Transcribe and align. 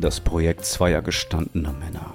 Das 0.00 0.20
Projekt 0.20 0.64
zweier 0.64 1.02
gestandener 1.02 1.72
Männer. 1.72 2.14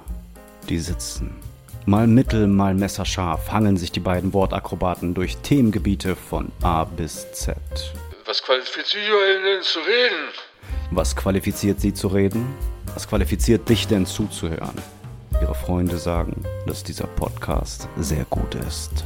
Die 0.70 0.78
sitzen. 0.78 1.36
Mal 1.84 2.06
mittel, 2.06 2.46
mal 2.46 2.72
messerscharf 2.72 3.52
hangeln 3.52 3.76
sich 3.76 3.92
die 3.92 4.00
beiden 4.00 4.32
Wortakrobaten 4.32 5.12
durch 5.12 5.36
Themengebiete 5.36 6.16
von 6.16 6.50
A 6.62 6.84
bis 6.84 7.30
Z. 7.32 7.58
Was 8.24 8.42
qualifiziert 8.42 9.10
euch 9.10 9.42
denn 9.44 9.62
zu 9.62 9.80
reden? 9.80 10.32
Was 10.92 11.14
qualifiziert 11.14 11.78
sie 11.78 11.92
zu 11.92 12.08
reden? 12.08 12.54
Was 12.94 13.06
qualifiziert 13.06 13.68
dich 13.68 13.86
denn 13.86 14.06
zuzuhören? 14.06 14.80
Ihre 15.42 15.54
Freunde 15.54 15.98
sagen, 15.98 16.42
dass 16.66 16.84
dieser 16.84 17.06
Podcast 17.06 17.86
sehr 17.98 18.24
gut 18.30 18.54
ist. 18.66 19.04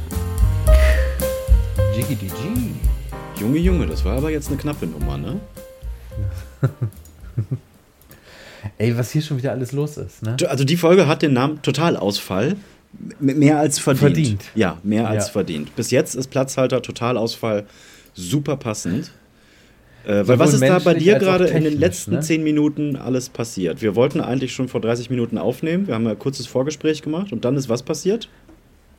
GGDG. 1.93 2.31
Junge, 3.35 3.57
Junge, 3.57 3.87
das 3.87 4.05
war 4.05 4.15
aber 4.15 4.29
jetzt 4.29 4.47
eine 4.47 4.55
knappe 4.55 4.87
Nummer, 4.87 5.17
ne? 5.17 5.41
Ey, 8.77 8.97
was 8.97 9.11
hier 9.11 9.21
schon 9.21 9.37
wieder 9.37 9.51
alles 9.51 9.71
los 9.71 9.97
ist, 9.97 10.23
ne? 10.23 10.35
Also 10.47 10.63
die 10.63 10.77
Folge 10.77 11.07
hat 11.07 11.21
den 11.21 11.33
Namen 11.33 11.61
Totalausfall. 11.61 12.55
Mehr 13.19 13.59
als 13.59 13.77
verdient. 13.79 14.01
Verdient. 14.15 14.43
Ja, 14.55 14.77
mehr 14.83 15.07
als 15.07 15.27
Ja. 15.27 15.31
verdient. 15.33 15.75
Bis 15.75 15.91
jetzt 15.91 16.15
ist 16.15 16.27
Platzhalter 16.27 16.81
Totalausfall 16.81 17.65
super 18.15 18.57
passend. 18.57 19.11
Äh, 20.05 20.27
weil 20.27 20.39
was 20.39 20.53
ist 20.53 20.63
da 20.63 20.79
bei 20.79 20.93
dir 20.93 21.19
gerade 21.19 21.47
in 21.47 21.65
den 21.65 21.77
letzten 21.77 22.11
ne? 22.13 22.19
zehn 22.21 22.41
Minuten 22.43 22.95
alles 22.95 23.29
passiert? 23.29 23.81
Wir 23.81 23.95
wollten 23.95 24.21
eigentlich 24.21 24.53
schon 24.53 24.67
vor 24.69 24.81
30 24.81 25.09
Minuten 25.09 25.37
aufnehmen. 25.37 25.87
Wir 25.87 25.93
haben 25.93 26.07
ein 26.07 26.17
kurzes 26.17 26.47
Vorgespräch 26.47 27.01
gemacht 27.01 27.31
und 27.31 27.45
dann 27.45 27.55
ist 27.57 27.69
was 27.69 27.83
passiert? 27.83 28.29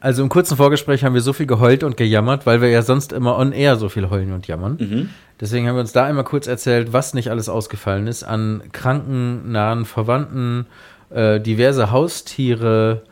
Also 0.00 0.22
im 0.22 0.30
kurzen 0.30 0.56
Vorgespräch 0.56 1.04
haben 1.04 1.12
wir 1.12 1.20
so 1.20 1.34
viel 1.34 1.46
geheult 1.46 1.84
und 1.84 1.98
gejammert, 1.98 2.46
weil 2.46 2.62
wir 2.62 2.70
ja 2.70 2.80
sonst 2.80 3.12
immer 3.12 3.36
on 3.36 3.52
air 3.52 3.76
so 3.76 3.90
viel 3.90 4.08
heulen 4.08 4.32
und 4.32 4.46
jammern. 4.46 4.78
Mhm. 4.80 5.10
Deswegen 5.38 5.68
haben 5.68 5.76
wir 5.76 5.80
uns 5.80 5.92
da 5.92 6.04
einmal 6.04 6.24
kurz 6.24 6.46
erzählt, 6.46 6.94
was 6.94 7.12
nicht 7.12 7.30
alles 7.30 7.50
ausgefallen 7.50 8.06
ist 8.06 8.24
an 8.24 8.62
kranken, 8.72 9.52
nahen 9.52 9.84
Verwandten, 9.84 10.66
äh, 11.10 11.38
diverse 11.38 11.90
Haustiere, 11.90 13.02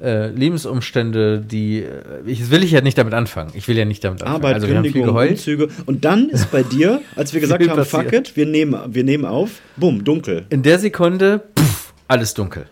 äh, 0.00 0.28
Lebensumstände, 0.28 1.40
die 1.40 1.80
äh, 1.80 2.20
ich 2.26 2.50
will 2.50 2.62
ich 2.62 2.70
ja 2.70 2.80
nicht 2.80 2.98
damit 2.98 3.14
anfangen. 3.14 3.50
Ich 3.54 3.66
will 3.66 3.76
ja 3.76 3.84
nicht 3.84 4.04
damit 4.04 4.22
anfangen. 4.22 4.36
Arbeit, 4.36 4.54
also 4.54 4.68
wir 4.68 4.76
haben 4.76 4.84
viel 4.84 4.92
Kündigung, 4.92 5.14
geheult. 5.14 5.30
Umzüge. 5.32 5.68
Und 5.86 6.04
dann 6.04 6.28
ist 6.28 6.52
bei 6.52 6.62
dir, 6.62 7.00
als 7.16 7.32
wir 7.32 7.40
gesagt 7.40 7.68
haben, 7.68 7.84
fuck 7.84 8.04
passiert. 8.04 8.28
it, 8.28 8.36
wir 8.36 8.46
nehmen, 8.46 8.78
wir 8.88 9.02
nehmen 9.02 9.24
auf, 9.24 9.50
bumm, 9.76 10.04
dunkel. 10.04 10.46
In 10.50 10.62
der 10.62 10.78
Sekunde, 10.78 11.42
pff, 11.58 11.92
alles 12.06 12.34
dunkel. 12.34 12.66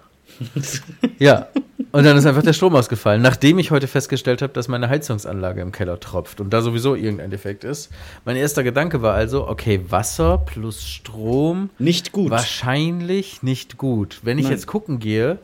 Ja. 1.18 1.48
Und 1.92 2.04
dann 2.04 2.16
ist 2.16 2.26
einfach 2.26 2.42
der 2.42 2.52
Strom 2.52 2.74
ausgefallen, 2.74 3.22
nachdem 3.22 3.58
ich 3.58 3.70
heute 3.70 3.86
festgestellt 3.86 4.42
habe, 4.42 4.52
dass 4.52 4.66
meine 4.66 4.88
Heizungsanlage 4.88 5.60
im 5.60 5.70
Keller 5.70 6.00
tropft 6.00 6.40
und 6.40 6.50
da 6.50 6.60
sowieso 6.60 6.94
irgendein 6.96 7.30
Defekt 7.30 7.62
ist. 7.62 7.90
Mein 8.24 8.36
erster 8.36 8.64
Gedanke 8.64 9.00
war 9.00 9.14
also, 9.14 9.46
okay, 9.48 9.80
Wasser 9.88 10.38
plus 10.38 10.84
Strom, 10.84 11.70
Nicht 11.78 12.10
gut. 12.12 12.30
wahrscheinlich 12.30 13.42
nicht 13.42 13.78
gut. 13.78 14.20
Wenn 14.22 14.38
ich 14.38 14.44
Nein. 14.44 14.54
jetzt 14.54 14.66
gucken 14.66 14.98
gehe, 14.98 15.38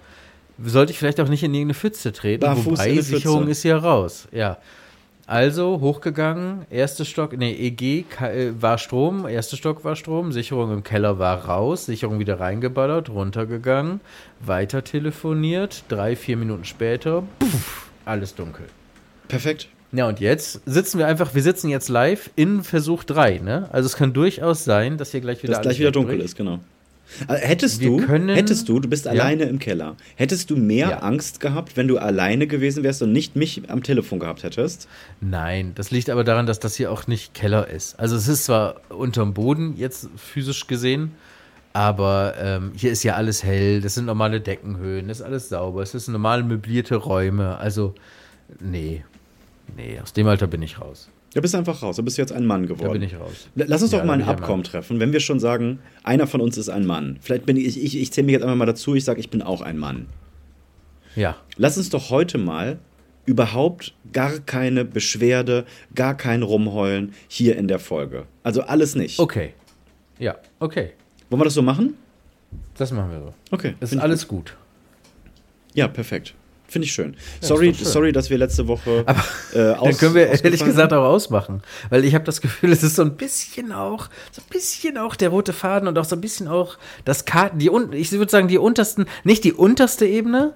sollte 0.63 0.93
ich 0.93 0.99
vielleicht 0.99 1.21
auch 1.21 1.29
nicht 1.29 1.43
in 1.43 1.55
irgendeine 1.55 1.75
Pfütze 1.75 2.13
treten, 2.13 2.41
Barfuß 2.41 2.79
wobei. 2.79 3.01
Sicherung 3.01 3.49
ist 3.49 3.63
ja 3.63 3.77
raus. 3.79 4.27
Ja. 4.33 4.59
Also 5.31 5.79
hochgegangen, 5.81 6.67
erster 6.71 7.05
Stock, 7.05 7.39
nee, 7.39 7.53
EG 7.53 8.05
äh, 8.21 8.51
war 8.61 8.79
Strom, 8.79 9.29
erster 9.29 9.57
Stock 9.57 9.85
war 9.85 9.95
Strom, 9.95 10.33
Sicherung 10.33 10.73
im 10.73 10.83
Keller 10.83 11.21
war 11.21 11.45
raus, 11.45 11.87
Sicherung 11.87 12.19
wieder 12.19 12.41
reingeballert, 12.41 13.11
runtergegangen, 13.11 14.01
weiter 14.41 14.83
telefoniert, 14.83 15.85
drei, 15.87 16.17
vier 16.17 16.37
Minuten 16.37 16.65
später, 16.65 17.23
puff, 17.39 17.91
alles 18.05 18.35
dunkel. 18.35 18.67
Perfekt. 19.29 19.69
Ja, 19.93 20.09
und 20.09 20.19
jetzt 20.19 20.63
sitzen 20.67 20.99
wir 20.99 21.07
einfach, 21.07 21.33
wir 21.33 21.43
sitzen 21.43 21.69
jetzt 21.69 21.89
live 21.89 22.31
in 22.35 22.65
Versuch 22.65 23.05
3, 23.05 23.39
ne? 23.39 23.69
Also 23.71 23.87
es 23.87 23.95
kann 23.95 24.13
durchaus 24.13 24.65
sein, 24.65 24.99
dass 24.99 25.13
hier 25.13 25.21
gleich 25.21 25.45
wieder 25.45 25.53
Dass 25.53 25.63
gleich 25.63 25.79
wieder 25.79 25.93
dunkel 25.93 26.21
ist, 26.21 26.35
genau. 26.37 26.59
Äh, 27.29 27.35
Hättest 27.35 27.81
Wir 27.81 27.89
du, 27.91 27.97
können- 27.99 28.29
hättest 28.35 28.69
du, 28.69 28.79
du 28.81 28.89
bist 28.89 29.05
Ja. 29.05 29.13
alleine 29.13 29.45
im 29.45 29.59
Keller, 29.59 29.97
hättest 30.17 30.51
du 30.51 30.57
mehr 30.57 30.89
Ja. 30.91 30.99
Angst 31.01 31.41
gehabt, 31.41 31.77
wenn 31.77 31.89
du 31.89 31.99
alleine 31.99 32.47
gewesen 32.47 32.83
wärst 32.85 33.03
und 33.03 33.13
nicht 33.13 33.37
mich 33.37 33.63
am 33.69 33.83
Telefon 33.83 34.19
gehabt 34.21 34.43
hättest? 34.43 34.89
Nein, 35.21 35.73
das 35.75 35.91
liegt 35.91 36.09
aber 36.11 36.25
daran, 36.25 36.47
dass 36.47 36.61
das 36.61 36.77
hier 36.77 36.91
auch 36.93 37.07
nicht 37.07 37.35
Keller 37.35 37.69
ist. 37.69 37.99
Also 37.99 38.17
es 38.17 38.29
ist 38.29 38.45
zwar 38.45 38.81
unterm 38.91 39.35
Boden 39.35 39.75
jetzt 39.77 40.09
physisch 40.17 40.67
gesehen, 40.67 41.13
aber 41.73 42.35
ähm, 42.41 42.73
hier 42.75 42.91
ist 42.91 43.03
ja 43.05 43.15
alles 43.15 43.45
hell, 43.45 43.81
das 43.81 43.95
sind 43.95 44.07
normale 44.07 44.41
Deckenhöhen, 44.41 45.09
das 45.09 45.19
ist 45.21 45.25
alles 45.27 45.49
sauber, 45.49 45.83
es 45.83 45.93
sind 45.93 46.09
normal 46.09 46.43
möblierte 46.43 46.97
Räume. 46.97 47.59
Also, 47.59 47.95
nee, 48.61 49.05
nee, 49.77 49.99
aus 50.03 50.13
dem 50.13 50.27
Alter 50.27 50.47
bin 50.47 50.63
ich 50.63 50.81
raus. 50.81 51.09
Du 51.35 51.41
bist 51.41 51.55
einfach 51.55 51.83
raus, 51.83 51.97
du 51.97 52.03
bist 52.03 52.19
jetzt 52.19 52.33
ein 52.33 52.45
Mann 52.45 52.67
geworden. 52.67 52.89
Da 52.89 52.93
bin 52.93 53.03
ich 53.03 53.15
raus. 53.19 53.49
Lass 53.55 53.83
uns 53.83 53.93
Ja, 53.93 53.99
doch 53.99 54.05
mal 54.07 54.15
ein 54.15 54.23
Abkommen 54.23 54.65
treffen, 54.65 54.99
wenn 54.99 55.13
wir 55.13 55.21
schon 55.21 55.39
sagen, 55.39 55.79
einer 56.03 56.27
von 56.27 56.41
uns 56.41 56.59
ist 56.59 56.69
ein 56.69 56.85
Mann. 56.87 57.19
Vielleicht 57.21 57.47
bin 57.47 57.57
ich, 57.57 57.81
ich, 57.81 57.97
ich 58.01 58.13
zähle 58.13 58.25
mich 58.27 58.33
jetzt 58.33 58.43
einfach 58.43 58.57
mal 58.57 58.67
dazu, 58.67 58.95
ich 58.97 59.05
sage, 59.05 59.21
ich 59.21 59.31
bin 59.31 59.41
auch 59.43 59.61
ein 59.61 59.79
Mann. 59.79 60.07
Ja, 61.17 61.37
Lass 61.57 61.77
uns 61.79 61.91
doch 61.91 62.11
heute 62.11 62.39
mal 62.39 62.79
überhaupt 63.27 63.95
gar 64.13 64.39
keine 64.41 64.85
Beschwerde, 64.85 65.67
gar 65.95 66.17
kein 66.17 66.43
Rumheulen 66.43 67.13
hier 67.29 67.57
in 67.57 67.69
der 67.69 67.79
Folge. 67.79 68.25
Also 68.43 68.63
alles 68.63 68.95
nicht. 68.97 69.19
okay. 69.19 69.55
Ja, 70.19 70.37
okay. 70.59 70.91
Wollen 71.31 71.41
wir 71.41 71.45
das 71.45 71.55
so 71.55 71.63
machen? 71.63 71.95
Das 72.77 72.91
machen 72.93 73.11
wir 73.13 73.21
so. 73.21 73.35
Okay. 73.53 73.75
Es 73.81 73.93
ist 73.93 73.99
alles 73.99 74.27
gut. 74.29 74.57
Ja, 75.75 75.87
perfekt. 75.89 76.35
Finde 76.71 76.87
ich 76.87 76.93
schön. 76.93 77.17
sorry, 77.41 77.71
ist 77.71 77.81
doch 77.81 77.85
schön. 77.85 77.93
sorry, 77.93 78.13
dass 78.13 78.31
wir 78.31 78.39
letzte 78.39 78.69
Woche 78.69 79.03
Aber 79.07 79.25
äh, 79.55 79.73
aus, 79.73 79.83
Dann 79.89 79.97
können 79.99 80.15
wir 80.15 80.29
ehrlich 80.29 80.65
gesagt 80.65 80.93
auch 80.93 81.03
ausmachen. 81.05 81.63
Weil 81.91 82.05
ich 82.05 82.15
habe 82.15 82.25
das 82.25 82.41
Gefühl, 82.41 82.71
es 82.71 82.85
ist 82.85 82.95
so 82.95 83.03
ein 83.03 83.17
bisschen 83.17 83.73
auch, 83.73 84.09
so 84.31 84.41
ein 84.41 84.49
bisschen 84.51 84.97
auch 84.97 85.17
der 85.17 85.31
rote 85.31 85.53
Faden 85.53 85.89
und 85.89 85.99
auch 85.99 86.05
so 86.05 86.15
ein 86.15 86.21
bisschen 86.21 86.47
auch 86.47 86.79
das 87.05 87.25
Karten, 87.25 87.59
die 87.59 87.71
ich 87.93 88.13
würde 88.13 88.31
sagen, 88.31 88.47
die 88.47 88.59
untersten, 88.59 89.07
nicht 89.25 89.43
die 89.43 89.53
unterste 89.53 90.07
Ebene, 90.07 90.55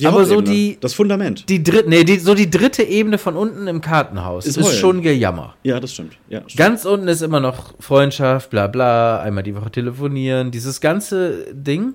Die 0.00 0.06
aber 0.06 0.26
so 0.26 0.42
die, 0.42 0.76
Das 0.80 0.92
Fundament. 0.92 1.48
die 1.48 1.62
dritte, 1.62 1.88
nee, 1.88 2.04
die, 2.04 2.18
so 2.18 2.34
die 2.34 2.50
dritte 2.50 2.82
Ebene 2.82 3.16
von 3.16 3.34
unten 3.36 3.66
im 3.66 3.80
Kartenhaus 3.80 4.44
Ist 4.44 4.58
ist, 4.58 4.76
schon 4.76 5.00
Gejammer. 5.00 5.54
Ja, 5.62 5.80
das 5.80 5.94
stimmt. 5.94 6.14
Ja, 6.28 6.40
stimmt. 6.40 6.56
Ganz 6.56 6.84
unten 6.84 7.08
ist 7.08 7.22
immer 7.22 7.40
noch 7.40 7.72
Freundschaft, 7.80 8.50
bla 8.50 8.66
bla, 8.66 9.20
einmal 9.20 9.44
die 9.44 9.56
Woche 9.56 9.70
telefonieren, 9.70 10.50
dieses 10.50 10.80
ganze 10.80 11.46
Ding. 11.54 11.94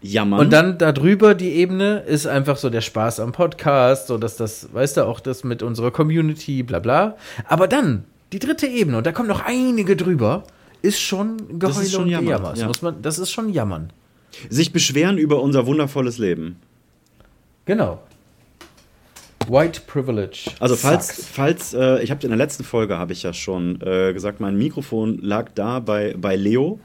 Jammern. 0.00 0.40
Und 0.40 0.52
dann 0.52 0.78
darüber 0.78 1.34
die 1.34 1.52
Ebene 1.54 2.00
ist 2.00 2.26
einfach 2.26 2.56
so 2.56 2.70
der 2.70 2.80
Spaß 2.80 3.20
am 3.20 3.32
Podcast, 3.32 4.06
so 4.06 4.18
dass 4.18 4.36
das, 4.36 4.72
weißt 4.72 4.98
du, 4.98 5.06
auch 5.06 5.20
das 5.20 5.44
mit 5.44 5.62
unserer 5.62 5.90
Community, 5.90 6.62
bla 6.62 6.78
bla. 6.78 7.16
Aber 7.46 7.68
dann 7.68 8.04
die 8.32 8.38
dritte 8.38 8.66
Ebene, 8.66 8.98
und 8.98 9.06
da 9.06 9.12
kommen 9.12 9.28
noch 9.28 9.44
einige 9.44 9.96
drüber, 9.96 10.44
ist 10.82 11.00
schon 11.00 11.58
Geheule 11.58 11.84
ist 11.84 11.92
schon 11.92 12.04
und 12.04 12.10
Jammern, 12.10 12.26
Gejammer. 12.26 12.50
Das, 12.50 12.60
ja. 12.60 12.66
muss 12.68 12.82
man, 12.82 13.02
das 13.02 13.18
ist 13.18 13.30
schon 13.30 13.52
Jammern. 13.52 13.92
sich 14.48 14.72
beschweren 14.72 15.18
über 15.18 15.42
unser 15.42 15.66
wundervolles 15.66 16.18
Leben. 16.18 16.56
Genau. 17.64 18.00
White 19.48 19.82
Privilege. 19.86 20.50
Also 20.60 20.76
falls, 20.76 21.08
sucks. 21.08 21.28
falls 21.28 21.74
äh, 21.74 22.02
ich 22.02 22.10
habe 22.10 22.22
in 22.22 22.28
der 22.28 22.36
letzten 22.36 22.64
Folge 22.64 22.98
habe 22.98 23.12
ich 23.12 23.22
ja 23.22 23.32
schon 23.32 23.80
äh, 23.80 24.12
gesagt, 24.12 24.40
mein 24.40 24.56
Mikrofon 24.56 25.18
lag 25.22 25.50
da 25.54 25.80
bei, 25.80 26.14
bei 26.18 26.36
Leo 26.36 26.78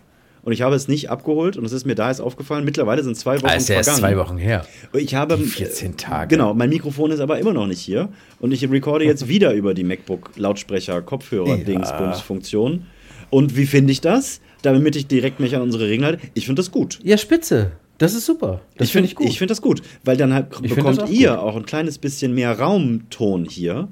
und 0.44 0.54
ich 0.54 0.62
habe 0.62 0.76
es 0.76 0.88
nicht 0.88 1.10
abgeholt 1.10 1.58
und 1.58 1.66
es 1.66 1.72
ist 1.72 1.86
mir 1.86 1.96
da 1.96 2.10
jetzt 2.10 2.20
aufgefallen. 2.22 2.66
Mittlerweile 2.66 3.04
sind 3.04 3.18
zwei 3.18 3.38
Wochen 3.38 3.48
Ah, 3.48 3.56
ist 3.56 3.70
ja 3.70 3.76
erst 3.76 3.90
vergangen. 3.90 4.16
zwei 4.16 4.22
Wochen 4.22 4.38
her. 4.38 4.66
Ich 4.94 5.16
habe 5.16 5.38
Die 5.38 5.44
14 5.44 5.98
Tage. 5.98 6.36
Genau, 6.36 6.54
mein 6.54 6.70
Mikrofon 6.70 7.12
ist 7.12 7.20
aber 7.20 7.40
immer 7.40 7.54
noch 7.54 7.68
nicht 7.68 7.80
hier 7.80 8.10
und 8.40 8.52
ich 8.52 8.70
recorde 8.70 9.06
jetzt 9.06 9.28
wieder 9.28 9.54
über 9.54 9.74
die 9.74 9.84
MacBook 9.84 10.32
Lautsprecher 10.36 11.02
Kopfhörer. 11.02 11.58
Dingsbums 11.58 12.20
Funktion. 12.22 12.86
Und 13.30 13.58
wie 13.58 13.66
finde 13.66 13.92
ich 13.92 14.02
das? 14.02 14.42
Damit 14.62 14.96
ich 14.96 15.08
direkt 15.08 15.40
mich 15.40 15.56
an 15.56 15.62
unsere 15.62 15.86
Regeln 15.88 16.06
halte. 16.06 16.22
Ich 16.36 16.46
finde 16.46 16.62
das 16.62 16.72
gut. 16.72 17.00
Ja, 17.04 17.18
Spitze. 17.18 17.72
Das 17.98 18.14
ist 18.14 18.26
super. 18.26 18.62
Das 18.78 18.90
finde 18.90 19.08
ich 19.08 19.16
gut. 19.16 19.28
Ich 19.28 19.38
finde 19.38 19.52
das 19.52 19.62
gut, 19.62 19.82
weil 20.04 20.18
dann 20.18 20.34
halt 20.34 20.56
find 20.56 20.76
bekommt 20.76 21.02
auch 21.04 21.10
ihr 21.10 21.30
gut. 21.32 21.40
auch 21.40 21.56
ein 21.56 21.66
kleines 21.66 21.98
bisschen 22.00 22.34
mehr 22.34 22.58
Raumton 22.60 23.46
hier 23.46 23.88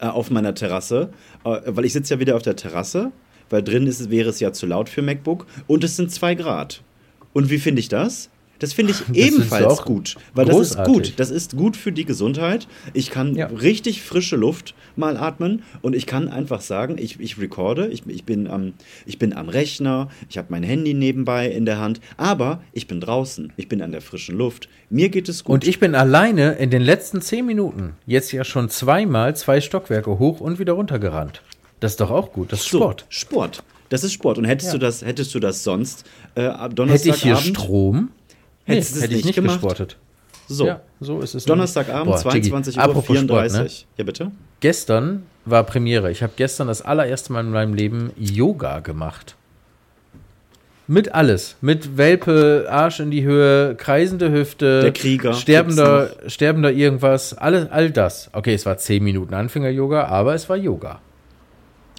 äh, 0.00 0.06
auf 0.06 0.30
meiner 0.30 0.54
Terrasse, 0.54 1.10
äh, 1.44 1.60
weil 1.66 1.84
ich 1.84 1.92
sitze 1.92 2.14
ja 2.14 2.20
wieder 2.20 2.34
auf 2.36 2.42
der 2.42 2.56
Terrasse, 2.56 3.12
weil 3.52 3.62
drin 3.62 3.86
ist, 3.86 4.10
wäre 4.10 4.30
es 4.30 4.40
ja 4.40 4.52
zu 4.52 4.66
laut 4.66 4.88
für 4.88 5.02
MacBook 5.02 5.46
und 5.68 5.84
es 5.84 5.96
sind 5.96 6.10
zwei 6.10 6.34
Grad. 6.34 6.82
Und 7.32 7.50
wie 7.50 7.58
finde 7.58 7.80
ich 7.80 7.88
das? 7.88 8.28
Das 8.58 8.72
finde 8.72 8.92
ich 8.92 8.98
du 9.08 9.14
ebenfalls 9.14 9.82
gut, 9.82 10.14
weil 10.34 10.44
das 10.46 10.56
ist 10.56 10.76
großartig. 10.76 10.94
gut. 10.94 11.12
Das 11.16 11.30
ist 11.30 11.56
gut 11.56 11.76
für 11.76 11.90
die 11.90 12.04
Gesundheit. 12.04 12.68
Ich 12.94 13.10
kann 13.10 13.34
Ja. 13.34 13.46
richtig 13.46 14.02
frische 14.02 14.36
Luft 14.36 14.74
mal 14.94 15.16
atmen 15.16 15.64
und 15.80 15.96
ich 15.96 16.06
kann 16.06 16.28
einfach 16.28 16.60
sagen, 16.60 16.96
ich, 16.96 17.18
ich 17.18 17.40
recorde, 17.40 17.88
ich, 17.88 18.04
ich, 18.06 18.22
bin 18.24 18.46
am, 18.46 18.74
ich 19.04 19.18
bin 19.18 19.32
am 19.32 19.48
Rechner, 19.48 20.08
ich 20.28 20.38
habe 20.38 20.48
mein 20.50 20.62
Handy 20.62 20.94
nebenbei 20.94 21.48
in 21.48 21.66
der 21.66 21.80
Hand, 21.80 22.00
aber 22.16 22.62
ich 22.72 22.86
bin 22.86 23.00
draußen, 23.00 23.52
ich 23.56 23.68
bin 23.68 23.82
an 23.82 23.90
der 23.90 24.00
frischen 24.00 24.38
Luft. 24.38 24.68
Mir 24.90 25.08
geht 25.08 25.28
es 25.28 25.42
gut. 25.42 25.54
Und 25.54 25.66
ich 25.66 25.80
bin 25.80 25.96
alleine 25.96 26.52
in 26.52 26.70
den 26.70 26.82
letzten 26.82 27.20
zehn 27.20 27.44
Minuten 27.44 27.94
jetzt 28.06 28.30
ja 28.30 28.44
schon 28.44 28.68
zweimal 28.68 29.34
zwei 29.34 29.60
Stockwerke 29.60 30.20
hoch 30.20 30.40
und 30.40 30.60
wieder 30.60 30.74
runter 30.74 31.00
gerannt. 31.00 31.42
Das 31.82 31.92
ist 31.92 32.00
doch 32.00 32.10
auch 32.10 32.32
gut. 32.32 32.52
Das 32.52 32.60
ist 32.60 32.68
So, 32.70 32.78
Sport. 32.78 33.06
Sport. 33.08 33.62
Das 33.88 34.04
ist 34.04 34.12
Sport. 34.12 34.38
Und 34.38 34.44
hättest 34.44 34.72
Ja. 34.72 34.78
du 34.78 34.86
das, 34.86 35.02
hättest 35.04 35.34
du 35.34 35.40
das 35.40 35.64
sonst 35.64 36.04
äh, 36.36 36.46
ab 36.46 36.62
Hätte 36.62 36.74
Donnerstagabend? 36.76 37.16
ich 37.16 37.22
hier 37.22 37.36
Strom? 37.36 38.10
Hättest 38.64 38.96
es 38.96 39.02
hätte 39.02 39.14
ich 39.14 39.24
nicht 39.24 39.34
gemacht? 39.34 39.56
gesportet. 39.60 39.96
So. 40.48 40.66
Ja, 40.66 40.80
so 41.00 41.20
ist 41.20 41.34
es. 41.34 41.44
Donnerstagabend, 41.44 42.06
Boah, 42.22 42.32
Jiggy, 42.32 42.48
22 42.50 42.76
Uhr 42.76 42.82
apropos 42.84 43.06
34. 43.16 43.56
Sport, 43.56 43.68
ne? 43.68 43.94
Ja, 43.98 44.04
bitte? 44.04 44.30
Gestern 44.60 45.24
war 45.44 45.64
Premiere. 45.64 46.10
Ich 46.12 46.22
habe 46.22 46.32
gestern 46.36 46.68
das 46.68 46.82
allererste 46.82 47.32
Mal 47.32 47.40
in 47.40 47.50
meinem 47.50 47.74
Leben 47.74 48.12
Yoga 48.16 48.78
gemacht. 48.80 49.34
Mit 50.86 51.14
alles. 51.14 51.56
Mit 51.60 51.96
Welpe, 51.96 52.66
Arsch 52.70 53.00
in 53.00 53.10
die 53.10 53.24
Höhe, 53.24 53.74
kreisende 53.76 54.30
Hüfte, 54.30 54.82
Der 54.82 54.92
Krieger 54.92 55.32
sterbender, 55.32 56.10
sterbender 56.26 56.70
irgendwas, 56.72 57.34
all, 57.34 57.68
all 57.70 57.90
das. 57.90 58.30
Okay, 58.32 58.54
es 58.54 58.66
war 58.66 58.78
10 58.78 59.02
Minuten 59.02 59.34
Anfänger-Yoga, 59.34 60.04
aber 60.06 60.34
es 60.34 60.48
war 60.48 60.56
Yoga. 60.56 61.00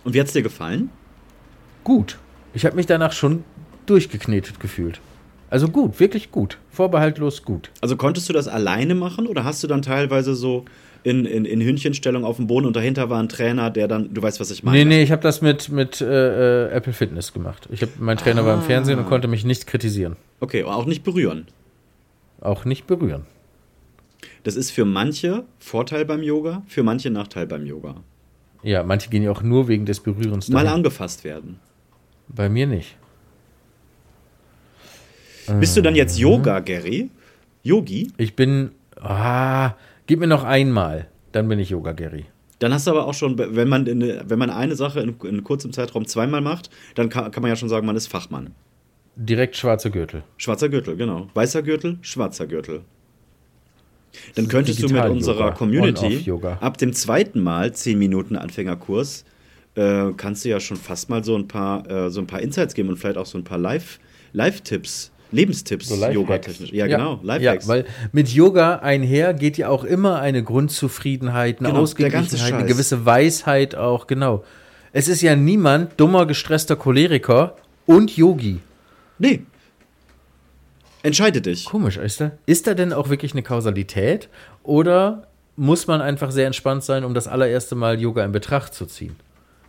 Und 0.04 0.14
wie 0.14 0.20
hat's 0.20 0.34
dir 0.34 0.42
gefallen? 0.42 0.90
Gut. 1.84 2.18
Ich 2.54 2.66
habe 2.66 2.76
mich 2.76 2.86
danach 2.86 3.12
schon 3.12 3.44
durchgeknetet 3.86 4.60
gefühlt. 4.60 5.00
Also 5.50 5.68
gut, 5.68 6.00
wirklich 6.00 6.32
gut. 6.32 6.58
Vorbehaltlos 6.72 7.44
gut. 7.44 7.70
Also 7.82 7.96
konntest 7.96 8.28
du 8.28 8.34
das 8.34 8.48
alleine 8.48 8.96
machen 8.96 9.28
oder 9.28 9.44
hast 9.44 9.64
du 9.64 9.68
dann 9.68 9.82
teilweise 9.82 10.34
so 10.34 10.66
in, 11.04 11.26
in, 11.26 11.46
in 11.46 11.62
Hündchenstellung 11.62 12.24
auf 12.24 12.38
dem 12.38 12.48
Boden 12.48 12.66
und 12.66 12.76
dahinter 12.76 13.10
war 13.10 13.22
ein 13.22 13.30
Trainer, 13.30 13.70
der 13.70 13.88
dann, 13.88 14.14
du 14.14 14.22
weißt, 14.22 14.40
was 14.40 14.52
ich 14.52 14.64
meine? 14.64 14.80
Nee, 14.80 14.86
nee, 14.86 15.04
ich 15.04 15.12
habe 15.12 15.22
das 15.22 15.42
mit, 15.42 15.70
mit 15.70 16.02
äh, 16.02 16.66
äh, 16.66 16.72
Apple 16.72 16.94
Fitness 16.94 17.34
gemacht. 17.34 17.68
Ich 17.72 17.82
hab, 17.82 18.00
mein 18.00 18.18
Trainer 18.18 18.46
war 18.46 18.56
im 18.56 18.62
Fernsehen 18.62 18.98
und 18.98 19.06
konnte 19.06 19.28
mich 19.28 19.44
nicht 19.44 19.68
kritisieren. 19.68 20.16
Okay, 20.40 20.64
auch 20.64 20.86
nicht 20.86 21.04
berühren. 21.04 21.46
Auch 22.42 22.66
nicht 22.66 22.88
berühren. 22.88 23.26
Das 24.44 24.56
ist 24.56 24.72
für 24.72 24.86
manche 24.86 25.44
Vorteil 25.60 26.06
beim 26.06 26.24
Yoga, 26.24 26.64
für 26.68 26.84
manche 26.84 27.10
Nachteil 27.10 27.48
beim 27.48 27.66
Yoga. 27.66 27.96
Ja, 28.64 28.84
manche 28.84 29.10
gehen 29.10 29.24
ja 29.24 29.32
auch 29.32 29.44
nur 29.44 29.68
wegen 29.68 29.86
des 29.86 30.00
Berührens 30.00 30.50
Mal 30.50 30.64
dahin. 30.64 30.78
angefasst 30.78 31.24
werden. 31.24 31.60
Bei 32.28 32.50
mir 32.50 32.66
nicht. 32.66 32.98
Bist 35.60 35.76
du 35.76 35.82
dann 35.82 35.96
jetzt 35.96 36.18
Yoga, 36.18 36.60
Gary? 36.62 37.10
Yogi? 37.64 38.12
Ich 38.18 38.36
bin. 38.36 38.72
Ah, 39.00 39.74
gib 40.08 40.20
mir 40.20 40.28
noch 40.28 40.44
einmal. 40.46 41.08
Dann 41.34 41.48
bin 41.50 41.60
ich 41.60 41.70
Yoga 41.70 41.92
Gary. 41.92 42.26
Dann 42.60 42.74
hast 42.74 42.88
du 42.88 42.92
aber 42.92 43.08
auch 43.08 43.14
schon, 43.14 43.38
wenn 43.38 43.68
man, 43.68 43.86
in, 43.88 44.22
wenn 44.30 44.40
man 44.40 44.50
eine 44.50 44.76
Sache 44.78 45.02
in, 45.02 45.16
in 45.28 45.44
kurzem 45.44 45.74
Zeitraum 45.74 46.06
zweimal 46.06 46.40
macht, 46.40 46.70
dann 46.96 47.10
kann, 47.10 47.30
kann 47.32 47.42
man 47.42 47.50
ja 47.50 47.58
schon 47.58 47.68
sagen, 47.68 47.86
man 47.86 47.98
ist 47.98 48.08
Fachmann. 48.08 48.52
Direkt 49.18 49.58
schwarze 49.58 49.92
Gürtel. 49.92 50.24
Schwarzer 50.38 50.70
Gürtel, 50.70 50.96
genau. 50.96 51.28
Weißer 51.34 51.62
Gürtel, 51.62 51.98
schwarzer 52.02 52.48
Gürtel. 52.48 52.82
Dann 54.36 54.48
könntest 54.48 54.82
du 54.82 54.90
mit 54.90 55.04
unserer 55.06 55.52
Community 55.54 56.32
ab 56.60 56.78
dem 56.78 56.94
zweiten 56.94 57.42
Mal 57.42 57.74
10 57.74 57.98
Minuten 57.98 58.36
Anfängerkurs 58.36 59.26
äh, 59.76 60.12
kannst 60.18 60.46
du 60.46 60.50
ja 60.50 60.60
schon 60.60 60.78
fast 60.78 61.10
mal 61.10 61.24
so 61.24 61.36
ein 61.36 61.48
paar 61.48 61.90
äh, 61.90 62.10
so 62.12 62.20
ein 62.22 62.28
paar 62.28 62.42
Insights 62.42 62.74
geben 62.76 62.90
und 62.90 62.98
vielleicht 62.98 63.18
auch 63.18 63.26
so 63.26 63.38
ein 63.38 63.44
paar 63.44 63.58
Live 63.58 64.00
Live-Tipps, 64.34 65.12
Lebenstipps, 65.32 65.90
So. 65.90 65.96
Yoga-technisch. 65.96 66.72
Ja, 66.72 66.88
genau, 66.88 67.14
Ja, 67.24 67.36
Lifehacks. 67.36 67.68
weil 67.68 67.86
mit 68.12 68.30
Yoga 68.30 68.78
einher 68.78 69.34
geht 69.34 69.58
ja 69.58 69.70
auch 69.70 69.84
immer 69.84 70.20
eine 70.20 70.44
Grundzufriedenheit, 70.44 71.60
eine 71.60 71.70
Genau, 71.70 71.82
Ausgeglichenheit, 71.82 72.54
eine 72.54 72.68
gewisse 72.68 73.06
Weisheit 73.06 73.76
auch, 73.76 74.08
genau. 74.08 74.44
Es 74.92 75.08
ist 75.08 75.22
ja 75.22 75.36
niemand 75.36 76.00
dummer, 76.00 76.26
gestresster 76.28 76.76
Choleriker 76.76 77.56
und 77.86 78.16
Yogi. 78.16 78.60
nee. 79.18 79.42
Entscheide 81.04 81.42
dich. 81.42 81.66
Komisch, 81.66 81.98
ist 81.98 82.20
da? 82.22 82.32
Ist 82.46 82.66
da 82.66 82.74
denn 82.74 82.94
auch 82.94 83.10
wirklich 83.10 83.34
eine 83.34 83.44
Kausalität? 83.44 84.30
Oder 84.64 85.28
muss 85.56 85.86
man 85.86 86.02
einfach 86.02 86.32
sehr 86.32 86.48
entspannt 86.48 86.84
sein, 86.84 87.04
um 87.04 87.14
das 87.14 87.28
allererste 87.28 87.76
Mal 87.76 88.00
Yoga 88.02 88.24
in 88.26 88.32
Betracht 88.32 88.74
zu 88.74 88.86
ziehen? 88.86 89.16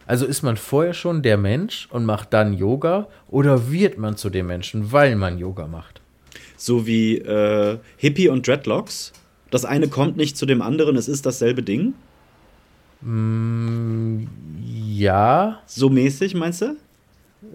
Also 0.07 0.27
ist 0.27 0.43
man 0.43 0.57
vorher 0.57 0.95
schon 0.95 1.23
der 1.23 1.37
Mensch 1.37 1.89
und 1.91 2.05
macht 2.05 2.33
dann 2.33 2.55
Yoga? 2.55 3.09
Oder 3.29 3.71
wird 3.71 3.99
man 3.99 4.17
zu 4.17 4.31
dem 4.31 4.47
Menschen, 4.47 4.93
weil 4.93 5.17
man 5.17 5.39
Yoga 5.39 5.67
macht? 5.67 6.01
So 6.57 6.87
wie 6.87 7.19
äh, 7.19 7.79
Hippie 7.97 8.29
und 8.29 8.47
Dreadlocks. 8.47 9.13
Das 9.51 9.65
eine 9.65 9.89
kommt 9.89 10.17
nicht 10.17 10.37
zu 10.37 10.47
dem 10.47 10.63
anderen, 10.63 10.97
es 10.97 11.09
ist 11.09 11.27
dasselbe 11.27 11.63
Ding. 11.63 11.95
Ja, 14.97 15.61
So 15.67 15.91
mäßig, 15.91 16.35
meinst 16.35 16.63
du? 16.63 16.77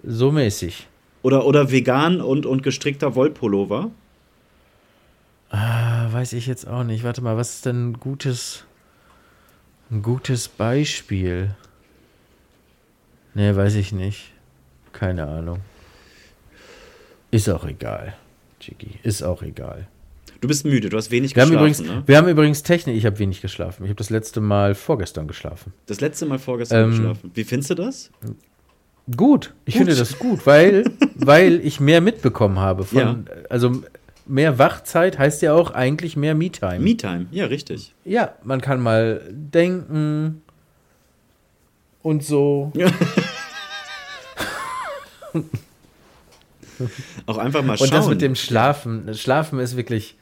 so 0.04 0.30
mäßig. 0.30 0.86
Oder, 1.22 1.44
oder 1.44 1.70
vegan 1.70 2.20
und, 2.20 2.46
und 2.46 2.62
gestrickter 2.62 3.14
Wollpullover. 3.14 3.90
Ah, 5.50 6.12
weiß 6.12 6.32
ich 6.32 6.46
jetzt 6.46 6.66
auch 6.66 6.84
nicht. 6.84 7.04
Warte 7.04 7.22
mal, 7.22 7.36
was 7.36 7.54
ist 7.56 7.66
denn 7.66 7.90
ein 7.90 7.92
gutes, 8.00 8.64
ein 9.90 10.02
gutes 10.02 10.48
Beispiel? 10.48 11.54
Nee, 13.34 13.54
weiß 13.54 13.74
ich 13.74 13.92
nicht. 13.92 14.32
Keine 14.92 15.26
Ahnung. 15.26 15.58
Ist 17.30 17.48
auch 17.48 17.64
egal, 17.64 18.14
Chiki. 18.60 18.98
Ist 19.02 19.22
auch 19.22 19.42
egal. 19.42 19.86
Du 20.40 20.48
bist 20.48 20.64
müde, 20.64 20.88
du 20.88 20.96
hast 20.96 21.10
wenig 21.10 21.36
Wir 21.36 21.42
haben, 21.42 21.50
geschlafen, 21.50 21.84
übrigens, 21.84 21.96
ne? 21.96 22.02
wir 22.06 22.16
haben 22.16 22.28
übrigens 22.28 22.62
Technik. 22.62 22.96
Ich 22.96 23.04
habe 23.04 23.18
wenig 23.18 23.42
geschlafen. 23.42 23.84
Ich 23.84 23.90
habe 23.90 23.98
das 23.98 24.08
letzte 24.10 24.40
Mal 24.40 24.74
vorgestern 24.74 25.28
geschlafen. 25.28 25.72
Das 25.86 26.00
letzte 26.00 26.24
Mal 26.26 26.38
vorgestern 26.38 26.84
Ähm, 26.84 26.90
geschlafen. 26.90 27.30
Wie 27.34 27.44
findest 27.44 27.70
du 27.70 27.74
das? 27.74 28.10
Gut. 29.16 29.54
Ich 29.64 29.76
finde 29.76 29.94
das 29.94 30.18
gut, 30.18 30.46
weil, 30.46 30.84
weil 31.14 31.60
ich 31.64 31.80
mehr 31.80 32.00
mitbekommen 32.00 32.58
habe. 32.58 32.84
Von, 32.84 33.26
Also 33.48 33.82
mehr 34.26 34.58
Wachzeit 34.58 35.18
heißt 35.18 35.42
ja 35.42 35.54
auch 35.54 35.72
eigentlich 35.72 36.16
mehr 36.16 36.34
Me-Time. 36.34 36.80
Me-Time, 36.80 37.26
ja, 37.30 37.46
richtig. 37.46 37.94
Ja, 38.04 38.34
man 38.42 38.60
kann 38.60 38.80
mal 38.80 39.22
denken 39.30 40.42
und 42.02 42.24
so. 42.24 42.72
Auch 47.26 47.38
einfach 47.38 47.62
mal 47.62 47.76
schauen. 47.76 47.88
Und 47.88 47.94
das 47.94 48.08
mit 48.08 48.22
dem 48.22 48.34
Schlafen. 48.34 49.14
Schlafen 49.14 49.58
ist 49.58 49.76
wirklich. 49.76 50.16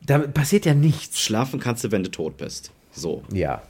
Da 0.00 0.18
passiert 0.18 0.64
ja 0.64 0.74
nichts. 0.74 1.20
Schlafen 1.20 1.58
kannst 1.58 1.82
du, 1.84 1.90
wenn 1.90 2.04
du 2.04 2.10
tot 2.10 2.36
bist. 2.36 2.70
So. 2.92 3.22
Ja. 3.32 3.62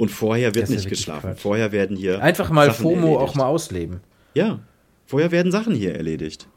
Und 0.00 0.08
vorher 0.10 0.54
wird 0.54 0.70
nicht 0.70 0.88
geschlafen. 0.88 1.32
Quatsch. 1.32 1.40
Vorher 1.40 1.72
werden 1.72 1.94
hier. 1.94 2.22
Einfach 2.22 2.48
mal 2.48 2.68
Sachen 2.68 2.82
FOMO 2.82 3.06
erledigt. 3.06 3.20
auch 3.20 3.34
mal 3.34 3.44
ausleben. 3.44 4.00
Ja. 4.32 4.60
Vorher 5.04 5.30
werden 5.30 5.52
Sachen 5.52 5.74
hier 5.74 5.94
erledigt. 5.94 6.48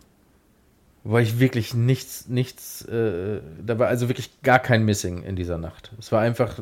Weil 1.03 1.23
ich 1.23 1.39
wirklich 1.39 1.73
nichts, 1.73 2.29
nichts, 2.29 2.83
äh, 2.85 3.41
da 3.65 3.77
war 3.79 3.89
also 3.89 4.07
wirklich 4.07 4.41
gar 4.43 4.59
kein 4.59 4.85
Missing 4.85 5.23
in 5.23 5.35
dieser 5.35 5.57
Nacht. 5.57 5.91
Es 5.99 6.13
war 6.13 6.21
einfach 6.21 6.59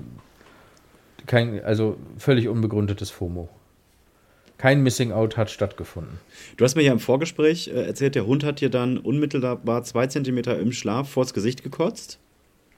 kein, 1.28 1.64
also 1.64 1.98
völlig 2.18 2.48
unbegründetes 2.48 3.12
FOMO. 3.12 3.48
Kein 4.58 4.82
Missing 4.82 5.12
Out 5.12 5.38
hat 5.38 5.52
stattgefunden. 5.52 6.18
Du 6.58 6.66
hast 6.66 6.74
mir 6.74 6.82
ja 6.82 6.94
im 6.94 7.00
Vorgespräch 7.00 7.68
äh, 7.68 7.86
erzählt, 7.86 8.16
der 8.16 8.26
Hund 8.26 8.44
hat 8.44 8.60
dir 8.60 8.72
dann 8.72 8.98
unmittelbar 8.98 9.84
zwei 9.84 10.08
Zentimeter 10.08 10.58
im 10.58 10.72
Schlaf 10.72 11.10
vors 11.10 11.36
Gesicht 11.36 11.62
gekotzt. 11.62 12.18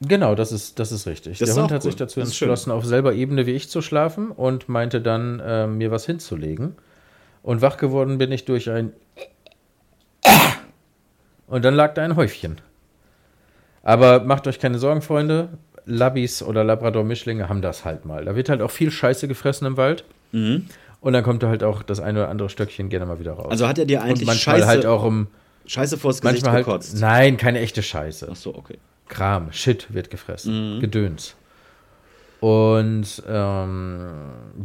Genau, 0.07 0.35
das 0.35 0.51
ist, 0.51 0.79
das 0.79 0.91
ist 0.91 1.07
richtig. 1.07 1.39
Das 1.39 1.47
Der 1.47 1.55
ist 1.55 1.61
Hund 1.61 1.71
hat 1.71 1.81
cool. 1.83 1.91
sich 1.91 1.95
dazu 1.95 2.19
entschlossen, 2.19 2.71
auf 2.71 2.85
selber 2.85 3.13
Ebene 3.13 3.45
wie 3.45 3.51
ich 3.51 3.69
zu 3.69 3.81
schlafen 3.81 4.31
und 4.31 4.69
meinte 4.69 5.01
dann, 5.01 5.39
äh, 5.39 5.67
mir 5.67 5.91
was 5.91 6.05
hinzulegen. 6.05 6.75
Und 7.41 7.61
wach 7.61 7.77
geworden 7.77 8.17
bin 8.17 8.31
ich 8.31 8.45
durch 8.45 8.69
ein 8.69 8.93
und 11.47 11.63
dann 11.63 11.75
lag 11.75 11.93
da 11.93 12.03
ein 12.03 12.15
Häufchen. 12.15 12.61
Aber 13.83 14.23
macht 14.23 14.47
euch 14.47 14.59
keine 14.59 14.79
Sorgen, 14.79 15.01
Freunde. 15.01 15.49
Labbis 15.85 16.41
oder 16.41 16.63
Labrador-Mischlinge 16.63 17.49
haben 17.49 17.61
das 17.61 17.83
halt 17.83 18.05
mal. 18.05 18.25
Da 18.25 18.35
wird 18.35 18.49
halt 18.49 18.61
auch 18.61 18.71
viel 18.71 18.89
Scheiße 18.89 19.27
gefressen 19.27 19.67
im 19.67 19.77
Wald. 19.77 20.05
Und 21.01 21.13
dann 21.13 21.23
kommt 21.23 21.43
da 21.43 21.49
halt 21.49 21.63
auch 21.63 21.83
das 21.83 21.99
eine 21.99 22.21
oder 22.21 22.29
andere 22.29 22.49
Stöckchen 22.49 22.89
gerne 22.89 23.05
mal 23.05 23.19
wieder 23.19 23.33
raus. 23.33 23.45
Mhm. 23.47 23.51
Also 23.51 23.67
hat 23.67 23.77
er 23.77 23.85
dir 23.85 23.99
und 23.99 24.05
eigentlich 24.05 24.25
manchmal 24.25 24.55
Scheiße, 24.57 24.67
halt 24.67 24.85
auch 24.85 25.03
um. 25.03 25.27
Scheiße 25.65 25.97
vors 25.97 26.21
Gesicht 26.21 26.47
halt. 26.47 26.65
gekotzt? 26.65 26.99
Nein, 26.99 27.37
keine 27.37 27.59
echte 27.59 27.83
Scheiße. 27.83 28.29
Ach 28.31 28.35
so, 28.35 28.55
okay. 28.55 28.79
Kram, 29.07 29.51
Shit 29.51 29.93
wird 29.93 30.09
gefressen, 30.09 30.77
Mhm. 30.77 30.79
Gedöns. 30.81 31.35
Und 32.39 33.23
ähm, 33.27 34.09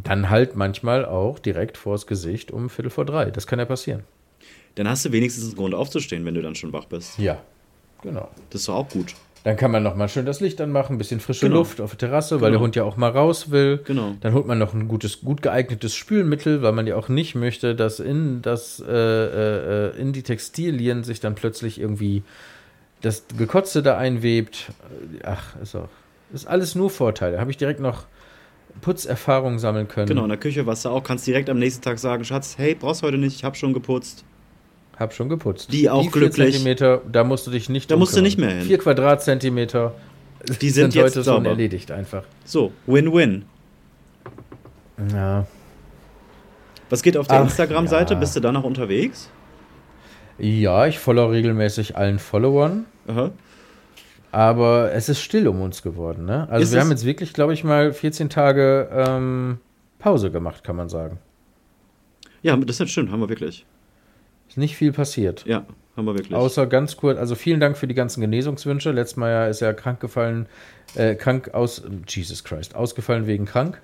dann 0.03 0.29
halt 0.29 0.55
manchmal 0.55 1.05
auch 1.05 1.39
direkt 1.39 1.77
vors 1.77 2.07
Gesicht 2.07 2.51
um 2.51 2.69
Viertel 2.69 2.89
vor 2.89 3.05
drei. 3.05 3.31
Das 3.31 3.47
kann 3.47 3.57
ja 3.59 3.65
passieren. 3.65 4.03
Dann 4.75 4.87
hast 4.89 5.05
du 5.05 5.11
wenigstens 5.13 5.45
einen 5.45 5.55
Grund 5.55 5.73
aufzustehen, 5.73 6.25
wenn 6.25 6.33
du 6.35 6.41
dann 6.41 6.55
schon 6.55 6.73
wach 6.73 6.85
bist. 6.85 7.17
Ja, 7.19 7.41
genau. 8.01 8.29
Das 8.49 8.61
ist 8.61 8.67
doch 8.67 8.75
auch 8.75 8.89
gut. 8.89 9.15
Dann 9.45 9.55
kann 9.55 9.71
man 9.71 9.81
noch 9.83 9.95
mal 9.95 10.09
schön 10.09 10.25
das 10.25 10.41
Licht 10.41 10.59
anmachen, 10.59 10.95
ein 10.95 10.97
bisschen 10.97 11.21
frische 11.21 11.45
Genau. 11.45 11.59
Luft 11.59 11.79
auf 11.79 11.91
der 11.95 12.09
Terrasse, 12.09 12.35
weil 12.41 12.51
der 12.51 12.57
Genau. 12.57 12.63
Hund 12.63 12.75
ja 12.75 12.83
auch 12.83 12.97
mal 12.97 13.09
raus 13.11 13.49
will. 13.51 13.79
Genau. 13.85 14.15
Dann 14.19 14.33
holt 14.33 14.45
man 14.45 14.59
noch 14.59 14.73
ein 14.73 14.89
gutes, 14.89 15.21
gut 15.21 15.41
geeignetes 15.41 15.95
Spülmittel, 15.95 16.61
weil 16.61 16.73
man 16.73 16.85
ja 16.87 16.97
auch 16.97 17.07
nicht 17.07 17.35
möchte, 17.35 17.73
dass 17.75 18.01
in 18.01 18.41
das 18.41 18.83
äh, 18.85 18.91
äh, 18.91 19.87
äh, 19.95 19.97
in 20.01 20.11
die 20.11 20.23
Textilien 20.23 21.05
sich 21.05 21.21
dann 21.21 21.35
plötzlich 21.35 21.79
irgendwie 21.79 22.23
das 23.01 23.23
Gekotzte 23.37 23.81
da 23.81 23.97
einwebt. 23.97 24.71
Ach, 25.23 25.55
ist 25.61 25.75
auch 25.75 25.89
ist 26.33 26.47
alles 26.47 26.75
nur 26.75 26.89
Vorteile. 26.89 27.39
Habe 27.39 27.51
ich 27.51 27.57
direkt 27.57 27.79
noch 27.79 28.03
Putzerfahrung 28.81 29.59
sammeln 29.59 29.87
können. 29.87 30.07
Genau, 30.07 30.23
in 30.23 30.29
der 30.29 30.37
Küche 30.37 30.65
warst 30.65 30.85
du 30.85 30.89
auch, 30.89 31.03
kannst 31.03 31.25
direkt 31.27 31.49
am 31.49 31.57
nächsten 31.57 31.81
Tag 31.81 31.99
sagen, 31.99 32.23
Schatz, 32.23 32.55
hey, 32.57 32.75
brauchst 32.75 33.01
heute 33.03 33.17
nicht, 33.17 33.35
ich 33.35 33.43
hab 33.43 33.57
schon 33.57 33.73
geputzt. 33.73 34.23
Hab 34.97 35.13
schon 35.13 35.29
geputzt. 35.29 35.71
Die 35.71 35.89
auch 35.89 36.03
vier 36.03 36.11
glücklich. 36.11 36.53
Zentimeter, 36.53 37.01
da 37.11 37.23
musst 37.23 37.47
du 37.47 37.51
dich 37.51 37.69
nicht 37.69 37.89
Da 37.89 37.95
musst 37.95 38.15
du 38.15 38.21
nicht 38.21 38.37
mehr 38.37 38.51
hin. 38.51 38.61
Vier 38.63 38.77
Quadratzentimeter 38.77 39.95
Die 40.61 40.69
sind 40.69 40.93
jetzt 40.93 41.03
heute 41.03 41.13
schon 41.15 41.23
sauber. 41.23 41.49
erledigt 41.49 41.91
einfach. 41.91 42.23
So, 42.43 42.73
Win-Win. 42.85 43.45
Ja. 45.13 45.47
Was 46.89 47.01
geht 47.01 47.15
auf 47.17 47.27
der 47.27 47.41
Instagram-Seite? 47.43 48.15
ja. 48.15 48.19
Bist 48.19 48.35
du 48.35 48.39
da 48.39 48.51
noch 48.51 48.63
unterwegs? 48.63 49.29
Ja, 50.39 50.87
ich 50.87 50.99
follow 50.99 51.27
regelmäßig 51.27 51.95
allen 51.97 52.19
Followern. 52.19 52.85
Aha. 53.07 53.31
Aber 54.31 54.91
es 54.93 55.09
ist 55.09 55.21
still 55.21 55.47
um 55.47 55.61
uns 55.61 55.81
geworden, 55.81 56.25
ne? 56.25 56.47
Also 56.49 56.63
Ist 56.63 56.73
wir 56.73 56.81
haben 56.81 56.91
jetzt 56.91 57.05
wirklich, 57.05 57.33
glaube 57.33 57.53
ich, 57.53 57.63
mal 57.63 57.93
14 57.93 58.29
Tage 58.29 58.89
ähm, 58.91 59.57
Pause 59.97 60.29
gemacht, 60.31 60.63
kann 60.63 60.75
man 60.75 60.87
sagen. 60.87 61.17
Ja, 62.41 62.55
das 62.55 62.79
ist 62.79 62.91
stimmt, 62.91 63.11
haben 63.11 63.19
wir 63.19 63.29
wirklich. 63.29 63.65
Ist 64.47 64.57
nicht 64.57 64.75
viel 64.75 64.93
passiert. 64.93 65.45
Ja, 65.45 65.65
haben 65.97 66.05
wir 66.05 66.13
wirklich. 66.13 66.35
Außer 66.35 66.67
ganz 66.67 66.95
kurz, 66.95 67.17
also 67.17 67.35
vielen 67.35 67.59
Dank 67.59 67.75
für 67.77 67.87
die 67.87 67.95
ganzen 67.95 68.21
Genesungswünsche. 68.21 68.91
Letztes 68.91 69.17
Mal 69.17 69.29
ja 69.31 69.47
ist 69.47 69.61
er 69.61 69.73
krank 69.73 69.99
gefallen, 69.99 70.45
äh, 70.95 71.15
krank 71.15 71.53
aus, 71.53 71.83
Jesus 72.07 72.43
Christ, 72.43 72.75
ausgefallen 72.75 73.25
wegen 73.25 73.45
krank. 73.45 73.81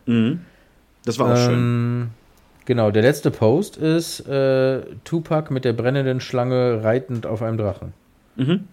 das 1.06 1.20
war 1.20 1.34
auch 1.34 1.38
schön. 1.38 2.12
Genau, 2.66 2.90
der 2.90 3.04
letzte 3.04 3.30
Post 3.30 3.78
ist 3.78 4.22
äh, 4.28 4.82
Tupac 5.04 5.54
mit 5.54 5.66
der 5.66 5.74
brennenden 5.74 6.20
Schlange 6.20 6.84
reitend 6.84 7.28
auf 7.28 7.42
einem 7.42 7.58
Drachen. 7.58 7.94
Mhm. 8.36 8.68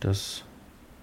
Das, 0.00 0.44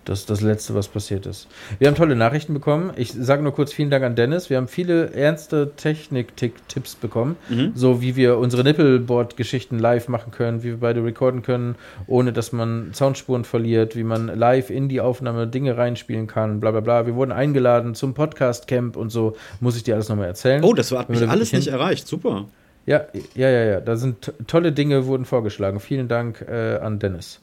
das 0.06 0.20
ist 0.22 0.30
das 0.30 0.42
Letzte, 0.42 0.74
was 0.76 0.88
passiert 0.88 1.26
ist. 1.26 1.48
Wir 1.80 1.88
haben 1.88 1.96
tolle 1.96 2.16
Nachrichten 2.16 2.54
bekommen. 2.54 2.92
Ich 2.96 3.12
sage 3.12 3.44
nur 3.44 3.54
kurz 3.54 3.74
vielen 3.74 3.90
Dank 3.90 4.04
an 4.04 4.16
Dennis. 4.16 4.50
Wir 4.50 4.58
haben 4.58 4.68
viele 4.68 5.12
ernste 5.14 5.72
Technik-Tipps 5.76 6.96
bekommen, 6.96 7.36
Mhm. 7.50 7.72
so 7.76 8.02
wie 8.02 8.16
wir 8.16 8.38
unsere 8.38 8.64
Nippelboard-Geschichten 8.64 9.80
live 9.80 10.08
machen 10.08 10.32
können, 10.32 10.64
wie 10.64 10.70
wir 10.70 10.80
beide 10.80 11.04
recorden 11.04 11.42
können, 11.42 11.76
ohne 12.08 12.34
dass 12.34 12.52
man 12.52 12.92
Soundspuren 12.94 13.44
verliert, 13.44 13.96
wie 13.96 14.04
man 14.04 14.28
live 14.28 14.70
in 14.70 14.90
die 14.90 15.02
Aufnahme 15.02 15.48
Dinge 15.48 15.78
reinspielen 15.78 16.28
kann, 16.28 16.60
bla 16.60 16.72
bla 16.72 16.80
bla. 16.82 17.06
Wir 17.06 17.16
wurden 17.16 17.32
eingeladen 17.32 17.96
zum 17.96 18.14
Podcast-Camp 18.14 18.96
und 18.96 19.10
so. 19.10 19.36
Muss 19.60 19.76
ich 19.76 19.84
dir 19.84 19.96
alles 19.96 20.10
nochmal 20.10 20.28
erzählen. 20.28 20.64
Oh, 20.64 20.74
das 20.74 20.92
hat 20.92 21.10
mich 21.10 21.20
da 21.20 21.28
alles 21.28 21.52
nicht 21.52 21.68
erreicht. 21.68 22.08
Super. 22.08 22.46
Ja, 22.86 23.06
ja, 23.34 23.50
ja, 23.50 23.64
ja. 23.64 23.80
Da 23.82 23.96
sind 23.96 24.32
tolle 24.46 24.72
Dinge 24.72 25.08
wurden 25.08 25.26
vorgeschlagen. 25.26 25.80
Vielen 25.80 26.08
Dank 26.08 26.46
äh, 26.48 26.78
an 26.78 27.00
Dennis. 27.00 27.42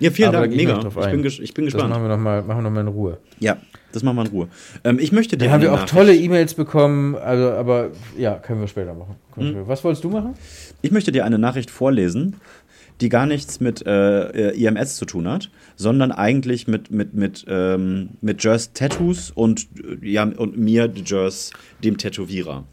Ja, 0.00 0.10
vielen 0.10 0.28
Aber 0.28 0.36
da 0.38 0.42
Dank, 0.42 0.52
ich 0.52 0.58
mega. 0.58 0.78
Ich 0.78 0.96
ein. 0.96 1.22
bin, 1.22 1.26
ich 1.26 1.54
bin 1.54 1.64
Das 1.64 1.74
gespannt. 1.74 1.90
machen 1.90 2.02
wir 2.04 2.08
nochmal 2.08 2.42
machen 2.42 2.58
wir 2.58 2.62
noch 2.62 2.70
mal 2.70 2.80
in 2.82 2.88
Ruhe. 2.88 3.18
Ja, 3.40 3.56
das 3.92 4.02
machen 4.02 4.16
wir 4.16 4.22
in 4.26 4.30
Ruhe. 4.30 4.48
Ähm, 4.84 4.98
ich 5.00 5.10
möchte 5.12 5.36
dir 5.36 5.50
haben 5.50 5.60
wir 5.62 5.72
auch 5.72 5.76
Nachricht- 5.76 5.92
tolle 5.94 6.14
E-Mails 6.16 6.54
bekommen, 6.54 7.16
also, 7.16 7.50
aber 7.50 7.90
ja, 8.16 8.34
können 8.34 8.60
wir 8.60 8.68
später 8.68 8.94
machen. 8.94 9.16
Hm. 9.34 9.48
Später. 9.48 9.68
Was 9.68 9.82
wolltest 9.84 10.04
du 10.04 10.10
machen? 10.10 10.34
Ich 10.82 10.90
möchte 10.92 11.10
dir 11.12 11.24
eine 11.24 11.38
Nachricht 11.38 11.70
vorlesen, 11.70 12.36
die 13.00 13.08
gar 13.08 13.26
nichts 13.26 13.60
mit 13.60 13.86
äh, 13.86 14.50
IMS 14.50 14.96
zu 14.96 15.04
tun 15.04 15.28
hat, 15.28 15.50
sondern 15.76 16.10
eigentlich 16.12 16.66
mit, 16.68 16.90
mit, 16.90 17.14
mit, 17.14 17.44
ähm, 17.48 18.10
mit 18.20 18.42
Jers 18.42 18.72
Tattoos 18.72 19.30
und, 19.30 19.68
äh, 20.02 20.06
ja, 20.08 20.24
und 20.24 20.58
mir, 20.58 20.90
Jers, 21.04 21.52
dem 21.84 21.96
Tätowierer. 21.96 22.64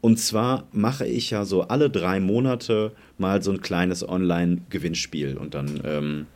Und 0.00 0.18
zwar 0.20 0.68
mache 0.72 1.06
ich 1.06 1.30
ja 1.30 1.44
so 1.44 1.62
alle 1.62 1.88
drei 1.90 2.20
Monate 2.20 2.92
mal 3.18 3.42
so 3.42 3.50
ein 3.52 3.62
kleines 3.62 4.06
Online-Gewinnspiel. 4.08 5.36
Und 5.36 5.54
dann 5.54 5.80
ähm, 5.84 6.26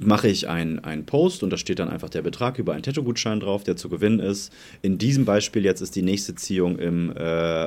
mache 0.00 0.28
ich 0.28 0.48
einen, 0.48 0.80
Post 1.06 1.42
und 1.42 1.50
da 1.50 1.56
steht 1.56 1.78
dann 1.78 1.88
einfach 1.88 2.08
der 2.08 2.22
Betrag 2.22 2.58
über 2.58 2.72
einen 2.72 2.82
Tattoo-Gutschein 2.82 3.40
drauf, 3.40 3.64
der 3.64 3.76
zu 3.76 3.88
gewinnen 3.88 4.20
ist. 4.20 4.52
In 4.82 4.98
diesem 4.98 5.24
Beispiel 5.24 5.64
jetzt 5.64 5.80
ist 5.80 5.96
die 5.96 6.02
nächste 6.02 6.34
Ziehung 6.34 6.78
im 6.78 7.12
äh, 7.16 7.20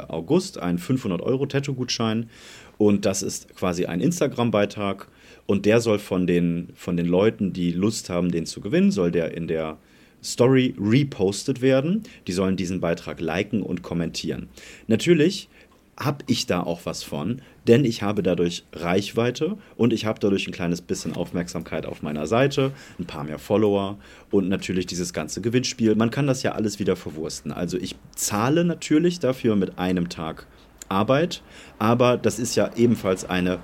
August 0.07 0.57
ein 0.57 0.79
500-Euro-Tattoo-Gutschein 0.79 2.29
und 2.77 3.05
das 3.05 3.23
ist 3.23 3.55
quasi 3.55 3.85
ein 3.85 4.01
Instagram-Beitrag 4.01 5.07
und 5.45 5.65
der 5.65 5.79
soll 5.79 5.99
von 5.99 6.27
den, 6.27 6.69
von 6.75 6.97
den 6.97 7.05
Leuten, 7.05 7.53
die 7.53 7.71
Lust 7.71 8.09
haben, 8.09 8.31
den 8.31 8.45
zu 8.45 8.61
gewinnen, 8.61 8.91
soll 8.91 9.11
der 9.11 9.35
in 9.35 9.47
der 9.47 9.77
Story 10.23 10.75
repostet 10.79 11.61
werden. 11.61 12.03
Die 12.27 12.31
sollen 12.31 12.57
diesen 12.57 12.81
Beitrag 12.81 13.21
liken 13.21 13.61
und 13.61 13.83
kommentieren. 13.83 14.49
Natürlich 14.87 15.49
habe 15.97 16.25
ich 16.27 16.45
da 16.45 16.61
auch 16.61 16.81
was 16.83 17.03
von, 17.03 17.41
denn 17.67 17.85
ich 17.85 18.01
habe 18.01 18.21
dadurch 18.21 18.65
Reichweite 18.73 19.57
und 19.77 19.93
ich 19.93 20.05
habe 20.05 20.19
dadurch 20.19 20.47
ein 20.47 20.53
kleines 20.53 20.81
bisschen 20.81 21.15
Aufmerksamkeit 21.15 21.85
auf 21.85 22.01
meiner 22.01 22.27
Seite, 22.27 22.71
ein 22.99 23.05
paar 23.05 23.23
mehr 23.23 23.39
Follower 23.39 23.97
und 24.29 24.49
natürlich 24.49 24.85
dieses 24.85 25.13
ganze 25.13 25.41
Gewinnspiel. 25.41 25.95
Man 25.95 26.11
kann 26.11 26.27
das 26.27 26.43
ja 26.43 26.51
alles 26.51 26.79
wieder 26.79 26.95
verwursten. 26.95 27.51
Also 27.51 27.77
ich 27.77 27.95
zahle 28.15 28.65
natürlich 28.65 29.19
dafür 29.19 29.55
mit 29.55 29.79
einem 29.79 30.09
Tag 30.09 30.47
Arbeit, 30.89 31.41
aber 31.79 32.17
das 32.17 32.39
ist 32.39 32.55
ja 32.55 32.71
ebenfalls 32.75 33.25
eine 33.25 33.59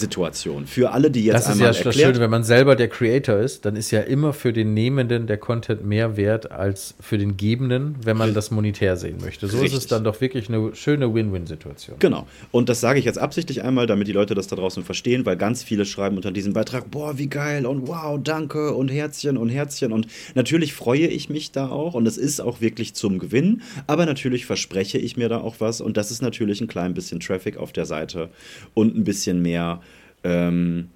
Win-Win-Situation. 0.00 0.66
Für 0.66 0.92
alle, 0.92 1.10
die 1.10 1.24
jetzt 1.24 1.34
Das 1.34 1.42
ist 1.44 1.50
einmal 1.52 1.66
ja 1.66 1.68
das 1.68 1.78
erklärt, 1.78 2.08
Schöne, 2.08 2.20
wenn 2.20 2.30
man 2.30 2.44
selber 2.44 2.76
der 2.76 2.88
Creator 2.88 3.38
ist, 3.38 3.64
dann 3.64 3.76
ist 3.76 3.90
ja 3.90 4.00
immer 4.00 4.32
für 4.32 4.52
den 4.52 4.74
Nehmenden 4.74 5.26
der 5.26 5.38
Content 5.38 5.84
mehr 5.84 6.16
wert 6.16 6.50
als 6.50 6.94
für 7.00 7.18
den 7.18 7.36
Gebenden, 7.36 7.96
wenn 8.02 8.16
man 8.16 8.34
das 8.34 8.50
monetär 8.50 8.96
sehen 8.96 9.18
möchte. 9.20 9.46
So 9.46 9.56
ist 9.56 9.64
Richtig. 9.64 9.78
es 9.80 9.86
dann 9.86 10.04
doch 10.04 10.20
wirklich 10.20 10.48
eine 10.48 10.74
schöne 10.74 11.12
Win-Win-Situation. 11.12 11.96
Genau. 11.98 12.26
Und 12.50 12.68
das 12.68 12.80
sage 12.80 12.98
ich 12.98 13.04
jetzt 13.04 13.18
absichtlich 13.18 13.62
einmal, 13.62 13.86
damit 13.86 14.08
die 14.08 14.12
Leute 14.12 14.34
das 14.34 14.46
da 14.46 14.56
draußen 14.56 14.84
verstehen, 14.84 15.26
weil 15.26 15.36
ganz 15.36 15.62
viele 15.62 15.84
schreiben 15.84 16.16
unter 16.16 16.32
diesem 16.32 16.52
Beitrag, 16.52 16.90
boah, 16.90 17.18
wie 17.18 17.28
geil 17.28 17.66
und 17.66 17.88
wow, 17.88 18.18
danke 18.22 18.74
und 18.74 18.88
Herzchen 18.88 19.36
und 19.36 19.48
Herzchen. 19.48 19.92
Und 19.92 20.06
natürlich 20.34 20.72
freue 20.72 21.06
ich 21.06 21.28
mich 21.28 21.52
da 21.52 21.68
auch 21.68 21.94
und 21.94 22.06
es 22.06 22.16
ist 22.16 22.40
auch 22.40 22.60
wirklich 22.60 22.94
zum 22.94 23.18
Gewinn, 23.18 23.62
aber 23.86 24.06
natürlich 24.06 24.46
verspreche 24.46 24.98
ich 24.98 25.16
mir 25.16 25.28
da 25.28 25.40
auch 25.40 25.56
was 25.58 25.80
und 25.80 25.96
das 25.96 26.10
ist 26.10 26.22
natürlich 26.22 26.60
ein 26.60 26.68
klein 26.68 26.94
bisschen 26.94 27.20
Traffic 27.20 27.56
auf 27.56 27.72
der 27.72 27.86
Seite 27.86 28.30
und 28.74 28.96
ein 28.96 29.04
bisschen 29.04 29.42
mehr. 29.42 29.80
Ähm, 30.24 30.88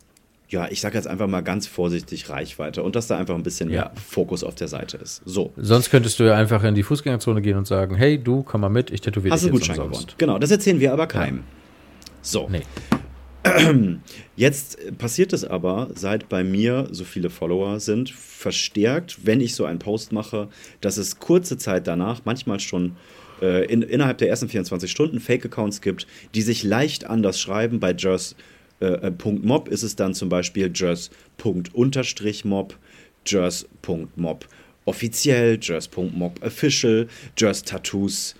ja, 0.48 0.68
ich 0.70 0.80
sage 0.80 0.94
jetzt 0.96 1.06
einfach 1.06 1.26
mal 1.26 1.40
ganz 1.40 1.66
vorsichtig 1.66 2.28
Reichweite 2.28 2.82
und 2.82 2.94
dass 2.94 3.06
da 3.06 3.18
einfach 3.18 3.34
ein 3.34 3.42
bisschen 3.42 3.70
Ja. 3.70 3.86
mehr 3.86 3.92
Fokus 4.08 4.44
auf 4.44 4.54
der 4.54 4.68
Seite 4.68 4.98
ist. 4.98 5.22
So. 5.24 5.52
Sonst 5.56 5.90
könntest 5.90 6.18
du 6.20 6.24
ja 6.24 6.34
einfach 6.36 6.62
in 6.64 6.74
die 6.74 6.82
Fußgängerzone 6.82 7.42
gehen 7.42 7.56
und 7.56 7.66
sagen, 7.66 7.96
hey, 7.96 8.18
du, 8.22 8.42
komm 8.42 8.60
mal 8.60 8.68
mit, 8.68 8.90
ich 8.90 9.00
tätowiere 9.00 9.32
Hast 9.34 9.44
dich 9.44 9.52
jetzt 9.52 9.60
Gutschein 9.60 9.76
gewonnen. 9.76 10.06
Genau, 10.18 10.38
das 10.38 10.50
erzählen 10.50 10.78
wir 10.80 10.92
aber 10.92 11.06
keinem. 11.06 11.40
So. 12.22 12.48
Nee. 12.50 12.62
Jetzt 14.36 14.78
passiert 14.96 15.32
es 15.34 15.44
aber, 15.44 15.90
seit 15.94 16.30
bei 16.30 16.42
mir 16.42 16.88
so 16.92 17.04
viele 17.04 17.28
Follower 17.28 17.78
sind, 17.78 18.10
verstärkt, 18.10 19.26
wenn 19.26 19.40
ich 19.42 19.54
so 19.54 19.66
einen 19.66 19.78
Post 19.78 20.12
mache, 20.12 20.48
dass 20.80 20.96
es 20.96 21.18
kurze 21.18 21.58
Zeit 21.58 21.86
danach, 21.86 22.22
manchmal 22.24 22.58
schon 22.60 22.96
äh, 23.42 23.66
in, 23.66 23.82
innerhalb 23.82 24.16
der 24.18 24.28
ersten 24.30 24.48
24 24.48 24.90
Stunden, 24.90 25.20
Fake-Accounts 25.20 25.82
gibt, 25.82 26.06
die 26.34 26.42
sich 26.42 26.62
leicht 26.62 27.04
anders 27.04 27.38
schreiben. 27.38 27.80
Bei 27.80 27.92
Jers 27.92 28.34
äh, 28.84 29.06
äh, 29.06 29.10
Punkt 29.10 29.44
.mob 29.44 29.68
ist 29.68 29.82
es 29.82 29.96
dann 29.96 30.14
zum 30.14 30.28
Beispiel 30.28 30.70
Jers.mob, 30.72 31.68
Jers.mob 33.26 34.48
offiziell, 34.86 35.58
Jers.mob 35.60 36.44
official, 36.44 37.08
Jers 37.36 37.62
Tattoos 37.62 38.34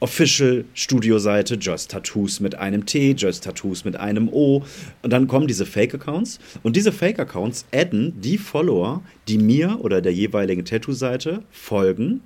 Official 0.00 0.64
Studioseite, 0.74 1.56
Just 1.56 1.90
Tattoos 1.90 2.38
mit 2.38 2.54
einem 2.54 2.86
T, 2.86 3.14
Just 3.16 3.42
Tattoos 3.44 3.84
mit 3.84 3.96
einem 3.96 4.28
O. 4.28 4.62
Und 5.02 5.12
dann 5.12 5.26
kommen 5.26 5.48
diese 5.48 5.66
Fake-Accounts. 5.66 6.38
Und 6.62 6.76
diese 6.76 6.92
Fake-Accounts 6.92 7.66
adden 7.74 8.20
die 8.20 8.38
Follower, 8.38 9.02
die 9.26 9.38
mir 9.38 9.78
oder 9.80 10.00
der 10.00 10.12
jeweiligen 10.12 10.64
Tattoo-Seite 10.64 11.42
folgen. 11.50 12.20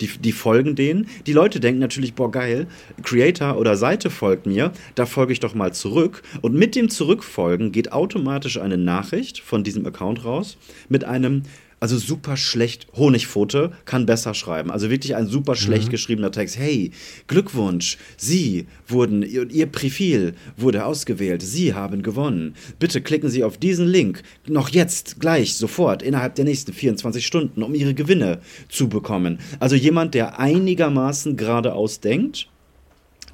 Die, 0.00 0.08
die 0.08 0.32
folgen 0.32 0.76
denen. 0.76 1.08
Die 1.26 1.32
Leute 1.32 1.60
denken 1.60 1.80
natürlich, 1.80 2.14
boah, 2.14 2.30
geil, 2.30 2.66
Creator 3.02 3.56
oder 3.58 3.76
Seite 3.76 4.10
folgt 4.10 4.46
mir, 4.46 4.72
da 4.94 5.06
folge 5.06 5.32
ich 5.32 5.40
doch 5.40 5.54
mal 5.54 5.72
zurück. 5.72 6.22
Und 6.40 6.54
mit 6.54 6.76
dem 6.76 6.88
Zurückfolgen 6.88 7.72
geht 7.72 7.92
automatisch 7.92 8.58
eine 8.58 8.78
Nachricht 8.78 9.40
von 9.40 9.64
diesem 9.64 9.86
Account 9.86 10.24
raus 10.24 10.56
mit 10.88 11.04
einem 11.04 11.42
also 11.80 11.96
super 11.96 12.36
schlecht. 12.36 12.86
Honigpfote 12.96 13.72
kann 13.84 14.06
besser 14.06 14.34
schreiben. 14.34 14.70
Also 14.70 14.90
wirklich 14.90 15.14
ein 15.14 15.26
super 15.26 15.54
schlecht 15.54 15.90
geschriebener 15.90 16.32
Text. 16.32 16.58
Hey, 16.58 16.90
Glückwunsch, 17.26 17.98
Sie 18.16 18.66
wurden, 18.86 19.22
Ihr, 19.22 19.48
Ihr 19.50 19.66
Profil 19.66 20.34
wurde 20.56 20.84
ausgewählt. 20.84 21.42
Sie 21.42 21.74
haben 21.74 22.02
gewonnen. 22.02 22.54
Bitte 22.78 23.00
klicken 23.00 23.30
Sie 23.30 23.44
auf 23.44 23.58
diesen 23.58 23.86
Link 23.86 24.22
noch 24.46 24.70
jetzt, 24.70 25.20
gleich, 25.20 25.54
sofort, 25.54 26.02
innerhalb 26.02 26.34
der 26.34 26.44
nächsten 26.44 26.72
24 26.72 27.24
Stunden, 27.24 27.62
um 27.62 27.74
Ihre 27.74 27.94
Gewinne 27.94 28.40
zu 28.68 28.88
bekommen. 28.88 29.38
Also 29.60 29.76
jemand, 29.76 30.14
der 30.14 30.40
einigermaßen 30.40 31.36
geradeaus 31.36 32.00
denkt, 32.00 32.48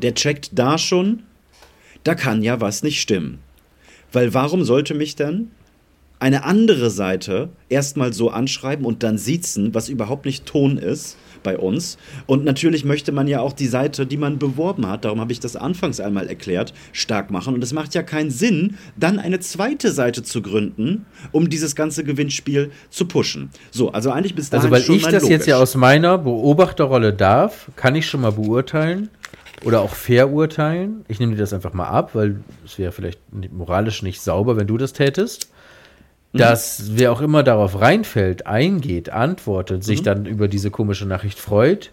der 0.03 0.15
checkt 0.15 0.51
da 0.53 0.77
schon, 0.77 1.23
da 2.03 2.15
kann 2.15 2.43
ja 2.43 2.61
was 2.61 2.83
nicht 2.83 3.01
stimmen. 3.01 3.39
Weil 4.13 4.35
warum 4.35 4.65
sollte 4.65 4.95
mich 4.95 5.17
denn 5.17 5.51
eine 6.19 6.45
andere 6.45 6.91
Seite 6.91 7.51
erstmal 7.69 8.13
so 8.13 8.31
anschreiben 8.31 8.87
und 8.87 9.03
dann 9.03 9.19
siezen, 9.19 9.75
was 9.75 9.89
überhaupt 9.89 10.25
nicht 10.25 10.47
Ton 10.47 10.79
ist 10.79 11.17
bei 11.43 11.59
uns. 11.59 11.99
Und 12.27 12.45
natürlich 12.45 12.85
möchte 12.85 13.13
man 13.13 13.29
ja 13.29 13.41
auch 13.41 13.53
die 13.53 13.67
Seite, 13.67 14.07
die 14.07 14.17
man 14.17 14.39
beworben 14.39 14.89
hat, 14.89 15.05
darum 15.05 15.21
habe 15.21 15.31
ich 15.31 15.39
das 15.39 15.55
anfangs 15.55 16.01
einmal 16.01 16.27
erklärt, 16.27 16.73
stark 16.93 17.31
machen. 17.31 17.55
Und 17.55 17.63
es 17.63 17.73
macht 17.73 17.95
ja 17.95 18.03
keinen 18.03 18.31
Sinn, 18.31 18.79
dann 18.97 19.21
eine 19.21 19.39
zweite 19.39 19.93
Seite 19.93 20.23
zu 20.23 20.43
gründen, 20.43 21.05
um 21.31 21.49
dieses 21.49 21.77
ganze 21.77 22.03
Gewinnspiel 22.03 22.71
zu 22.91 23.07
pushen. 23.07 23.51
So, 23.71 23.93
also 23.93 24.11
eigentlich 24.11 24.35
bis 24.35 24.51
dahin 24.51 24.73
Also, 24.73 24.75
weil 24.75 24.83
schon 24.83 24.97
ich 24.97 25.03
das 25.07 25.29
jetzt 25.29 25.47
ja 25.47 25.57
logisch. 25.57 25.71
aus 25.71 25.75
meiner 25.77 26.19
Beobachterrolle 26.19 27.13
darf, 27.13 27.71
kann 27.77 27.95
ich 27.95 28.07
schon 28.07 28.23
mal 28.23 28.33
beurteilen 28.33 29.11
oder 29.65 29.83
auch 29.83 29.95
verurteilen. 29.95 31.05
Ich 31.09 31.21
nehme 31.21 31.33
dir 31.33 31.39
das 31.39 31.53
einfach 31.53 31.73
mal 31.75 31.89
ab, 31.89 32.11
weil 32.15 32.41
es 32.65 32.79
wäre 32.79 32.93
vielleicht 32.93 33.21
moralisch 33.53 34.03
nicht 34.03 34.21
sauber, 34.21 34.57
wenn 34.57 34.67
du 34.67 34.79
das 34.79 34.93
tätest. 34.93 35.49
Mhm. 36.35 36.39
Dass 36.39 36.83
wer 36.97 37.13
auch 37.13 37.21
immer 37.23 37.43
darauf 37.43 37.81
reinfällt, 37.81 38.47
eingeht, 38.47 39.09
antwortet, 39.09 39.83
sich 39.85 40.01
Mhm. 40.01 40.05
dann 40.05 40.27
über 40.27 40.49
diese 40.49 40.71
komische 40.71 41.07
Nachricht 41.07 41.39
freut, 41.39 41.91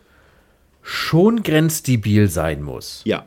schon 0.82 1.44
grenzdebil 1.44 2.28
sein 2.28 2.62
muss. 2.64 3.02
Ja. 3.06 3.26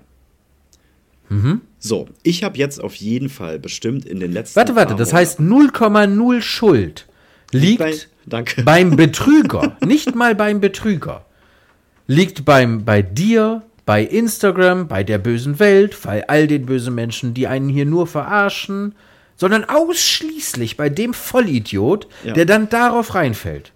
So, 1.81 2.09
ich 2.23 2.45
habe 2.45 2.59
jetzt 2.59 2.81
auf 2.83 2.95
jeden 2.95 3.29
Fall 3.29 3.59
bestimmt 3.59 4.05
in 4.05 4.21
den 4.21 4.31
letzten. 4.33 4.57
Mhm. 4.59 4.61
Warte, 4.61 4.77
warte, 4.77 4.95
das 4.95 5.13
heißt 5.13 5.41
0,0 5.41 6.41
Schuld 6.43 7.07
liegt 7.51 7.79
Bei- 7.81 7.95
danke. 8.27 8.63
beim 8.65 8.95
Betrüger, 8.95 9.77
nicht 9.85 10.15
mal 10.15 10.35
beim 10.37 10.61
Betrüger, 10.61 11.25
liegt 12.07 12.45
beim, 12.45 12.85
bei 12.85 13.03
dir, 13.03 13.63
bei 13.85 14.03
Instagram, 14.05 14.87
bei 14.87 15.03
der 15.03 15.19
bösen 15.19 15.59
Welt, 15.59 15.97
bei 16.05 16.29
all 16.29 16.47
den 16.47 16.67
bösen 16.67 16.95
Menschen, 16.95 17.35
die 17.35 17.49
einen 17.49 17.69
hier 17.69 17.87
nur 17.87 18.07
verarschen, 18.07 18.95
sondern 19.37 19.65
ausschließlich 19.65 20.77
bei 20.77 20.89
dem 20.89 21.15
Vollidiot, 21.15 22.07
Ja. 22.25 22.33
der 22.35 22.45
dann 22.47 22.69
darauf 22.69 23.15
reinfällt. 23.15 23.73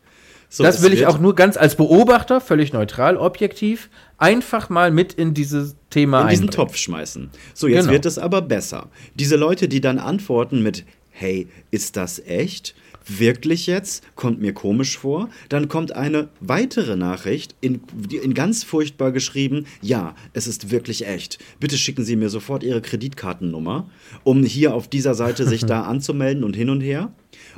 So, 0.51 0.63
das 0.63 0.83
will 0.83 0.95
ich 0.95 1.07
auch 1.07 1.19
nur 1.19 1.35
ganz 1.35 1.59
als 1.59 1.77
Beobachter, 1.77 2.41
völlig 2.41 2.73
neutral, 2.73 3.19
objektiv, 3.19 3.91
einfach 4.17 4.71
mal 4.71 4.91
mit 4.91 5.13
in 5.13 5.35
dieses 5.35 5.77
Thema 5.91 6.23
in 6.23 6.29
diesen 6.29 6.45
einbringen. 6.45 6.69
Topf 6.69 6.77
schmeißen. 6.77 7.31
So, 7.53 7.67
jetzt 7.69 7.81
Genau. 7.83 7.93
wird 7.93 8.07
es 8.07 8.19
aber 8.19 8.41
besser. 8.41 8.89
Diese 9.15 9.37
Leute, 9.37 9.69
die 9.69 9.83
dann 9.83 9.99
antworten 9.99 10.63
mit, 10.63 10.85
hey, 11.11 11.49
ist 11.71 11.97
das 11.97 12.19
echt? 12.21 12.75
Wirklich 13.09 13.67
jetzt? 13.67 14.05
Kommt 14.17 14.41
mir 14.41 14.53
komisch 14.53 14.99
vor. 14.99 15.31
Dann 15.49 15.69
kommt 15.69 15.93
eine 15.93 16.29
weitere 16.41 16.95
Nachricht, 16.95 17.55
in, 17.63 17.81
in 18.23 18.35
ganz 18.35 18.65
furchtbar 18.65 19.13
geschrieben, 19.13 19.65
ja, 19.81 20.15
es 20.35 20.47
ist 20.47 20.71
wirklich 20.71 21.07
echt. 21.07 21.39
Bitte 21.59 21.79
schicken 21.79 22.05
Sie 22.05 22.17
mir 22.17 22.29
sofort 22.29 22.63
Ihre 22.63 22.83
Kreditkartennummer, 22.83 23.89
um 24.25 24.45
hier 24.45 24.75
auf 24.75 24.89
dieser 24.89 25.15
Seite 25.15 25.47
sich 25.47 25.61
da 25.67 25.83
anzumelden 25.83 26.45
und 26.45 26.55
hin 26.55 26.69
und 26.69 26.83
her. 26.83 27.13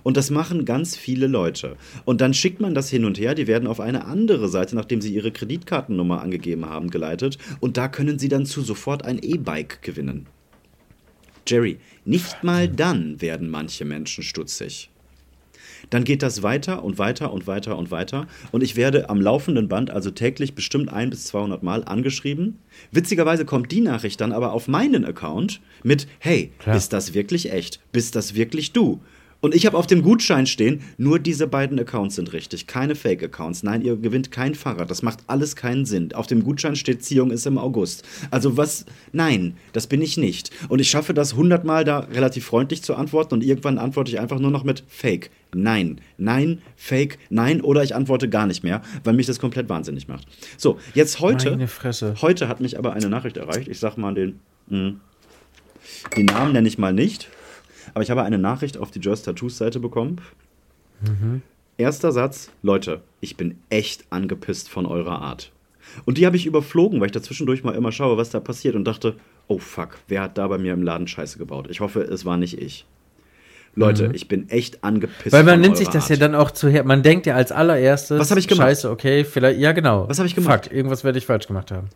Und 0.05 0.17
das 0.17 0.31
machen 0.31 0.65
ganz 0.65 0.97
viele 0.97 1.27
Leute. 1.27 1.77
Und 2.05 2.21
dann 2.21 2.33
schickt 2.33 2.61
man 2.61 2.75
das 2.75 2.89
hin 2.89 3.05
und 3.05 3.19
her. 3.19 3.35
Die 3.35 3.49
werden 3.49 3.67
auf 3.67 3.81
eine 3.81 4.05
andere 4.05 4.49
Seite, 4.49 4.77
nachdem 4.77 5.01
sie 5.01 5.13
ihre 5.13 5.33
Kreditkartennummer 5.33 6.21
angegeben 6.21 6.67
haben, 6.67 6.91
geleitet. 6.91 7.39
Und 7.59 7.77
da 7.77 7.89
können 7.89 8.21
sie 8.21 8.29
dann 8.29 8.47
zu 8.47 8.63
sofort 8.63 9.05
ein 9.05 9.19
E-Bike 9.21 9.83
gewinnen. 9.83 10.27
Jerry, 11.47 11.79
nicht 12.05 12.45
mal 12.45 12.69
dann 12.69 13.21
werden 13.21 13.51
manche 13.51 13.85
Menschen 13.85 14.23
stutzig. 14.23 14.91
Dann 15.89 16.05
geht 16.05 16.23
das 16.23 16.43
weiter 16.43 16.85
und 16.85 16.99
weiter 16.99 17.33
und 17.33 17.47
weiter 17.47 17.79
und 17.79 17.91
weiter. 17.91 18.27
Und 18.53 18.63
ich 18.63 18.77
werde 18.77 19.09
am 19.09 19.21
laufenden 19.21 19.69
Band, 19.69 19.91
also 19.91 20.11
täglich 20.11 20.55
bestimmt 20.55 20.93
ein 20.93 21.11
bis 21.11 21.25
200 21.25 21.63
Mal 21.63 21.85
angeschrieben. 21.85 22.59
Witzigerweise 22.93 23.45
kommt 23.45 23.73
die 23.73 23.81
Nachricht 23.81 24.21
dann 24.21 24.33
aber 24.33 24.53
auf 24.53 24.69
meinen 24.69 25.05
Account 25.05 25.61
mit, 25.83 26.07
hey, 26.19 26.53
Klar. 26.59 26.77
ist 26.77 26.93
das 26.93 27.15
wirklich 27.15 27.53
echt? 27.53 27.81
Bist 27.93 28.17
das 28.17 28.35
wirklich 28.35 28.73
du? 28.73 29.01
Und 29.41 29.55
ich 29.55 29.65
habe 29.65 29.77
auf 29.79 29.87
dem 29.87 30.03
Gutschein 30.03 30.47
stehen, 30.47 30.83
nur 30.99 31.19
diese 31.19 31.47
beiden 31.47 31.79
Accounts 31.79 32.17
sind 32.17 32.33
richtig, 32.33 32.67
keine 32.67 32.95
Fake-Accounts. 32.95 33.63
Nein, 33.63 33.81
ihr 33.83 33.97
gewinnt 33.97 34.31
kein 34.31 34.55
Fahrrad, 34.55 34.91
das 34.91 35.03
macht 35.03 35.21
alles 35.29 35.57
keinen 35.57 35.87
Sinn. 35.87 36.13
Auf 36.13 36.27
dem 36.27 36.45
Gutschein 36.45 36.77
steht, 36.77 37.03
Ziehung 37.03 37.31
ist 37.31 37.47
im 37.47 37.57
August. 37.57 38.05
Also 38.31 38.57
was? 38.57 38.85
Nein, 39.13 39.57
das 39.73 39.87
bin 39.87 40.03
ich 40.03 40.19
nicht. 40.19 40.51
Und 40.69 40.79
ich 40.81 40.91
schaffe 40.91 41.15
das 41.15 41.35
hundertmal 41.37 41.85
da 41.85 42.01
relativ 42.01 42.45
freundlich 42.45 42.83
zu 42.83 42.95
antworten 42.95 43.35
und 43.35 43.43
irgendwann 43.45 43.79
antworte 43.79 44.11
ich 44.11 44.21
einfach 44.21 44.39
nur 44.39 44.51
noch 44.51 44.65
mit 44.65 44.85
Fake. 44.89 45.31
Nein, 45.55 46.01
nein, 46.19 46.61
Fake, 46.77 47.19
nein 47.31 47.61
oder 47.63 47.83
ich 47.83 47.95
antworte 47.95 48.29
gar 48.29 48.47
nicht 48.47 48.63
mehr, 48.63 48.83
weil 49.05 49.15
mich 49.15 49.27
das 49.27 49.41
komplett 49.41 49.69
wahnsinnig 49.69 50.07
macht. 50.07 50.27
So, 50.59 50.79
jetzt 50.95 51.21
heute, 51.21 51.51
Meine 51.53 51.67
Fresse. 51.67 52.15
heute 52.21 52.47
hat 52.49 52.61
mich 52.61 52.79
aber 52.79 52.93
eine 52.93 53.09
Nachricht 53.09 53.37
erreicht. 53.39 53.69
Ich 53.69 53.79
sag 53.79 53.97
mal 53.97 54.15
den, 54.15 54.39
mh, 54.69 54.93
den 56.17 56.27
Namen 56.27 56.53
nenne 56.53 56.69
ich 56.69 56.79
mal 56.79 56.93
nicht. 56.93 57.29
Aber 57.95 58.03
ich 58.03 58.11
habe 58.11 58.23
eine 58.23 58.39
Nachricht 58.39 58.79
auf 58.79 58.91
die 58.91 59.01
Just 59.01 59.25
Tattoos 59.25 59.59
Seite 59.59 59.81
bekommen. 59.81 60.21
Erster 61.77 62.13
Satz, 62.13 62.51
Leute, 62.63 63.01
ich 63.21 63.37
bin 63.37 63.59
echt 63.71 64.05
angepisst 64.11 64.69
von 64.69 64.87
eurer 64.87 65.23
Art. 65.23 65.51
Und 66.05 66.19
die 66.19 66.27
habe 66.27 66.37
ich 66.37 66.47
überflogen, 66.47 67.01
weil 67.01 67.07
ich 67.07 67.13
dazwischendurch 67.13 67.65
mal 67.65 67.75
immer 67.75 67.91
schaue, 67.91 68.17
was 68.17 68.31
da 68.31 68.39
passiert 68.39 68.75
und 68.75 68.85
dachte, 68.85 69.17
oh 69.49 69.59
fuck, 69.59 69.99
wer 70.09 70.23
hat 70.23 70.39
da 70.39 70.47
bei 70.49 70.59
mir 70.59 70.73
im 70.73 70.83
Laden 70.83 71.09
Scheiße 71.09 71.39
gebaut? 71.39 71.69
Ich 71.71 71.81
hoffe, 71.81 72.03
es 72.03 72.25
war 72.25 72.37
nicht 72.37 72.61
ich. 72.61 72.87
Leute, 73.77 74.11
ich 74.15 74.27
bin 74.27 74.49
echt 74.51 74.83
angepisst. 74.83 75.33
Weil 75.33 75.45
man 75.45 75.61
nimmt 75.61 75.77
sich 75.77 75.89
das 75.89 76.05
Art. 76.05 76.11
ja 76.11 76.17
dann 76.17 76.35
auch 76.35 76.51
zu 76.51 76.69
her. 76.69 76.83
Man 76.85 77.03
denkt 77.03 77.27
ja 77.27 77.37
als 77.37 77.53
allererstes. 77.53 78.19
Was 78.19 78.31
hab 78.31 78.39
ich 78.39 78.49
gemacht? 78.49 78.67
Scheiße, 78.67 78.91
okay, 78.91 79.25
vielleicht. 79.25 79.61
Ja, 79.61 79.73
genau. 79.73 80.09
Was 80.09 80.19
hab 80.19 80.27
ich 80.27 80.35
gemacht? 80.35 80.65
Fuck, 80.65 80.73
irgendwas 80.73 81.05
werde 81.05 81.19
ich 81.19 81.27
falsch 81.27 81.47
gemacht 81.47 81.71
haben. 81.71 81.89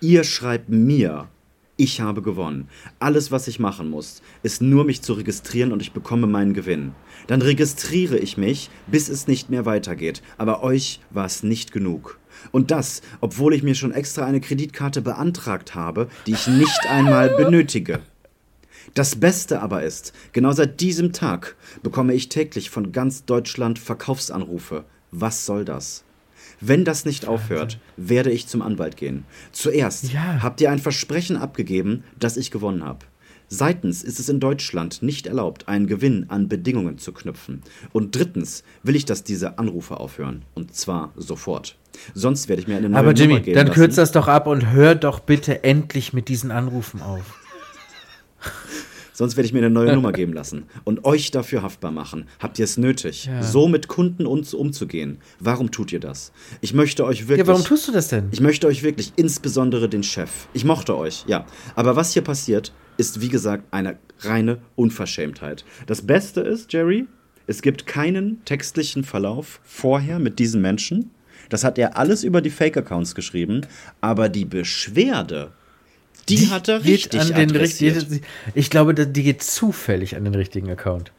Ihr 0.00 0.22
schreibt 0.24 0.68
mir, 0.68 1.26
ich 1.76 2.00
habe 2.00 2.22
gewonnen. 2.22 2.68
Alles, 2.98 3.30
was 3.30 3.48
ich 3.48 3.58
machen 3.58 3.90
muss, 3.90 4.22
ist 4.42 4.62
nur 4.62 4.84
mich 4.84 5.02
zu 5.02 5.12
registrieren 5.12 5.72
und 5.72 5.82
ich 5.82 5.92
bekomme 5.92 6.26
meinen 6.26 6.54
Gewinn. 6.54 6.92
Dann 7.26 7.42
registriere 7.42 8.18
ich 8.18 8.36
mich, 8.38 8.70
bis 8.86 9.08
es 9.08 9.26
nicht 9.26 9.50
mehr 9.50 9.66
weitergeht. 9.66 10.22
Aber 10.38 10.62
euch 10.62 11.00
war 11.10 11.26
es 11.26 11.42
nicht 11.42 11.72
genug. 11.72 12.18
Und 12.50 12.70
das, 12.70 13.02
obwohl 13.20 13.54
ich 13.54 13.62
mir 13.62 13.74
schon 13.74 13.92
extra 13.92 14.24
eine 14.24 14.40
Kreditkarte 14.40 15.02
beantragt 15.02 15.74
habe, 15.74 16.08
die 16.26 16.32
ich 16.32 16.46
nicht 16.46 16.86
einmal 16.88 17.30
benötige. 17.36 18.00
Das 18.94 19.16
Beste 19.16 19.60
aber 19.60 19.82
ist, 19.82 20.14
genau 20.32 20.52
seit 20.52 20.80
diesem 20.80 21.12
Tag 21.12 21.56
bekomme 21.82 22.14
ich 22.14 22.28
täglich 22.28 22.70
von 22.70 22.92
ganz 22.92 23.24
Deutschland 23.24 23.78
Verkaufsanrufe. 23.78 24.84
Was 25.10 25.44
soll 25.44 25.64
das? 25.64 26.05
Wenn 26.60 26.84
das 26.84 27.04
nicht 27.04 27.26
aufhört, 27.26 27.78
werde 27.96 28.30
ich 28.30 28.46
zum 28.46 28.62
Anwalt 28.62 28.96
gehen. 28.96 29.24
Zuerst 29.52 30.12
Ja. 30.12 30.42
habt 30.42 30.60
ihr 30.60 30.70
ein 30.70 30.78
Versprechen 30.78 31.36
abgegeben, 31.36 32.04
dass 32.18 32.36
ich 32.36 32.50
gewonnen 32.50 32.84
habe. 32.84 33.00
Seitens 33.48 34.02
ist 34.02 34.18
es 34.18 34.28
in 34.28 34.40
Deutschland 34.40 35.02
nicht 35.02 35.28
erlaubt, 35.28 35.68
einen 35.68 35.86
Gewinn 35.86 36.26
an 36.28 36.48
Bedingungen 36.48 36.98
zu 36.98 37.12
knüpfen. 37.12 37.62
Und 37.92 38.16
drittens 38.16 38.64
will 38.82 38.96
ich, 38.96 39.04
dass 39.04 39.22
diese 39.22 39.58
Anrufe 39.58 40.00
aufhören. 40.00 40.44
Und 40.54 40.74
zwar 40.74 41.12
sofort. 41.16 41.76
Sonst 42.12 42.48
werde 42.48 42.62
ich 42.62 42.68
mir 42.68 42.76
eine 42.76 42.88
neue 42.88 42.98
Aber 42.98 43.12
Nummer 43.12 43.20
Jimmy, 43.20 43.40
geben 43.40 43.54
dann 43.54 43.70
kürzt 43.70 43.98
das 43.98 44.10
doch 44.10 44.26
ab 44.26 44.48
und 44.48 44.72
hör 44.72 44.96
doch 44.96 45.20
bitte 45.20 45.62
endlich 45.62 46.12
mit 46.12 46.28
diesen 46.28 46.50
Anrufen 46.50 47.00
auf. 47.02 47.38
Sonst 49.16 49.38
werde 49.38 49.46
ich 49.46 49.54
mir 49.54 49.60
eine 49.60 49.70
neue 49.70 49.94
Nummer 49.94 50.12
geben 50.12 50.34
lassen 50.34 50.64
und 50.84 51.06
euch 51.06 51.30
dafür 51.30 51.62
haftbar 51.62 51.90
machen. 51.90 52.26
Habt 52.38 52.58
ihr 52.58 52.64
es 52.66 52.76
nötig, 52.76 53.24
Ja. 53.24 53.42
so 53.42 53.66
mit 53.66 53.88
Kunden 53.88 54.26
uns 54.26 54.52
umzugehen? 54.52 55.16
Warum 55.40 55.70
tut 55.70 55.90
ihr 55.90 56.00
das? 56.00 56.32
Ich 56.60 56.74
möchte 56.74 57.02
euch 57.06 57.20
wirklich. 57.26 57.38
Ja, 57.38 57.46
warum 57.46 57.64
tust 57.64 57.88
du 57.88 57.92
das 57.92 58.08
denn? 58.08 58.28
Ich 58.30 58.42
möchte 58.42 58.66
euch 58.66 58.82
wirklich, 58.82 59.14
insbesondere 59.16 59.88
den 59.88 60.02
Chef. 60.02 60.48
Ich 60.52 60.66
mochte 60.66 60.94
euch, 60.98 61.24
ja. 61.26 61.46
Aber 61.74 61.96
was 61.96 62.12
hier 62.12 62.20
passiert, 62.20 62.74
ist 62.98 63.22
wie 63.22 63.30
gesagt 63.30 63.64
eine 63.70 63.96
reine 64.20 64.58
Unverschämtheit. 64.74 65.64
Das 65.86 66.02
Beste 66.06 66.42
ist, 66.42 66.74
Jerry, 66.74 67.06
es 67.46 67.62
gibt 67.62 67.86
keinen 67.86 68.44
textlichen 68.44 69.02
Verlauf 69.02 69.60
vorher 69.64 70.18
mit 70.18 70.38
diesen 70.38 70.60
Menschen. 70.60 71.10
Das 71.48 71.64
hat 71.64 71.78
er 71.78 71.96
alles 71.96 72.22
über 72.22 72.42
die 72.42 72.50
Fake-Accounts 72.50 73.14
geschrieben. 73.14 73.62
Aber 74.02 74.28
die 74.28 74.44
Beschwerde, 74.44 75.52
die, 76.28 76.48
hat 76.50 76.68
er 76.68 76.84
richtig 76.84 77.20
an 77.20 77.34
den 77.34 77.50
richtigen. 77.50 78.20
Ich 78.54 78.70
glaube, 78.70 78.94
die 78.94 79.22
geht 79.22 79.42
zufällig 79.42 80.16
an 80.16 80.24
den 80.24 80.34
richtigen 80.34 80.70
Account. 80.70 81.12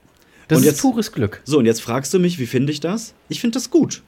Das 0.48 0.58
Und 0.60 0.64
ist 0.64 0.72
jetzt- 0.72 0.82
pures 0.82 1.12
Glück. 1.12 1.42
So, 1.46 1.60
und 1.60 1.66
jetzt 1.66 1.82
fragst 1.82 2.14
du 2.14 2.20
mich, 2.20 2.40
wie 2.40 2.48
finde 2.48 2.72
ich 2.72 2.80
das? 2.80 3.14
Ich 3.30 3.42
finde 3.42 3.56
das 3.56 3.70
gut. 3.70 4.02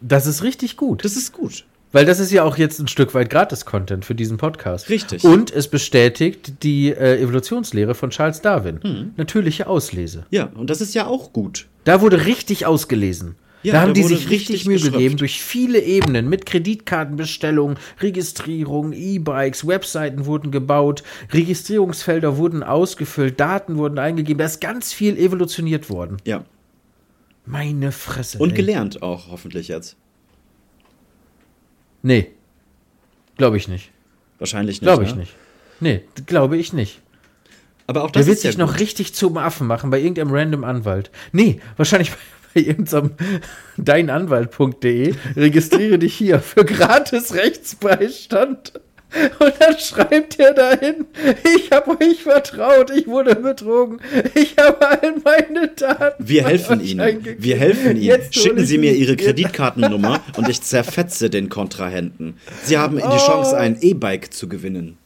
Das 0.00 0.26
ist 0.26 0.42
richtig 0.42 0.76
gut. 0.76 1.04
Das 1.04 1.16
ist 1.16 1.32
gut. 1.32 1.64
Weil 1.90 2.04
das 2.04 2.20
ist 2.20 2.30
ja 2.30 2.44
auch 2.44 2.58
jetzt 2.58 2.78
ein 2.80 2.88
Stück 2.88 3.14
weit 3.14 3.30
Gratis-Content 3.30 4.04
für 4.04 4.14
diesen 4.14 4.36
Podcast. 4.36 4.90
Richtig. 4.90 5.24
Und 5.24 5.50
es 5.50 5.68
bestätigt 5.68 6.62
die 6.62 6.90
äh, 6.90 7.18
Evolutionslehre 7.18 7.94
von 7.94 8.10
Charles 8.10 8.42
Darwin. 8.42 8.80
Hm. 8.82 9.12
Natürliche 9.16 9.66
Auslese. 9.66 10.26
Ja, 10.30 10.50
und 10.54 10.68
das 10.68 10.82
ist 10.82 10.94
ja 10.94 11.06
auch 11.06 11.32
gut. 11.32 11.66
Da 11.84 12.02
wurde 12.02 12.26
richtig 12.26 12.66
ausgelesen. 12.66 13.36
Ja, 13.62 13.72
da 13.72 13.80
haben 13.82 13.94
die 13.94 14.04
sich 14.04 14.30
richtig, 14.30 14.66
richtig 14.66 14.66
Mühe 14.66 14.78
gegeben 14.78 15.16
durch 15.16 15.42
viele 15.42 15.80
Ebenen 15.80 16.28
mit 16.28 16.46
Kreditkartenbestellung, 16.46 17.76
Registrierung, 18.00 18.92
E-Bikes, 18.92 19.66
Webseiten 19.66 20.26
wurden 20.26 20.52
gebaut, 20.52 21.02
Registrierungsfelder 21.32 22.36
wurden 22.36 22.62
ausgefüllt, 22.62 23.40
Daten 23.40 23.76
wurden 23.76 23.98
eingegeben. 23.98 24.38
Da 24.38 24.44
ist 24.44 24.60
ganz 24.60 24.92
viel 24.92 25.18
evolutioniert 25.18 25.90
worden. 25.90 26.18
Ja. 26.24 26.44
Meine 27.46 27.92
Fresse. 27.92 28.38
Und 28.38 28.50
ey. 28.50 28.56
gelernt 28.56 29.02
auch, 29.02 29.28
hoffentlich 29.30 29.68
jetzt. 29.68 29.96
Nee. 32.02 32.30
Glaube 33.36 33.56
ich 33.56 33.68
nicht. 33.68 33.90
Wahrscheinlich 34.38 34.80
nicht. 34.80 34.82
Glaube 34.82 35.04
ich 35.04 35.14
ne? 35.14 35.20
nicht. 35.20 35.34
Nee, 35.80 36.02
glaube 36.26 36.56
ich 36.56 36.72
nicht. 36.72 37.00
Aber 37.86 38.04
auch 38.04 38.10
Der 38.10 38.20
das 38.20 38.26
wird 38.26 38.38
ist 38.38 38.44
ja 38.44 38.50
sich 38.50 38.58
noch 38.58 38.78
richtig 38.78 39.14
zum 39.14 39.38
Affen 39.38 39.66
machen 39.66 39.90
bei 39.90 39.98
irgendeinem 39.98 40.30
random 40.30 40.64
Anwalt. 40.64 41.10
Nee, 41.32 41.60
wahrscheinlich 41.76 42.12
bei, 42.54 42.60
irgendeinem 42.60 43.12
deinanwalt.de. 43.76 45.14
Registriere 45.36 45.98
dich 45.98 46.14
hier 46.14 46.40
für 46.40 46.64
gratis 46.64 47.34
Rechtsbeistand. 47.34 48.72
Und 49.38 49.54
dann 49.58 49.78
schreibt 49.78 50.38
er 50.38 50.52
dahin, 50.52 51.06
ich 51.56 51.70
habe 51.72 51.98
euch 51.98 52.22
vertraut, 52.24 52.90
ich 52.90 53.06
wurde 53.06 53.36
betrogen, 53.36 54.00
ich 54.34 54.54
habe 54.58 54.86
all 54.86 55.14
meine 55.24 55.68
Daten. 55.68 56.28
Wir 56.28 56.46
helfen 56.46 56.80
Ihnen. 56.82 57.24
Wir 57.38 57.56
helfen 57.56 57.92
Ihnen. 57.92 58.02
Jetzt 58.02 58.34
Schicken 58.34 58.66
Sie 58.66 58.76
mir 58.76 58.92
Ihre 58.92 59.16
Kreditkartennummer 59.16 60.20
und 60.36 60.46
ich 60.50 60.60
zerfetze 60.60 61.30
den 61.30 61.48
Kontrahenten. 61.48 62.36
Sie 62.64 62.76
haben 62.76 62.98
die 62.98 63.02
Oh. 63.02 63.16
Chance, 63.16 63.56
ein 63.56 63.78
E-Bike 63.80 64.30
zu 64.34 64.46
gewinnen. 64.46 64.98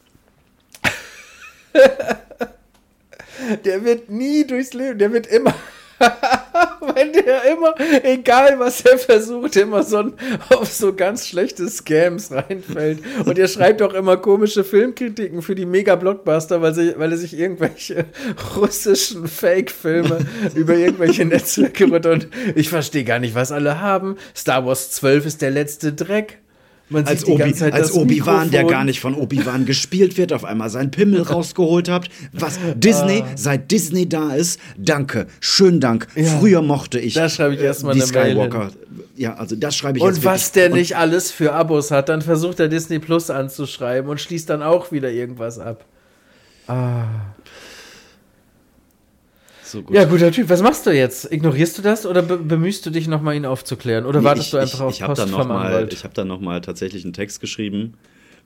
Der 3.65 3.83
wird 3.85 4.09
nie 4.09 4.45
durchs 4.45 4.73
Leben, 4.73 4.99
der 4.99 5.11
wird 5.11 5.27
immer, 5.27 5.53
wenn 6.95 7.13
der 7.13 7.43
immer, 7.51 7.73
egal 8.03 8.59
was 8.59 8.81
er 8.81 8.97
versucht, 8.97 9.55
immer 9.55 9.83
so 9.83 9.97
ein, 9.97 10.13
auf 10.49 10.71
so 10.71 10.93
ganz 10.93 11.27
schlechte 11.27 11.67
Scams 11.69 12.31
reinfällt. 12.31 12.99
Und 13.25 13.37
er 13.37 13.47
schreibt 13.47 13.81
auch 13.81 13.93
immer 13.93 14.17
komische 14.17 14.63
Filmkritiken 14.63 15.41
für 15.41 15.55
die 15.55 15.65
Mega-Blockbuster, 15.65 16.61
weil, 16.61 16.73
sie, 16.73 16.93
weil 16.97 17.11
er 17.11 17.17
sich 17.17 17.37
irgendwelche 17.37 18.05
russischen 18.55 19.27
Fake-Filme 19.27 20.19
über 20.55 20.75
irgendwelche 20.75 21.25
Netzwerke 21.25 21.85
runter 21.85 22.11
und 22.11 22.27
ich 22.55 22.69
verstehe 22.69 23.03
gar 23.03 23.19
nicht, 23.19 23.35
was 23.35 23.51
alle 23.51 23.79
haben. 23.79 24.17
Star 24.35 24.65
Wars 24.65 24.91
12 24.91 25.25
ist 25.25 25.41
der 25.41 25.51
letzte 25.51 25.93
Dreck. 25.93 26.39
Man 26.89 27.05
als 27.05 27.23
Zeit 27.23 27.73
als 27.73 27.87
das 27.87 27.91
Obi-Wan, 27.93 28.51
der 28.51 28.65
gar 28.65 28.83
nicht 28.83 28.99
von 28.99 29.15
Obi-Wan 29.15 29.65
gespielt 29.65 30.17
wird, 30.17 30.33
auf 30.33 30.43
einmal 30.43 30.69
seinen 30.69 30.91
Pimmel 30.91 31.21
rausgeholt 31.21 31.89
habt. 31.89 32.09
Was 32.33 32.59
Disney, 32.75 33.23
Ah. 33.25 33.31
seit 33.35 33.71
Disney 33.71 34.07
da 34.07 34.33
ist, 34.33 34.59
danke, 34.77 35.27
schönen 35.39 35.79
Dank. 35.79 36.07
Früher 36.39 36.61
mochte 36.61 36.99
ich 36.99 37.13
Da 37.13 37.29
schreibe 37.29 37.55
ich 37.55 37.61
äh, 37.61 37.65
erst 37.65 37.83
mal 37.83 37.93
die 37.93 38.01
eine 38.03 38.11
Mail 38.11 38.31
Skywalker. 38.31 38.71
Ja, 39.15 39.35
also 39.35 39.55
das 39.55 39.75
schreibe 39.75 39.97
ich 39.97 40.03
jetzt 40.03 40.17
Und 40.17 40.25
was 40.25 40.41
wirklich. 40.47 40.51
der 40.53 40.71
Und 40.71 40.77
nicht 40.77 40.97
alles 40.97 41.31
für 41.31 41.53
Abos 41.53 41.89
hat, 41.91 42.09
dann 42.09 42.21
versucht 42.21 42.59
er 42.59 42.67
Disney 42.67 42.99
Plus 42.99 43.29
anzuschreiben 43.29 44.09
und 44.09 44.19
schließt 44.19 44.49
dann 44.49 44.61
auch 44.61 44.91
wieder 44.91 45.09
irgendwas 45.11 45.59
ab. 45.59 45.85
So 49.73 49.81
gut. 49.81 49.95
Ja, 49.95 50.05
guter 50.05 50.31
Typ. 50.31 50.49
Was 50.49 50.61
machst 50.61 50.85
du 50.85 50.91
jetzt? 50.91 51.31
Ignorierst 51.31 51.79
du 51.79 51.81
das 51.81 52.05
oder 52.05 52.21
be 52.21 52.37
bemühst 52.37 52.85
du 52.85 52.91
dich 52.91 53.07
nochmal, 53.07 53.35
ihn 53.35 53.47
aufzuklären? 53.47 54.05
Oder 54.05 54.19
Nee, 54.19 54.25
wartest 54.25 54.45
ich, 54.47 54.51
du 54.51 54.57
einfach 54.57 54.77
ich, 54.77 54.85
auf 54.85 54.93
ich 54.99 55.03
Post 55.03 55.19
dann 55.21 55.31
noch 55.31 55.39
vom 55.39 55.47
mal, 55.47 55.65
Anwalt? 55.65 55.93
Ich 55.93 56.03
habe 56.03 56.13
dann 56.13 56.27
nochmal 56.27 56.61
tatsächlich 56.61 57.03
einen 57.03 57.13
Text 57.13 57.41
geschrieben, 57.41 57.95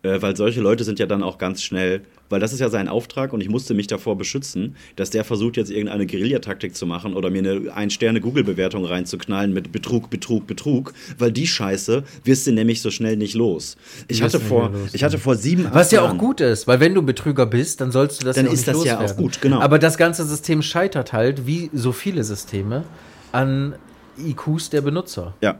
äh, 0.03 0.21
weil 0.21 0.35
solche 0.35 0.61
Leute 0.61 0.83
sind 0.83 0.99
ja 0.99 1.05
dann 1.05 1.23
auch 1.23 1.37
ganz 1.37 1.63
schnell, 1.63 2.01
weil 2.29 2.39
das 2.39 2.53
ist 2.53 2.59
ja 2.59 2.69
sein 2.69 2.87
Auftrag 2.87 3.33
und 3.33 3.41
ich 3.41 3.49
musste 3.49 3.73
mich 3.73 3.87
davor 3.87 4.17
beschützen, 4.17 4.75
dass 4.95 5.09
der 5.09 5.23
versucht 5.23 5.57
jetzt 5.57 5.71
irgendeine 5.71 6.05
Guerillataktik 6.05 6.75
zu 6.75 6.85
machen 6.85 7.13
oder 7.13 7.29
mir 7.29 7.39
eine 7.39 7.73
Ein-Sterne-Google-Bewertung 7.73 8.85
reinzuknallen 8.85 9.53
mit 9.53 9.71
Betrug, 9.71 10.09
Betrug, 10.09 10.45
Betrug, 10.47 10.93
weil 11.17 11.31
die 11.31 11.47
Scheiße 11.47 12.03
wirst 12.23 12.47
du 12.47 12.51
nämlich 12.51 12.81
so 12.81 12.91
schnell 12.91 13.17
nicht 13.17 13.33
los. 13.33 13.77
Ich 14.07 14.21
hatte 14.21 14.39
vor, 14.39 14.69
los, 14.69 14.93
ich 14.93 15.03
hatte 15.03 15.17
vor 15.17 15.35
sieben, 15.35 15.67
Was 15.71 15.91
ja 15.91 16.01
auch 16.01 16.17
gut 16.17 16.41
ist, 16.41 16.67
weil 16.67 16.79
wenn 16.79 16.93
du 16.93 17.01
Betrüger 17.01 17.45
bist, 17.45 17.81
dann 17.81 17.91
sollst 17.91 18.21
du 18.21 18.25
das 18.25 18.35
Dann 18.35 18.45
ja 18.45 18.51
auch 18.51 18.53
ist 18.55 18.67
das 18.67 18.83
ja 18.83 18.97
auch 18.97 19.01
loswerden. 19.01 19.23
gut, 19.23 19.41
genau. 19.41 19.59
Aber 19.61 19.79
das 19.79 19.97
ganze 19.97 20.25
System 20.25 20.61
scheitert 20.61 21.13
halt, 21.13 21.47
wie 21.47 21.69
so 21.73 21.91
viele 21.91 22.23
Systeme, 22.23 22.83
an 23.31 23.75
IQs 24.17 24.69
der 24.69 24.81
Benutzer. 24.81 25.35
Ja. 25.41 25.59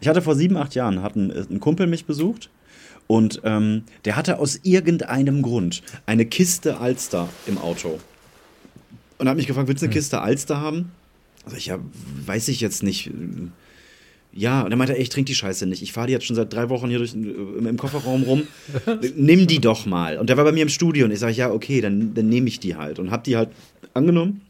Ich 0.00 0.08
hatte 0.08 0.22
vor 0.22 0.34
sieben, 0.34 0.56
acht 0.56 0.74
Jahren, 0.74 1.02
hat 1.02 1.16
ein, 1.16 1.30
ein 1.30 1.60
Kumpel 1.60 1.86
mich 1.86 2.04
besucht 2.04 2.50
und 3.08 3.40
ähm, 3.42 3.82
der 4.04 4.14
hatte 4.14 4.38
aus 4.38 4.60
irgendeinem 4.62 5.42
Grund 5.42 5.82
eine 6.06 6.26
Kiste 6.26 6.78
Alster 6.78 7.28
im 7.46 7.58
Auto. 7.58 7.98
Und 9.16 9.28
hat 9.28 9.36
mich 9.36 9.48
gefragt, 9.48 9.66
willst 9.66 9.82
du 9.82 9.86
eine 9.86 9.94
Kiste 9.94 10.20
Alster 10.20 10.60
haben? 10.60 10.92
Also 11.44 11.56
ich, 11.56 11.66
ja, 11.66 11.78
weiß 12.26 12.48
ich 12.48 12.60
jetzt 12.60 12.82
nicht. 12.82 13.10
Ja, 14.32 14.62
und 14.62 14.70
dann 14.70 14.78
meinte 14.78 14.92
er, 14.92 14.98
ey, 14.98 15.02
ich 15.02 15.08
trinke 15.08 15.26
die 15.26 15.34
Scheiße 15.34 15.66
nicht. 15.66 15.82
Ich 15.82 15.92
fahre 15.92 16.06
die 16.06 16.12
jetzt 16.12 16.26
schon 16.26 16.36
seit 16.36 16.52
drei 16.52 16.68
Wochen 16.68 16.88
hier 16.88 16.98
durch, 16.98 17.14
im 17.14 17.66
im 17.66 17.76
Kofferraum 17.78 18.22
rum. 18.22 18.42
Nimm 19.16 19.46
die 19.46 19.58
doch 19.58 19.86
mal. 19.86 20.18
Und 20.18 20.28
der 20.28 20.36
war 20.36 20.44
bei 20.44 20.52
mir 20.52 20.62
im 20.62 20.68
Studio 20.68 21.06
und 21.06 21.10
ich 21.10 21.18
sage, 21.18 21.32
ja, 21.32 21.50
okay, 21.50 21.80
dann, 21.80 22.12
dann 22.14 22.28
nehme 22.28 22.46
ich 22.46 22.60
die 22.60 22.76
halt. 22.76 22.98
Und 22.98 23.10
hab 23.10 23.24
die 23.24 23.36
halt 23.36 23.48
angenommen 23.94 24.42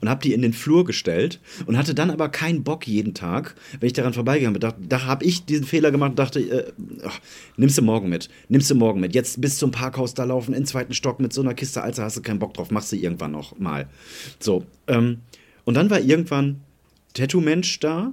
und 0.00 0.08
habe 0.08 0.22
die 0.22 0.32
in 0.32 0.42
den 0.42 0.52
Flur 0.52 0.84
gestellt 0.84 1.40
und 1.66 1.76
hatte 1.76 1.94
dann 1.94 2.10
aber 2.10 2.28
keinen 2.28 2.64
Bock 2.64 2.86
jeden 2.86 3.14
Tag, 3.14 3.54
wenn 3.80 3.86
ich 3.86 3.92
daran 3.92 4.12
vorbeigegangen 4.12 4.58
bin. 4.58 4.60
Da, 4.60 4.74
da 4.78 5.04
habe 5.04 5.24
ich 5.24 5.44
diesen 5.44 5.64
Fehler 5.64 5.90
gemacht 5.90 6.10
und 6.10 6.18
dachte, 6.18 6.40
äh, 6.40 6.72
ach, 7.04 7.20
nimmst 7.56 7.78
du 7.78 7.82
morgen 7.82 8.08
mit, 8.08 8.28
nimmst 8.48 8.70
du 8.70 8.74
morgen 8.74 9.00
mit. 9.00 9.14
Jetzt 9.14 9.40
bis 9.40 9.58
zum 9.58 9.70
Parkhaus 9.70 10.14
da 10.14 10.24
laufen, 10.24 10.54
in 10.54 10.66
zweiten 10.66 10.94
Stock 10.94 11.20
mit 11.20 11.32
so 11.32 11.40
einer 11.40 11.54
Kiste, 11.54 11.82
also 11.82 12.02
hast 12.02 12.16
du 12.16 12.22
keinen 12.22 12.38
Bock 12.38 12.54
drauf, 12.54 12.70
machst 12.70 12.92
du 12.92 12.96
irgendwann 12.96 13.32
noch 13.32 13.58
mal. 13.58 13.88
So, 14.38 14.64
ähm, 14.86 15.18
und 15.64 15.74
dann 15.74 15.90
war 15.90 16.00
irgendwann 16.00 16.60
Tattoo-Mensch 17.14 17.80
da, 17.80 18.12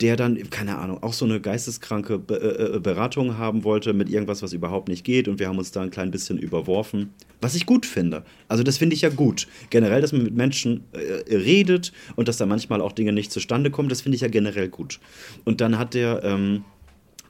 der 0.00 0.16
dann, 0.16 0.50
keine 0.50 0.78
Ahnung, 0.78 1.02
auch 1.02 1.12
so 1.12 1.24
eine 1.24 1.40
geisteskranke 1.40 2.18
Be 2.18 2.36
äh, 2.36 2.76
äh, 2.76 2.80
Beratung 2.80 3.36
haben 3.36 3.64
wollte 3.64 3.92
mit 3.92 4.08
irgendwas, 4.08 4.42
was 4.42 4.52
überhaupt 4.52 4.88
nicht 4.88 5.04
geht. 5.04 5.26
Und 5.26 5.40
wir 5.40 5.48
haben 5.48 5.58
uns 5.58 5.72
da 5.72 5.82
ein 5.82 5.90
klein 5.90 6.10
bisschen 6.10 6.38
überworfen. 6.38 7.14
Was 7.40 7.54
ich 7.54 7.66
gut 7.66 7.84
finde. 7.84 8.24
Also, 8.46 8.62
das 8.62 8.78
finde 8.78 8.94
ich 8.94 9.02
ja 9.02 9.08
gut. 9.08 9.48
Generell, 9.70 10.00
dass 10.00 10.12
man 10.12 10.22
mit 10.22 10.34
Menschen 10.34 10.84
äh, 10.92 11.34
redet 11.34 11.92
und 12.14 12.28
dass 12.28 12.36
da 12.36 12.46
manchmal 12.46 12.80
auch 12.80 12.92
Dinge 12.92 13.12
nicht 13.12 13.32
zustande 13.32 13.70
kommen, 13.70 13.88
das 13.88 14.00
finde 14.00 14.16
ich 14.16 14.22
ja 14.22 14.28
generell 14.28 14.68
gut. 14.68 15.00
Und 15.44 15.60
dann 15.60 15.78
hat 15.78 15.94
der. 15.94 16.22
Ähm, 16.24 16.64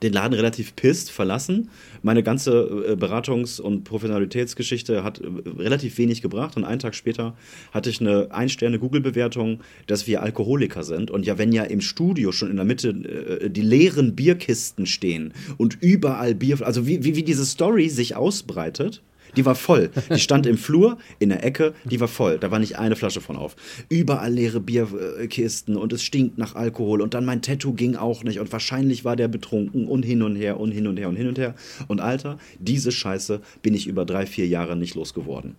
den 0.03 0.13
Laden 0.13 0.35
relativ 0.35 0.77
pisst 0.77 1.11
verlassen. 1.11 1.71
Meine 2.03 2.23
ganze 2.23 2.53
äh, 2.53 2.93
Beratungs- 2.93 3.61
und 3.61 3.85
Professionalitätsgeschichte 3.85 5.03
hat 5.03 5.21
äh, 5.21 5.27
relativ 5.59 5.99
wenig 5.99 6.23
gebracht. 6.23 6.57
Und 6.57 6.65
einen 6.65 6.79
Tag 6.79 6.95
später 6.95 7.37
hatte 7.73 7.91
ich 7.91 8.01
eine 8.01 8.29
Ein-Sterne-Google-Bewertung, 8.31 9.61
dass 9.87 10.07
wir 10.07 10.23
Alkoholiker 10.23 10.85
sind. 10.85 11.11
Und 11.11 11.27
ja, 11.27 11.39
wenn 11.39 11.53
ja 11.53 11.65
im 11.65 11.81
Studio 11.81 12.33
schon 12.33 12.51
in 12.51 12.57
der 12.57 12.65
Mitte 12.65 12.89
äh, 12.91 13.51
die 13.51 13.63
leeren 13.63 14.15
Bierkisten 14.15 14.87
stehen 14.87 15.33
und 15.57 15.79
überall 15.81 16.35
Bier, 16.35 16.65
also 16.65 16.87
wie, 16.87 17.05
wie, 17.05 17.17
wie 17.17 17.23
diese 17.23 17.45
Story 17.45 17.89
sich 17.89 18.17
ausbreitet. 18.17 19.03
Die 19.37 19.45
war 19.45 19.55
voll. 19.55 19.91
Die 20.11 20.19
stand 20.19 20.47
im 20.47 20.59
Flur, 20.59 20.99
in 21.19 21.29
der 21.29 21.45
Ecke, 21.45 21.75
die 21.85 22.01
war 22.01 22.09
voll. 22.09 22.39
Da 22.39 22.51
war 22.51 22.59
nicht 22.59 22.79
eine 22.79 22.97
Flasche 22.97 23.21
von 23.21 23.37
auf. 23.37 23.57
Überall 23.89 24.33
leere 24.33 24.61
Bierkisten 24.61 25.77
und 25.77 25.93
es 25.93 26.03
stinkt 26.03 26.39
nach 26.39 26.55
Alkohol. 26.55 27.01
Und 27.01 27.15
dann 27.15 27.25
mein 27.25 27.43
Tattoo 27.43 27.73
ging 27.73 27.97
auch 27.97 28.25
nicht. 28.25 28.41
Und 28.41 28.53
wahrscheinlich 28.53 29.05
war 29.05 29.17
der 29.17 29.29
betrunken 29.29 29.87
und 29.87 30.05
hin 30.05 30.23
und 30.23 30.37
her 30.37 30.59
und 30.61 30.73
hin 30.73 30.87
und 30.87 30.99
her 30.99 31.09
und 31.09 31.17
hin 31.17 31.29
und 31.29 31.39
her. 31.39 31.55
Und 31.87 32.01
Alter, 32.01 32.39
diese 32.59 32.93
Scheiße 32.93 33.41
bin 33.63 33.75
ich 33.75 33.87
über 33.87 34.05
drei, 34.05 34.27
vier 34.27 34.47
Jahre 34.47 34.77
nicht 34.77 34.95
losgeworden. 34.95 35.57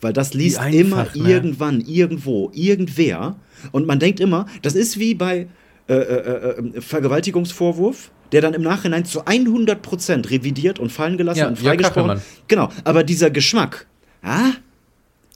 Weil 0.00 0.12
das 0.12 0.34
liest 0.34 0.58
einfach, 0.58 1.14
immer 1.14 1.28
ne? 1.28 1.32
irgendwann, 1.32 1.80
irgendwo, 1.80 2.50
irgendwer. 2.54 3.36
Und 3.72 3.86
man 3.86 3.98
denkt 3.98 4.20
immer, 4.20 4.46
das 4.62 4.74
ist 4.74 4.98
wie 4.98 5.14
bei 5.14 5.48
äh, 5.88 5.94
äh, 5.94 6.76
äh, 6.76 6.80
Vergewaltigungsvorwurf, 6.80 8.10
der 8.32 8.40
dann 8.40 8.54
im 8.54 8.62
Nachhinein 8.62 9.04
zu 9.04 9.24
100% 9.24 10.30
revidiert 10.30 10.78
und 10.78 10.90
fallen 10.92 11.16
gelassen 11.18 11.38
Ja, 11.40 11.48
und 11.48 11.58
ja, 11.60 11.68
freigesprochen. 11.70 12.08
Kachelmann. 12.18 12.22
genau, 12.48 12.68
aber 12.84 13.04
dieser 13.04 13.30
Geschmack, 13.30 13.86
ah, 14.22 14.52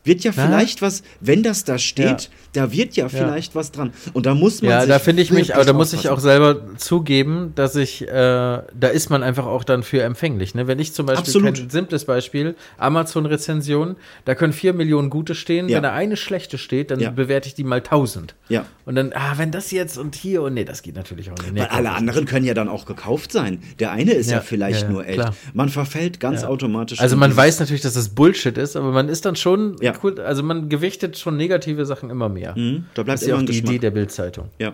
wird 0.07 0.25
ja 0.25 0.33
vielleicht 0.33 0.81
was, 0.83 1.03
wenn 1.21 1.43
das 1.43 1.65
da 1.65 1.79
steht, 1.79 2.31
da 2.53 2.73
wird 2.73 2.97
ja 2.97 3.09
vielleicht 3.09 3.55
was 3.55 3.71
dran. 3.73 3.93
Und 4.15 4.25
da 4.27 4.35
muss 4.35 4.63
man 4.63 4.71
Ja, 4.71 4.87
da 4.87 4.99
finde 4.99 5.21
ich 5.23 5.31
mich, 5.31 5.55
aber 5.55 5.65
da 5.65 5.73
muss 5.73 5.93
ich 5.93 6.09
auch 6.09 6.21
selber 6.21 6.61
zugeben, 6.79 7.53
dass 7.55 7.77
ich, 7.77 8.03
äh, 8.03 8.09
da 8.09 8.89
ist 8.93 9.11
man 9.11 9.23
einfach 9.23 9.45
auch 9.47 9.65
dann 9.65 9.83
für 9.83 10.03
empfänglich. 10.03 10.55
Ne? 10.55 10.67
Wenn 10.67 10.79
ich 10.79 10.95
zum 10.95 11.07
Beispiel, 11.07 11.21
Absolut. 11.27 11.55
kein 11.57 11.71
simples 11.71 12.05
Beispiel, 12.07 12.55
Amazon-Rezension, 12.79 13.97
da 14.25 14.35
können 14.35 14.53
vier 14.53 14.73
Millionen 14.73 15.11
gute 15.11 15.35
stehen, 15.35 15.69
Ja. 15.69 15.77
wenn 15.77 15.83
da 15.85 15.93
eine 15.93 16.17
schlechte 16.17 16.59
steht, 16.59 16.91
dann 16.91 17.01
Ja. 17.01 17.11
bewerte 17.11 17.49
ich 17.49 17.55
die 17.55 17.65
mal 17.65 17.81
tausend. 17.83 18.35
Ja. 18.49 18.67
Und 18.85 18.95
dann, 18.95 19.13
ah, 19.15 19.35
wenn 19.37 19.51
das 19.51 19.71
jetzt 19.71 19.99
und 19.99 20.15
hier 20.15 20.43
und 20.43 20.55
nee, 20.55 20.65
das 20.65 20.83
geht 20.83 20.95
natürlich 20.97 21.31
auch 21.31 21.39
nicht. 21.39 21.53
Nee, 21.53 21.61
Weil 21.61 21.69
alle 21.69 21.91
anderen 21.93 22.25
können 22.27 22.45
ja 22.47 22.55
dann 22.55 22.69
auch 22.69 22.87
gekauft 22.87 23.33
sein. 23.33 23.61
Der 23.79 23.91
eine 23.91 24.13
ist 24.13 24.31
ja, 24.31 24.37
Ja, 24.37 24.41
vielleicht 24.43 24.83
ja, 24.83 24.87
ja, 24.87 24.93
nur 24.93 25.05
echt. 25.07 25.15
klar. 25.15 25.35
Man 25.55 25.69
verfällt 25.69 26.21
ganz 26.21 26.45
automatisch. 26.45 27.01
Also 27.01 27.17
man 27.17 27.35
weiß 27.37 27.59
natürlich, 27.61 27.83
dass 27.83 27.95
das 27.95 28.11
Bullshit 28.11 28.57
ist, 28.59 28.77
aber 28.77 28.93
man 28.93 29.09
ist 29.09 29.25
dann 29.25 29.37
schon, 29.37 29.77
Ja. 29.81 29.93
Cool, 30.03 30.21
also 30.21 30.43
man 30.43 30.69
gewichtet 30.69 31.19
schon 31.19 31.37
negative 31.37 31.87
Sachen 31.87 32.11
immer 32.11 32.29
mehr. 32.29 32.55
Mhm, 32.57 32.87
da 32.95 33.03
bleibt 33.03 33.17
das 33.19 33.23
ist 33.23 33.29
ja 33.29 33.37
auch 33.37 33.41
die 33.41 33.47
Geschmack. 33.47 33.71
Idee 33.71 33.79
der 33.79 33.91
Bildzeitung. 33.91 34.49
Ja. 34.59 34.73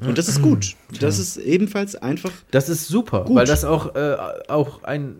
Und 0.00 0.18
das 0.18 0.26
ist 0.28 0.42
gut. 0.42 0.74
Das 1.00 1.18
ist 1.20 1.36
ebenfalls 1.36 1.94
einfach. 1.94 2.32
Das 2.50 2.68
ist 2.68 2.88
super, 2.88 3.24
Gut. 3.24 3.36
weil 3.36 3.46
das 3.46 3.64
auch, 3.64 3.94
äh, 3.94 4.16
auch 4.48 4.82
ein. 4.82 5.14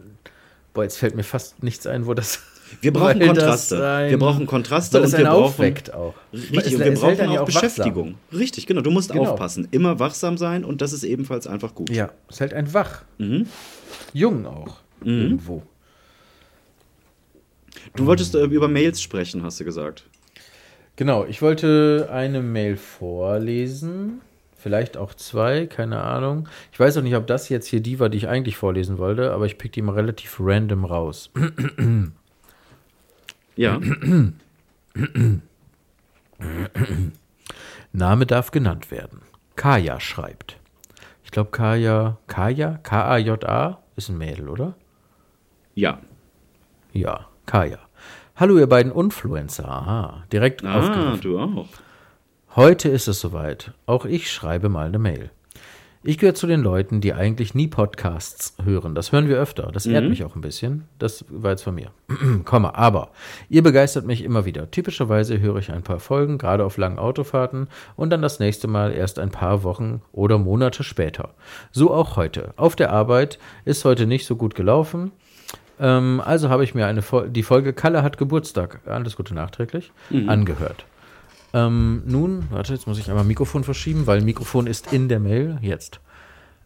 Boah, 0.74 0.82
jetzt 0.82 0.96
fällt 0.98 1.14
mir 1.14 1.22
fast 1.22 1.62
nichts 1.62 1.86
ein, 1.86 2.06
wo 2.06 2.14
das. 2.14 2.40
Wir 2.80 2.92
brauchen 2.92 3.20
Kontraste. 3.26 3.86
ein- 3.86 4.10
Wir 4.10 4.18
brauchen 4.18 4.46
Kontraste 4.46 5.00
und 5.00 5.12
wir 5.16 5.24
brauchen. 5.24 5.74
auch. 5.92 6.14
Richtig, 6.32 6.56
Es- 6.66 6.74
und 6.74 6.80
wir 6.84 6.94
brauchen 6.94 7.28
auch 7.28 7.34
wachsam. 7.42 7.44
Beschäftigung. 7.44 8.14
Richtig, 8.32 8.66
genau. 8.66 8.80
Du 8.80 8.90
musst 8.90 9.12
Genau. 9.12 9.30
aufpassen. 9.30 9.68
Immer 9.70 9.98
wachsam 10.00 10.36
sein 10.36 10.64
und 10.64 10.80
das 10.80 10.92
ist 10.92 11.04
ebenfalls 11.04 11.46
einfach 11.46 11.74
gut. 11.76 11.90
Ja, 11.90 12.10
es 12.28 12.40
hält 12.40 12.52
einen 12.54 12.72
wach. 12.74 13.02
Mhm. 13.18 13.46
Jung 14.14 14.46
auch. 14.46 14.78
Irgendwo. 15.04 15.62
Du 17.96 18.06
wolltest 18.06 18.34
äh, 18.34 18.44
über 18.44 18.68
Mails 18.68 19.00
sprechen, 19.02 19.42
hast 19.42 19.60
du 19.60 19.64
gesagt. 19.64 20.04
Genau, 20.96 21.24
ich 21.24 21.40
wollte 21.42 22.08
eine 22.12 22.42
Mail 22.42 22.76
vorlesen. 22.76 24.20
Vielleicht 24.56 24.96
auch 24.96 25.14
zwei, 25.14 25.66
keine 25.66 26.02
Ahnung. 26.02 26.48
Ich 26.70 26.78
weiß 26.78 26.96
auch 26.96 27.02
nicht, 27.02 27.16
ob 27.16 27.26
das 27.26 27.48
jetzt 27.48 27.66
hier 27.66 27.80
die 27.80 27.98
war, 27.98 28.08
die 28.08 28.18
ich 28.18 28.28
eigentlich 28.28 28.56
vorlesen 28.56 28.98
wollte, 28.98 29.32
aber 29.32 29.46
ich 29.46 29.58
pick 29.58 29.72
die 29.72 29.82
mal 29.82 29.94
relativ 29.94 30.36
random 30.38 30.84
raus. 30.84 31.30
Ja. 33.56 33.80
Name 37.92 38.26
darf 38.26 38.50
genannt 38.50 38.90
werden. 38.90 39.20
Kaya 39.56 40.00
schreibt. 40.00 40.58
Ich 41.24 41.30
glaube, 41.30 41.50
Kaya, 41.50 42.18
Kaya, 42.26 42.78
K-A-J-A 42.82 43.78
ist 43.96 44.08
ein 44.08 44.18
Mädel, 44.18 44.48
oder? 44.48 44.74
ja. 45.74 46.00
Ja, 46.94 47.26
Kaya. 47.46 47.78
Hallo, 48.36 48.58
ihr 48.58 48.68
beiden 48.68 48.92
Influencer. 48.92 49.68
Aha, 49.68 50.24
direkt 50.32 50.64
Ah, 50.64 50.78
aufgegriffen. 50.78 51.20
du 51.20 51.38
auch. 51.38 51.66
Heute 52.56 52.88
ist 52.88 53.08
es 53.08 53.20
soweit. 53.20 53.72
Auch 53.86 54.04
ich 54.04 54.30
schreibe 54.30 54.68
mal 54.68 54.86
eine 54.86 54.98
Mail. 54.98 55.30
Ich 56.04 56.18
gehöre 56.18 56.34
zu 56.34 56.48
den 56.48 56.62
Leuten, 56.62 57.00
die 57.00 57.14
eigentlich 57.14 57.54
nie 57.54 57.68
Podcasts 57.68 58.56
hören. 58.64 58.96
Das 58.96 59.12
hören 59.12 59.28
wir 59.28 59.36
öfter. 59.38 59.70
Das 59.72 59.86
ehrt 59.86 60.08
mich 60.08 60.24
auch 60.24 60.34
ein 60.34 60.40
bisschen. 60.40 60.88
Das 60.98 61.24
war 61.28 61.52
jetzt 61.52 61.62
von 61.62 61.76
mir. 61.76 61.92
Komma, 62.44 62.72
aber 62.74 63.10
ihr 63.48 63.62
begeistert 63.62 64.04
mich 64.04 64.24
immer 64.24 64.44
wieder. 64.44 64.68
Typischerweise 64.72 65.38
höre 65.38 65.58
ich 65.58 65.70
ein 65.70 65.84
paar 65.84 66.00
Folgen, 66.00 66.38
gerade 66.38 66.64
auf 66.64 66.76
langen 66.76 66.98
Autofahrten, 66.98 67.68
und 67.94 68.10
dann 68.10 68.20
das 68.20 68.40
nächste 68.40 68.66
Mal 68.66 68.92
erst 68.92 69.20
ein 69.20 69.30
paar 69.30 69.62
Wochen 69.62 70.02
oder 70.10 70.38
Monate 70.38 70.82
später. 70.82 71.34
So 71.70 71.94
auch 71.94 72.16
heute. 72.16 72.52
Auf 72.56 72.74
der 72.74 72.90
Arbeit 72.90 73.38
ist 73.64 73.84
heute 73.84 74.06
nicht 74.06 74.26
so 74.26 74.34
gut 74.34 74.56
gelaufen. 74.56 75.12
Ähm, 75.82 76.22
also 76.24 76.48
habe 76.48 76.64
ich 76.64 76.74
mir 76.74 76.86
eine 76.86 77.02
Fol 77.02 77.28
die 77.28 77.42
Folge 77.42 77.72
Kalle 77.72 78.02
hat 78.02 78.16
Geburtstag, 78.16 78.80
alles 78.86 79.16
Gute 79.16 79.34
nachträglich, 79.34 79.92
angehört. 80.28 80.86
Ähm, 81.52 82.02
nun, 82.06 82.44
warte, 82.50 82.72
jetzt 82.72 82.86
muss 82.86 82.98
ich 82.98 83.10
einmal 83.10 83.24
Mikrofon 83.24 83.64
verschieben, 83.64 84.06
weil 84.06 84.22
Mikrofon 84.22 84.66
ist 84.66 84.92
in 84.92 85.08
der 85.08 85.20
Mail. 85.20 85.58
Jetzt. 85.60 86.00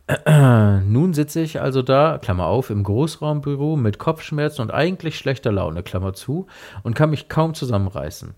Nun 0.29 1.15
sitze 1.15 1.41
ich 1.41 1.61
also 1.61 1.83
da, 1.83 2.19
Klammer 2.19 2.47
auf, 2.47 2.71
im 2.71 2.85
Großraumbüro 2.85 3.77
mit 3.77 3.99
Kopfschmerzen 3.99 4.63
und 4.63 4.71
eigentlich 4.71 5.19
schlechter 5.19 5.51
Laune, 5.51 5.83
Klammer 5.83 6.13
zu, 6.13 6.47
und 6.85 6.95
kann 6.95 7.11
mich 7.11 7.29
kaum 7.29 7.55
zusammenreißen. 7.55 8.35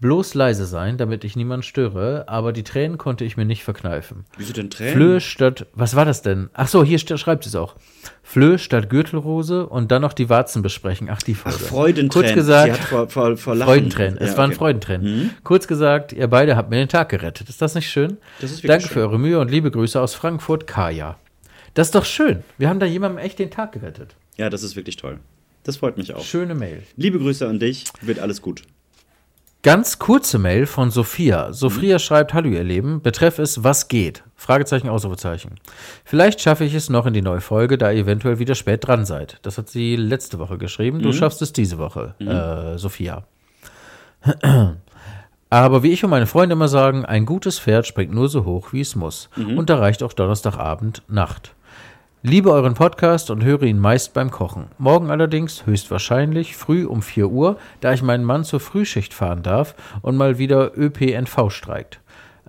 Bloß 0.00 0.34
leise 0.34 0.64
sein, 0.64 0.96
damit 0.96 1.24
ich 1.24 1.34
niemanden 1.34 1.64
störe, 1.64 2.28
aber 2.28 2.52
die 2.52 2.62
Tränen 2.62 2.98
konnte 2.98 3.24
ich 3.24 3.36
mir 3.36 3.44
nicht 3.44 3.64
verkneifen. 3.64 4.24
Wieso 4.36 4.52
denn 4.52 4.70
Tränen? 4.70 4.92
Flöhe 4.94 5.20
statt, 5.20 5.66
was 5.74 5.96
war 5.96 6.04
das 6.04 6.22
denn? 6.22 6.50
Ach 6.54 6.68
so, 6.68 6.84
hier 6.84 7.00
schreibt 7.00 7.42
sie 7.42 7.48
es 7.50 7.56
auch. 7.56 7.74
Flöhe 8.22 8.58
statt 8.58 8.90
Gürtelrose 8.90 9.66
und 9.66 9.90
dann 9.90 10.02
noch 10.02 10.12
die 10.12 10.28
Warzen 10.28 10.62
besprechen. 10.62 11.08
Ach, 11.10 11.20
die 11.20 11.34
Ach, 11.34 11.50
Folge. 11.50 11.58
Freudentränen. 11.58 12.10
Kurz 12.10 12.28
Sie 12.28 12.34
gesagt, 12.34 12.72
hat 12.72 12.78
vor, 12.80 13.08
vor, 13.08 13.36
vor. 13.36 13.56
Freudentränen. 13.56 14.18
Es 14.18 14.32
Ja, 14.32 14.36
waren 14.36 14.50
okay. 14.50 14.58
Freudentränen. 14.58 15.30
Kurz 15.42 15.66
gesagt, 15.66 16.12
ihr 16.12 16.28
beide 16.28 16.54
habt 16.56 16.70
mir 16.70 16.76
den 16.76 16.88
Tag 16.88 17.08
gerettet. 17.08 17.48
Ist 17.48 17.60
das 17.60 17.74
nicht 17.74 17.90
schön? 17.90 18.18
Das 18.40 18.52
ist 18.52 18.58
wirklich 18.62 18.68
Danke 18.70 18.84
schön. 18.86 18.92
für 18.94 19.00
eure 19.00 19.18
Mühe 19.18 19.40
und 19.40 19.50
liebe 19.50 19.70
Grüße 19.72 20.00
aus 20.00 20.14
Frankfurt, 20.14 20.68
Kaya. 20.68 21.16
Das 21.74 21.88
ist 21.88 21.94
doch 21.96 22.04
schön. 22.04 22.44
Wir 22.56 22.68
haben 22.68 22.78
da 22.78 22.86
jemandem 22.86 23.18
echt 23.18 23.40
den 23.40 23.50
Tag 23.50 23.72
gerettet. 23.72 24.14
Ja, 24.36 24.48
das 24.48 24.62
ist 24.62 24.76
wirklich 24.76 24.96
toll. 24.96 25.18
Das 25.64 25.78
freut 25.78 25.96
mich 25.98 26.14
auch. 26.14 26.22
Schöne 26.22 26.54
Mail. 26.54 26.84
Liebe 26.96 27.18
Grüße 27.18 27.48
an 27.48 27.58
dich. 27.58 27.84
Wird 28.00 28.20
alles 28.20 28.40
gut. 28.42 28.62
Ganz 29.64 29.98
kurze 29.98 30.38
Mail 30.38 30.66
von 30.66 30.92
Sophia. 30.92 31.52
Sophia 31.52 31.98
schreibt, 31.98 32.32
hallo 32.32 32.48
ihr 32.48 32.62
Leben, 32.62 33.02
betreff 33.02 33.40
es, 33.40 33.64
was 33.64 33.88
geht? 33.88 34.22
Fragezeichen, 34.36 34.88
Ausrufezeichen. 34.88 35.56
Vielleicht 36.04 36.40
schaffe 36.40 36.64
ich 36.64 36.74
es 36.74 36.88
noch 36.90 37.06
in 37.06 37.12
die 37.12 37.22
neue 37.22 37.40
Folge, 37.40 37.76
da 37.76 37.90
ihr 37.90 38.02
eventuell 38.02 38.38
wieder 38.38 38.54
spät 38.54 38.86
dran 38.86 39.04
seid. 39.04 39.38
Das 39.42 39.58
hat 39.58 39.68
sie 39.68 39.96
letzte 39.96 40.38
Woche 40.38 40.58
geschrieben. 40.58 41.02
Du 41.02 41.12
schaffst 41.12 41.42
es 41.42 41.52
diese 41.52 41.78
Woche, 41.78 42.14
äh, 42.20 42.78
Sophia. 42.78 43.24
Aber 45.50 45.82
wie 45.82 45.90
ich 45.90 46.04
und 46.04 46.10
meine 46.10 46.26
Freunde 46.26 46.52
immer 46.52 46.68
sagen, 46.68 47.04
ein 47.04 47.26
gutes 47.26 47.58
Pferd 47.58 47.84
springt 47.86 48.14
nur 48.14 48.28
so 48.28 48.44
hoch, 48.44 48.72
wie 48.72 48.82
es 48.82 48.94
muss. 48.94 49.28
Und 49.56 49.70
da 49.70 49.78
reicht 49.78 50.04
auch 50.04 50.12
Donnerstagabend 50.12 51.02
Nacht. 51.08 51.54
Liebe 52.22 52.50
euren 52.50 52.74
Podcast 52.74 53.30
und 53.30 53.44
höre 53.44 53.62
ihn 53.62 53.78
meist 53.78 54.12
beim 54.12 54.32
Kochen. 54.32 54.66
Morgen 54.76 55.12
allerdings 55.12 55.66
höchstwahrscheinlich 55.66 56.56
früh 56.56 56.84
um 56.84 57.00
4 57.00 57.28
Uhr, 57.28 57.58
da 57.80 57.92
ich 57.92 58.02
meinen 58.02 58.24
Mann 58.24 58.42
zur 58.42 58.58
Frühschicht 58.58 59.14
fahren 59.14 59.44
darf 59.44 59.76
und 60.02 60.16
mal 60.16 60.36
wieder 60.36 60.76
ÖPNV 60.76 61.48
streikt. 61.50 62.00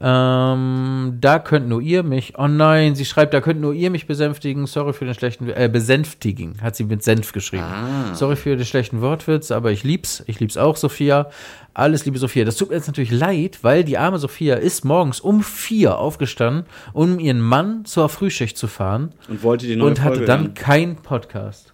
Ähm, 0.02 1.18
da 1.20 1.40
könnt 1.40 1.68
nur 1.68 1.82
ihr 1.82 2.04
mich, 2.04 2.34
oh 2.40 2.48
nein, 2.48 2.96
sie 2.96 3.06
schreibt, 3.06 3.34
da 3.34 3.42
könnt 3.42 3.60
nur 3.60 3.74
ihr 3.74 3.92
mich 3.92 4.08
besänftigen, 4.08 4.66
sorry 4.66 4.94
für 4.94 5.06
den 5.06 5.14
schlechten, 5.14 5.50
äh, 5.50 5.70
besänftigen, 5.72 6.56
hat 6.64 6.76
sie 6.76 6.86
mit 6.86 7.04
Senf 7.04 7.34
geschrieben. 7.34 7.66
Sorry 8.14 8.38
für 8.38 8.56
den 8.56 8.66
schlechten 8.66 9.02
Wortwitz, 9.02 9.52
aber 9.52 9.72
ich 9.72 9.84
lieb's, 9.84 10.24
ich 10.26 10.40
lieb's 10.40 10.58
auch, 10.58 10.78
Sophia. 10.78 11.30
Alles 11.74 12.06
liebe 12.06 12.18
Sophia. 12.18 12.46
Das 12.46 12.58
tut 12.58 12.70
mir 12.70 12.76
jetzt 12.76 12.88
natürlich 12.88 13.12
leid, 13.12 13.60
weil 13.62 13.84
die 13.84 13.98
arme 13.98 14.18
Sophia 14.20 14.56
ist 14.56 14.84
morgens 14.86 15.20
um 15.20 15.44
vier 15.44 15.98
aufgestanden, 15.98 16.66
um 16.94 17.20
ihren 17.20 17.40
Mann 17.40 17.86
zur 17.86 18.10
Frühschicht 18.10 18.58
zu 18.58 18.68
fahren 18.68 19.14
Und 19.30 19.44
wollte 19.44 19.68
die 19.68 19.76
neue 19.76 19.90
und 19.92 20.00
hatte 20.02 20.16
Folge 20.16 20.26
dann 20.26 20.42
hören. 20.42 20.54
keinen 20.56 20.96
Podcast. 20.98 21.74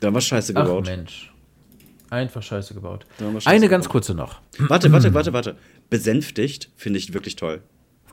Da 0.00 0.06
haben 0.08 0.14
wir 0.14 0.20
Scheiße 0.20 0.52
Ach 0.56 0.64
gebaut. 0.64 0.86
Mensch. 0.86 1.32
Einfach 2.08 2.42
scheiße 2.42 2.74
gebaut. 2.74 3.06
Scheiße 3.20 3.46
Eine 3.48 3.68
ganz 3.68 3.84
gebaut. 3.84 3.92
kurze 3.92 4.14
noch. 4.14 4.40
Warte, 4.58 4.90
warte, 4.90 5.14
warte, 5.14 5.32
warte. 5.32 5.56
Besänftigt 5.90 6.70
finde 6.74 6.98
ich 6.98 7.14
wirklich 7.14 7.36
toll. 7.36 7.62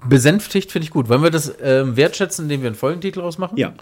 Besänftigt 0.07 0.71
finde 0.71 0.83
ich 0.83 0.91
gut. 0.91 1.09
Wollen 1.09 1.23
wir 1.23 1.31
das 1.31 1.55
ähm, 1.63 1.95
wertschätzen, 1.97 2.45
indem 2.45 2.61
wir 2.61 2.67
einen 2.67 2.75
Folgentitel 2.75 3.21
rausmachen? 3.21 3.57
Ja. 3.57 3.73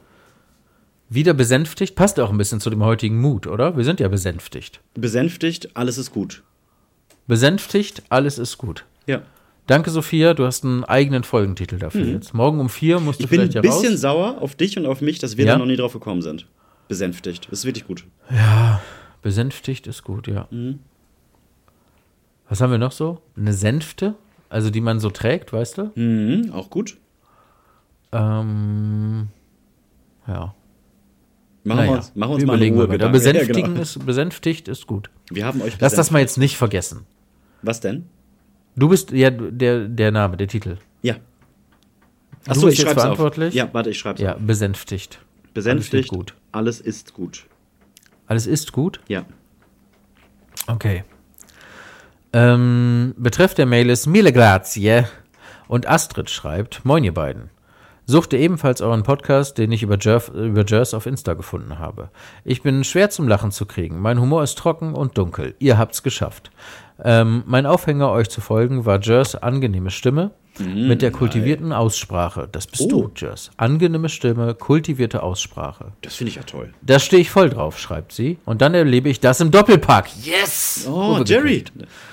Wieder 1.16 1.34
besänftigt. 1.34 1.96
Passt 1.96 2.20
auch 2.20 2.30
ein 2.30 2.38
bisschen 2.38 2.60
zu 2.60 2.70
dem 2.70 2.84
heutigen 2.84 3.20
Mut, 3.20 3.48
oder? 3.48 3.76
Wir 3.78 3.84
sind 3.84 4.00
ja 4.00 4.08
besänftigt. 4.08 4.82
Besänftigt, 4.94 5.76
alles 5.76 5.98
ist 5.98 6.12
gut. 6.12 6.44
Besänftigt, 7.28 8.04
alles 8.10 8.38
ist 8.38 8.58
gut. 8.58 8.86
Ja. 9.08 9.22
Danke, 9.68 9.90
Sophia. 9.90 10.34
Du 10.36 10.46
hast 10.46 10.64
einen 10.64 10.84
eigenen 10.84 11.24
Folgentitel 11.24 11.80
dafür 11.80 12.06
jetzt. 12.06 12.34
Morgen 12.36 12.60
um 12.60 12.70
vier 12.70 13.00
musst 13.00 13.20
du 13.20 13.24
Mhm. 13.24 13.26
Ich 13.26 13.30
bin 13.32 13.40
ein 13.40 13.50
vielleicht 13.52 13.56
ja 13.56 13.62
bisschen 13.62 13.94
raus. 13.94 14.02
sauer 14.02 14.42
auf 14.42 14.56
dich 14.56 14.78
und 14.78 14.86
auf 14.86 15.02
mich, 15.02 15.18
dass 15.20 15.38
wir 15.38 15.46
Ja? 15.46 15.54
da 15.54 15.58
noch 15.60 15.66
nie 15.66 15.76
drauf 15.78 15.94
gekommen 15.94 16.22
sind. 16.22 16.48
Besänftigt. 16.88 17.48
Das 17.50 17.60
ist 17.60 17.66
wirklich 17.66 17.88
gut. 17.88 18.06
Besänftigt 19.24 19.88
ist 19.88 20.04
gut, 20.04 20.28
ja. 20.28 20.48
Mhm. 20.52 20.80
Was 22.48 22.62
haben 22.62 22.70
wir 22.72 22.78
noch 22.78 22.92
so? 22.92 23.22
Eine 23.36 23.54
Sänfte, 23.54 24.14
also 24.50 24.70
die 24.70 24.82
man 24.82 25.00
so 25.00 25.10
trägt, 25.10 25.52
weißt 25.52 25.80
du? 25.80 25.92
Mhm, 25.96 26.52
auch 26.54 26.70
gut. 26.70 26.98
Ähm, 28.12 29.30
ja. 30.28 30.54
Machen 31.66 31.78
Naja, 31.78 31.92
wir 31.92 31.98
uns, 31.98 32.16
machen 32.16 32.30
wir 32.30 32.34
uns 32.36 32.42
wir 32.44 32.48
mal 32.48 32.54
überlegen 32.54 32.76
Ruhe 32.76 32.88
mal 32.88 32.94
wieder. 32.94 33.08
Gedanken. 33.12 33.14
Besänftigen 33.14 33.60
Ja, 33.62 33.68
genau. 33.68 33.82
ist, 33.82 34.06
besänftigt 34.06 34.68
ist 34.68 34.88
gut. 34.88 35.10
Wir 35.32 35.46
haben 35.46 35.62
euch 35.62 35.78
Lass 35.80 35.96
das 35.96 36.12
mal 36.12 36.20
jetzt 36.20 36.38
nicht 36.38 36.58
vergessen. 36.58 37.06
Was 37.64 37.80
denn? 37.82 38.06
Du 38.76 38.88
bist 38.90 39.12
ja 39.12 39.32
der, 39.32 39.88
der 39.88 40.12
Name, 40.12 40.38
der 40.38 40.48
Titel. 40.48 40.78
Ja. 41.02 41.16
Du 42.46 42.52
Achso, 42.52 42.62
bist 42.68 42.74
ich 42.74 42.80
jetzt 42.80 42.88
schreib's 42.90 43.02
verantwortlich? 43.02 43.50
auf. 43.50 43.56
Ja, 43.56 43.70
warte, 43.74 43.90
ich 43.90 43.98
schreib's 43.98 44.22
Ja, 44.22 44.36
auf. 44.36 44.42
besänftigt. 44.42 45.20
Besänftigt. 45.56 46.10
Alles 46.12 46.18
gut. 46.20 46.34
Alles 46.52 46.80
ist 46.82 47.14
gut. 47.14 47.46
Alles 48.28 48.46
ist 48.48 48.72
gut? 48.72 49.00
Ja. 49.08 49.26
Okay. 50.68 51.04
Ähm, 52.34 53.14
betreff 53.18 53.54
der 53.56 53.66
Mail 53.66 53.90
ist 53.90 54.06
Mille 54.08 54.34
Grazie 54.34 55.04
und 55.68 55.88
Astrid 55.88 56.30
schreibt, 56.30 56.84
Moin 56.86 57.04
ihr 57.04 57.14
beiden. 57.14 57.50
Suchte 58.08 58.38
ebenfalls 58.38 58.82
euren 58.82 59.02
Podcast, 59.02 59.58
den 59.58 59.72
ich 59.72 59.82
über 59.82 59.98
Jerf, 60.00 60.30
über 60.30 60.64
Jers 60.64 60.94
auf 60.94 61.08
Insta 61.08 61.34
gefunden 61.34 61.80
habe. 61.80 62.10
Ich 62.44 62.62
bin 62.62 62.84
schwer 62.84 63.10
zum 63.10 63.28
Lachen 63.28 63.52
zu 63.52 63.66
kriegen. 63.66 64.00
Mein 64.00 64.22
Humor 64.22 64.44
ist 64.44 64.58
trocken 64.60 64.94
und 64.94 65.18
dunkel. 65.18 65.56
Ihr 65.58 65.80
habt's 65.80 66.04
geschafft. 66.04 66.52
Ähm, 67.04 67.42
mein 67.48 67.66
Aufhänger, 67.66 68.12
euch 68.12 68.30
zu 68.30 68.42
folgen, 68.42 68.86
war 68.86 69.00
Jers 69.02 69.36
angenehme 69.36 69.90
Stimme 69.90 70.32
mit 70.60 71.02
der 71.02 71.12
kultivierten 71.12 71.74
Aussprache. 71.74 72.48
Das 72.50 72.68
bist 72.68 72.84
Oh. 72.84 72.88
du, 72.88 73.12
Jers. 73.18 73.50
Angenehme 73.58 74.08
Stimme, 74.08 74.54
kultivierte 74.54 75.22
Aussprache. 75.24 75.92
Das 76.02 76.16
finde 76.16 76.30
ich 76.30 76.36
ja 76.38 76.44
toll. 76.44 76.74
Da 76.82 77.00
stehe 77.00 77.22
ich 77.22 77.30
voll 77.32 77.50
drauf, 77.50 77.78
schreibt 77.80 78.14
sie. 78.14 78.38
Und 78.46 78.62
dann 78.62 78.74
erlebe 78.74 79.10
ich 79.10 79.20
das 79.20 79.42
im 79.42 79.52
Doppelpack. 79.52 80.08
Yes! 80.24 80.88
Oh, 80.90 81.22
Jerry. 81.26 81.66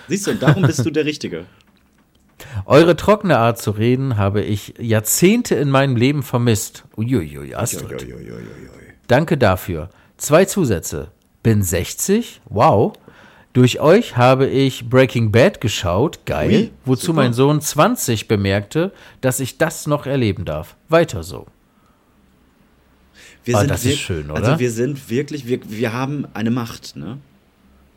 Siehst 0.09 0.26
du, 0.26 0.31
und 0.33 0.42
darum 0.42 0.62
bist 0.62 0.85
du 0.85 0.90
der 0.90 1.05
Richtige. 1.05 1.44
Eure 2.67 2.97
trockene 2.97 3.38
Art 3.38 3.59
zu 3.61 3.71
reden 3.71 4.17
habe 4.17 4.43
ich 4.43 4.75
Jahrzehnte 4.79 5.55
in 5.55 5.71
meinem 5.71 5.97
Leben 5.97 6.23
vermisst. 6.23 6.85
Uiuiui, 6.97 7.55
Astrid. 7.55 8.07
Danke 9.09 9.38
dafür. 9.38 9.91
Zwei 10.17 10.45
Zusätze. 10.45 11.09
Bin 11.43 11.62
60. 11.62 12.41
Wow. 12.49 12.93
Durch 13.53 13.81
euch 13.81 14.17
habe 14.17 14.47
ich 14.47 14.88
Breaking 14.88 15.31
Bad 15.31 15.61
geschaut. 15.61 16.25
Geil. 16.25 16.51
Ui, 16.51 16.71
wozu 16.85 17.07
super. 17.07 17.23
mein 17.23 17.33
Sohn 17.33 17.61
20 17.61 18.29
bemerkte, 18.29 18.93
dass 19.21 19.41
ich 19.41 19.59
das 19.59 19.87
noch 19.87 20.07
erleben 20.07 20.45
darf. 20.45 20.77
Weiter 20.88 21.23
so. 21.23 21.47
Wir 23.45 23.59
sind 23.59 23.71
das 23.71 23.85
ist 23.85 23.99
schön, 23.99 24.31
oder? 24.31 24.45
Also 24.45 24.59
wir 24.61 24.71
sind 24.71 25.11
wirklich, 25.11 25.47
wir, 25.47 25.61
wir 25.65 25.93
haben 25.93 26.27
eine 26.33 26.51
Macht, 26.51 26.97
ne? 26.97 27.19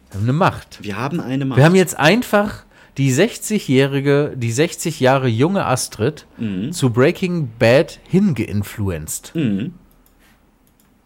Wir 0.10 0.20
haben 0.20 0.24
eine 0.24 0.34
Macht. 0.34 0.84
Wir 0.84 0.98
haben 0.98 1.20
eine 1.20 1.46
Macht. 1.46 1.58
Wir 1.58 1.66
haben 1.66 1.76
jetzt 1.76 1.98
einfach 2.00 2.66
die 2.98 3.12
60-jährige, 3.12 4.34
die 4.38 4.52
60 4.52 5.00
Jahre 5.00 5.28
junge 5.28 5.66
Astrid 5.66 6.26
Mhm. 6.38 6.72
zu 6.72 6.92
Breaking 6.92 7.50
Bad 7.60 8.00
hingeinfluenzt. 8.08 9.34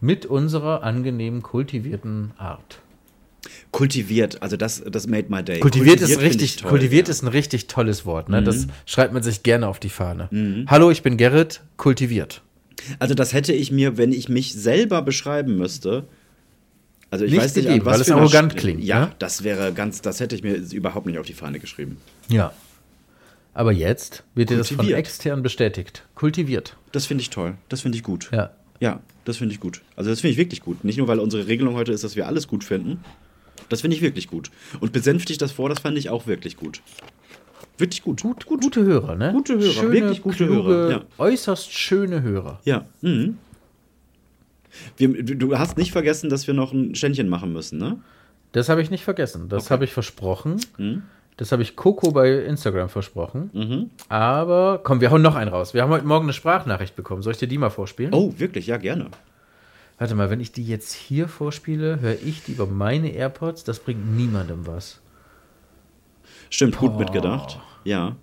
Mit 0.00 0.26
unserer 0.26 0.82
angenehmen, 0.82 1.42
kultivierten 1.42 2.32
Art. 2.38 2.80
kultiviert, 3.72 4.42
also 4.42 4.56
das, 4.56 4.82
das 4.90 5.06
made 5.06 5.26
my 5.30 5.42
day. 5.42 5.60
Kultiviert, 5.60 6.00
ist 6.00 6.10
finde 6.10 6.24
richtig, 6.24 6.42
ich 6.42 6.56
toll, 6.58 6.70
kultiviert 6.70 7.08
ja. 7.08 7.10
Mhm. 7.10 7.16
ist 7.16 7.22
ein 7.22 7.28
richtig 7.28 7.66
tolles 7.68 8.04
Wort. 8.04 8.28
Ne? 8.28 8.42
Das 8.42 8.66
schreibt 8.84 9.12
man 9.14 9.22
sich 9.22 9.42
gerne 9.42 9.66
auf 9.66 9.78
die 9.80 9.88
Fahne. 9.88 10.28
Hallo, 10.68 10.90
ich 10.90 11.02
bin 11.02 11.16
Gerrit, 11.16 11.62
kultiviert. 11.76 12.42
Also 12.98 13.14
das 13.14 13.32
hätte 13.32 13.52
ich 13.52 13.70
mir, 13.72 13.96
wenn 13.98 14.12
ich 14.12 14.28
mich 14.28 14.52
selber 14.54 15.02
beschreiben 15.02 15.56
müsste, 15.56 16.06
also 17.10 17.24
ich 17.24 17.32
Nicht 17.32 17.40
weiß 17.40 17.56
nicht, 17.56 17.66
gegeben, 17.66 17.84
was 17.84 17.94
weil 17.94 18.00
es 18.02 18.10
arrogant 18.10 18.56
klingt, 18.56 18.84
Ja, 18.84 19.06
ne? 19.06 19.12
das 19.18 19.42
wäre 19.42 19.72
ganz, 19.72 20.00
das 20.00 20.20
hätte 20.20 20.36
ich 20.36 20.42
mir 20.42 20.54
überhaupt 20.54 21.06
nicht 21.06 21.18
auf 21.18 21.26
die 21.26 21.32
Fahne 21.32 21.58
geschrieben. 21.58 21.96
Ja. 22.28 22.52
Aber 23.52 23.72
jetzt 23.72 24.22
wird 24.34 24.50
dir 24.50 24.58
das 24.58 24.70
von 24.70 24.88
extern 24.88 25.42
bestätigt. 25.42 26.04
Kultiviert. 26.14 26.76
Das 26.92 27.06
finde 27.06 27.22
ich 27.22 27.30
toll. 27.30 27.54
Das 27.68 27.80
finde 27.80 27.98
ich 27.98 28.04
gut. 28.04 28.30
Ja. 28.32 28.50
Ja, 28.78 29.00
das 29.24 29.38
finde 29.38 29.52
ich 29.54 29.60
gut. 29.60 29.82
Also 29.96 30.08
das 30.08 30.20
finde 30.20 30.32
ich 30.32 30.38
wirklich 30.38 30.62
gut. 30.62 30.84
Nicht 30.84 30.96
nur, 30.96 31.08
weil 31.08 31.18
unsere 31.18 31.46
Regelung 31.48 31.74
heute 31.74 31.92
ist, 31.92 32.04
dass 32.04 32.16
wir 32.16 32.26
alles 32.26 32.46
gut 32.48 32.64
finden. 32.64 33.04
Das 33.68 33.82
finde 33.82 33.96
ich 33.96 34.02
wirklich 34.02 34.28
gut. 34.28 34.50
Und 34.80 34.92
besänftigt 34.92 35.42
das 35.42 35.52
vor, 35.52 35.68
das 35.68 35.80
fand 35.80 35.98
ich 35.98 36.08
auch 36.10 36.26
wirklich 36.26 36.56
gut. 36.56 36.80
Wirklich 37.76 38.02
gut. 38.02 38.22
Gut, 38.22 38.46
gut. 38.46 38.62
Gute 38.62 38.84
Hörer, 38.84 39.16
ne? 39.16 39.32
Gute 39.32 39.58
Hörer, 39.58 39.72
schöne, 39.72 39.92
wirklich 39.92 40.22
gute 40.22 40.46
kluge, 40.46 40.68
Hörer, 40.68 40.90
ja. 40.90 41.02
Äußerst 41.18 41.72
schöne 41.72 42.22
Hörer. 42.22 42.60
Ja. 42.64 42.86
Mhm. 43.00 43.38
Wir, 44.96 45.24
du, 45.24 45.58
hast 45.58 45.76
nicht 45.76 45.92
vergessen, 45.92 46.30
dass 46.30 46.46
wir 46.46 46.54
noch 46.54 46.72
ein 46.72 46.94
Ständchen 46.94 47.28
machen 47.28 47.52
müssen, 47.52 47.78
ne? 47.78 47.98
Das 48.52 48.68
habe 48.68 48.82
ich 48.82 48.90
nicht 48.90 49.04
vergessen. 49.04 49.48
Das 49.48 49.70
habe 49.70 49.84
ich 49.84 49.92
versprochen. 49.92 50.60
Das 51.36 51.52
habe 51.52 51.62
ich 51.62 51.76
Coco 51.76 52.10
bei 52.10 52.32
Instagram 52.32 52.88
versprochen. 52.88 53.90
Aber 54.08 54.80
komm, 54.82 55.00
wir 55.00 55.10
hauen 55.10 55.22
noch 55.22 55.36
einen 55.36 55.50
raus. 55.50 55.72
Wir 55.72 55.82
haben 55.82 55.90
heute 55.90 56.04
Morgen 56.04 56.26
eine 56.26 56.32
Sprachnachricht 56.32 56.96
bekommen. 56.96 57.22
Soll 57.22 57.32
ich 57.32 57.38
dir 57.38 57.46
die 57.46 57.58
mal 57.58 57.70
vorspielen? 57.70 58.12
Oh, 58.12 58.34
wirklich? 58.38 58.66
Ja, 58.66 58.76
gerne. 58.76 59.06
Warte 59.98 60.14
mal, 60.14 60.30
wenn 60.30 60.40
ich 60.40 60.50
die 60.50 60.64
jetzt 60.64 60.92
hier 60.92 61.28
vorspiele, 61.28 62.00
höre 62.00 62.16
ich 62.24 62.42
die 62.42 62.52
über 62.52 62.66
meine 62.66 63.10
AirPods. 63.10 63.64
Das 63.64 63.78
bringt 63.78 64.16
niemandem 64.16 64.66
was. 64.66 65.00
Stimmt, 66.48 66.78
gut 66.78 66.98
mitgedacht. 66.98 67.60
Ja. 67.84 68.16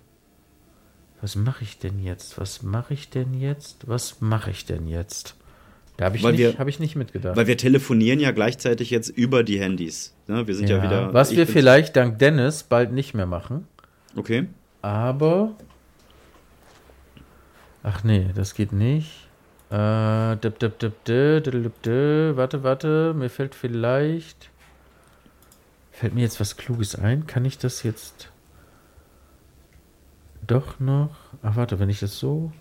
Was 1.20 1.36
mache 1.36 1.64
ich 1.64 1.78
denn 1.78 1.98
jetzt? 2.02 2.38
Was 2.38 2.62
mache 2.62 2.94
ich 2.94 3.10
denn 3.10 3.32
jetzt? 3.32 3.88
Was 3.88 4.20
mache 4.20 4.50
ich 4.50 4.66
denn 4.66 4.86
jetzt? 4.86 5.37
Da 5.98 6.04
habe 6.06 6.16
ich, 6.16 6.22
Weil 6.22 6.32
nicht- 6.32 6.40
wir- 6.40 6.58
hab 6.58 6.68
ich 6.68 6.78
nicht 6.78 6.94
mitgedacht. 6.96 7.36
Weil 7.36 7.48
wir 7.48 7.56
telefonieren 7.58 8.20
ja 8.20 8.30
gleichzeitig 8.30 8.88
jetzt 8.90 9.08
über 9.10 9.42
die 9.42 9.58
Handys. 9.60 10.14
Ne? 10.28 10.46
Wir 10.46 10.54
sind 10.54 10.70
ja, 10.70 10.80
wieder. 10.82 11.12
was 11.12 11.34
wir 11.36 11.46
vielleicht 11.46 11.96
dank 11.96 12.18
Dennis 12.20 12.62
bald 12.62 12.92
nicht 12.92 13.14
mehr 13.14 13.26
machen. 13.26 13.66
Okay. 14.16 14.46
Aber. 14.80 15.56
Ach 17.82 18.04
nee, 18.04 18.30
das 18.34 18.54
geht 18.54 18.72
nicht. 18.72 19.26
Äh, 19.70 20.36
dip, 20.36 20.60
dip, 20.60 20.78
dip. 20.78 20.94
Warte, 22.36 22.62
warte. 22.62 23.12
Mir 23.14 23.28
fällt 23.28 23.56
vielleicht. 23.56 24.50
Fällt 25.90 26.14
mir 26.14 26.20
jetzt 26.20 26.38
was 26.38 26.56
Kluges 26.56 26.94
ein? 26.94 27.26
Kann 27.26 27.44
ich 27.44 27.58
das 27.58 27.82
jetzt 27.82 28.30
doch 30.46 30.78
noch? 30.78 31.16
Ach, 31.42 31.56
warte, 31.56 31.80
wenn 31.80 31.88
ich 31.90 31.98
das 31.98 32.18
so. 32.20 32.52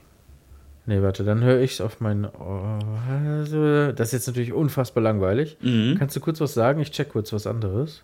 Nee, 0.90 1.02
warte, 1.02 1.24
dann 1.26 1.44
höre 1.44 1.60
ich 1.60 1.74
es 1.74 1.82
auf 1.82 2.00
mein. 2.00 2.24
Ohr. 2.26 2.80
Also, 3.10 3.92
Das 3.92 4.08
ist 4.10 4.14
jetzt 4.14 4.28
natürlich 4.28 4.54
unfassbar 4.54 5.04
langweilig. 5.04 5.58
Mhm. 5.62 5.98
Kannst 6.00 6.16
du 6.16 6.22
kurz 6.22 6.40
was 6.40 6.54
sagen? 6.54 6.80
Ich 6.80 6.92
check 6.92 7.10
kurz 7.10 7.34
was 7.34 7.46
anderes. 7.46 8.04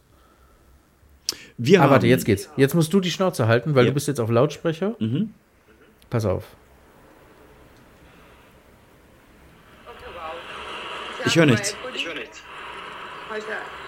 Wir 1.57 1.79
Ah, 1.79 1.83
haben, 1.83 1.91
warte, 1.91 2.07
jetzt 2.07 2.25
geht's. 2.25 2.49
Jetzt 2.57 2.75
musst 2.75 2.93
du 2.93 2.99
die 2.99 3.09
Schnauze 3.09 3.47
halten, 3.47 3.73
weil 3.73 3.85
Ja. 3.85 3.91
du 3.91 3.93
bist 3.93 4.07
jetzt 4.09 4.19
auf 4.19 4.29
Lautsprecher. 4.29 4.95
Mhm. 4.99 5.29
Pass 6.09 6.25
auf. 6.25 6.43
Ich 11.25 11.35
höre 11.37 11.45
nichts. 11.45 11.75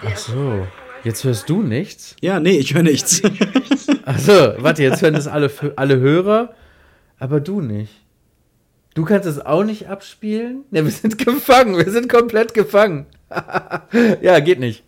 Ach 0.04 0.16
so. 0.16 0.66
Jetzt 1.04 1.22
hörst 1.24 1.48
du 1.50 1.62
nichts? 1.62 2.16
Ja, 2.20 2.40
nee, 2.40 2.58
ich 2.58 2.74
höre 2.74 2.82
nichts. 2.82 3.20
Ach 4.06 4.18
so, 4.18 4.32
warte, 4.58 4.82
jetzt 4.82 5.02
hören 5.02 5.14
das 5.14 5.28
alle, 5.28 5.50
alle 5.76 5.98
Hörer, 6.00 6.54
aber 7.18 7.40
du 7.40 7.60
nicht. 7.60 7.92
Du 8.96 9.04
kannst 9.04 9.28
es 9.28 9.44
auch 9.44 9.62
nicht 9.62 9.88
abspielen? 9.88 10.64
Ne, 10.70 10.82
wir 10.82 10.90
sind 10.90 11.18
gefangen, 11.24 11.76
wir 11.76 11.92
sind 11.92 12.08
komplett 12.08 12.54
gefangen. 12.54 13.04
ja, 14.22 14.40
geht 14.40 14.58
nicht. 14.58 14.84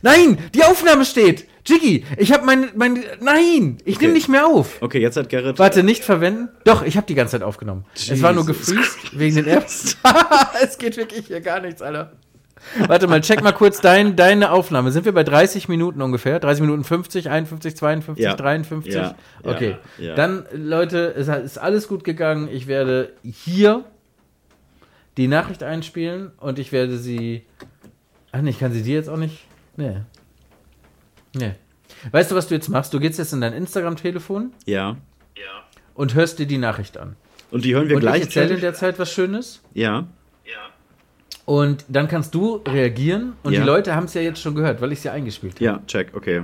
Nein, 0.00 0.38
die 0.54 0.62
Aufnahme 0.62 1.04
steht. 1.04 1.48
Jiggy, 1.66 2.04
ich 2.16 2.32
habe 2.32 2.46
mein, 2.46 2.70
mein, 2.76 3.02
nein, 3.20 3.78
ich 3.84 3.96
Okay. 3.96 4.04
nehme 4.06 4.14
nicht 4.14 4.28
mehr 4.28 4.46
auf. 4.46 4.80
Okay, 4.80 5.00
jetzt 5.00 5.16
hat 5.16 5.28
Gerrit. 5.28 5.58
Warte, 5.58 5.82
nicht 5.82 6.04
verwenden? 6.04 6.50
Doch, 6.64 6.84
ich 6.84 6.96
habe 6.96 7.06
die 7.06 7.14
ganze 7.16 7.32
Zeit 7.32 7.42
aufgenommen. 7.42 7.84
Es 7.94 8.22
war 8.22 8.32
nur 8.32 8.46
Jesus 8.46 8.66
gefreezed 8.68 9.18
wegen 9.18 9.34
den 9.36 9.46
Apps. 9.48 9.96
es 10.62 10.78
geht 10.78 10.96
wirklich 10.96 11.26
hier 11.26 11.40
gar 11.40 11.60
nichts, 11.60 11.82
Alter. 11.82 12.12
Warte 12.86 13.06
mal, 13.06 13.20
check 13.20 13.42
mal 13.42 13.52
kurz 13.52 13.80
dein, 13.80 14.16
deine 14.16 14.50
Aufnahme. 14.50 14.92
Sind 14.92 15.04
wir 15.04 15.12
bei 15.12 15.24
30 15.24 15.68
Minuten 15.68 16.00
ungefähr? 16.00 16.38
30 16.40 16.62
Minuten 16.62 16.84
50, 16.84 17.28
51, 17.28 17.76
52, 17.76 18.24
Ja. 18.24 18.34
53? 18.34 18.94
Ja, 18.94 19.00
ja, 19.02 19.50
okay. 19.50 19.76
ja. 19.98 20.14
Dann, 20.14 20.46
Leute, 20.52 21.14
es 21.16 21.28
ist 21.28 21.58
alles 21.58 21.88
gut 21.88 22.04
gegangen. 22.04 22.48
Ich 22.50 22.66
werde 22.66 23.12
hier 23.22 23.84
die 25.16 25.28
Nachricht 25.28 25.62
einspielen 25.62 26.30
und 26.38 26.58
ich 26.58 26.72
werde 26.72 26.96
sie. 26.96 27.44
Ach 28.32 28.40
nee, 28.40 28.50
ich 28.50 28.58
kann 28.58 28.72
sie 28.72 28.82
dir 28.82 28.94
jetzt 28.94 29.08
auch 29.08 29.18
nicht. 29.18 29.44
Nee. 29.76 29.96
Nee. 31.34 31.52
Weißt 32.10 32.30
du, 32.30 32.34
was 32.34 32.48
du 32.48 32.54
jetzt 32.54 32.68
machst? 32.68 32.92
Du 32.94 33.00
gehst 33.00 33.18
jetzt 33.18 33.32
in 33.32 33.40
dein 33.40 33.52
Instagram-Telefon 33.52 34.52
Ja. 34.66 34.96
und 35.94 36.14
hörst 36.14 36.38
dir 36.38 36.46
die 36.46 36.58
Nachricht 36.58 36.96
an. 36.98 37.16
Und 37.50 37.64
die 37.64 37.74
hören 37.74 37.88
wir 37.88 37.96
Und 37.96 38.04
ich 38.04 38.22
erzähle 38.22 38.54
in 38.54 38.60
der 38.60 38.72
Zeit 38.74 38.98
was 38.98 39.12
Schönes. 39.12 39.60
Ja. 39.74 40.06
Und 41.44 41.84
dann 41.88 42.06
kannst 42.08 42.34
du 42.34 42.56
reagieren. 42.66 43.32
Und 43.42 43.52
Ja. 43.52 43.60
die 43.60 43.66
Leute 43.66 43.94
haben 43.96 44.04
es 44.04 44.14
ja 44.14 44.20
jetzt 44.22 44.40
schon 44.40 44.54
gehört, 44.54 44.80
weil 44.80 44.92
ich 44.92 44.98
es 44.98 45.04
ja 45.04 45.12
eingespielt 45.12 45.54
habe. 45.56 45.64
Ja, 45.64 45.80
check, 45.86 46.08
okay. 46.14 46.42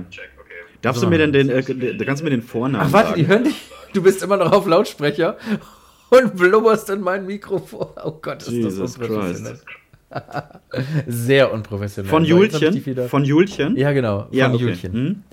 Darfst 0.81 1.01
So. 1.01 1.07
du 1.07 1.11
mir 1.11 1.17
denn 1.17 1.33
den, 1.33 1.49
äh, 1.49 1.61
kannst 2.05 2.21
du 2.21 2.23
mir 2.25 2.29
den 2.31 2.41
Vornamen 2.41 2.85
Ach, 2.87 2.93
warte, 2.93 3.09
sagen? 3.09 3.19
die 3.21 3.27
hören 3.27 3.43
dich. 3.45 3.69
Du 3.93 4.01
bist 4.03 4.21
immer 4.23 4.37
noch 4.37 4.51
auf 4.51 4.65
Lautsprecher 4.67 5.37
und 6.09 6.35
blubberst 6.37 6.89
in 6.89 7.01
mein 7.01 7.25
Mikrofon. 7.25 7.87
Oh 8.03 8.11
Gott, 8.21 8.43
ist 8.43 8.51
Jesus 8.51 8.77
das 8.77 8.97
unprofessionell. 8.97 9.53
Christ. 9.53 9.65
Sehr 11.07 11.51
unprofessionell. 11.53 12.09
Von 12.09 12.25
Julchen? 12.25 12.85
wieder- 12.85 13.07
Von 13.09 13.23
Julchen? 13.25 13.77
ja, 13.77 13.91
genau. 13.93 14.23
Von 14.23 14.33
Ja, 14.33 14.51
okay. 14.51 14.63
Julchen. 14.63 14.93
Hm? 14.93 15.23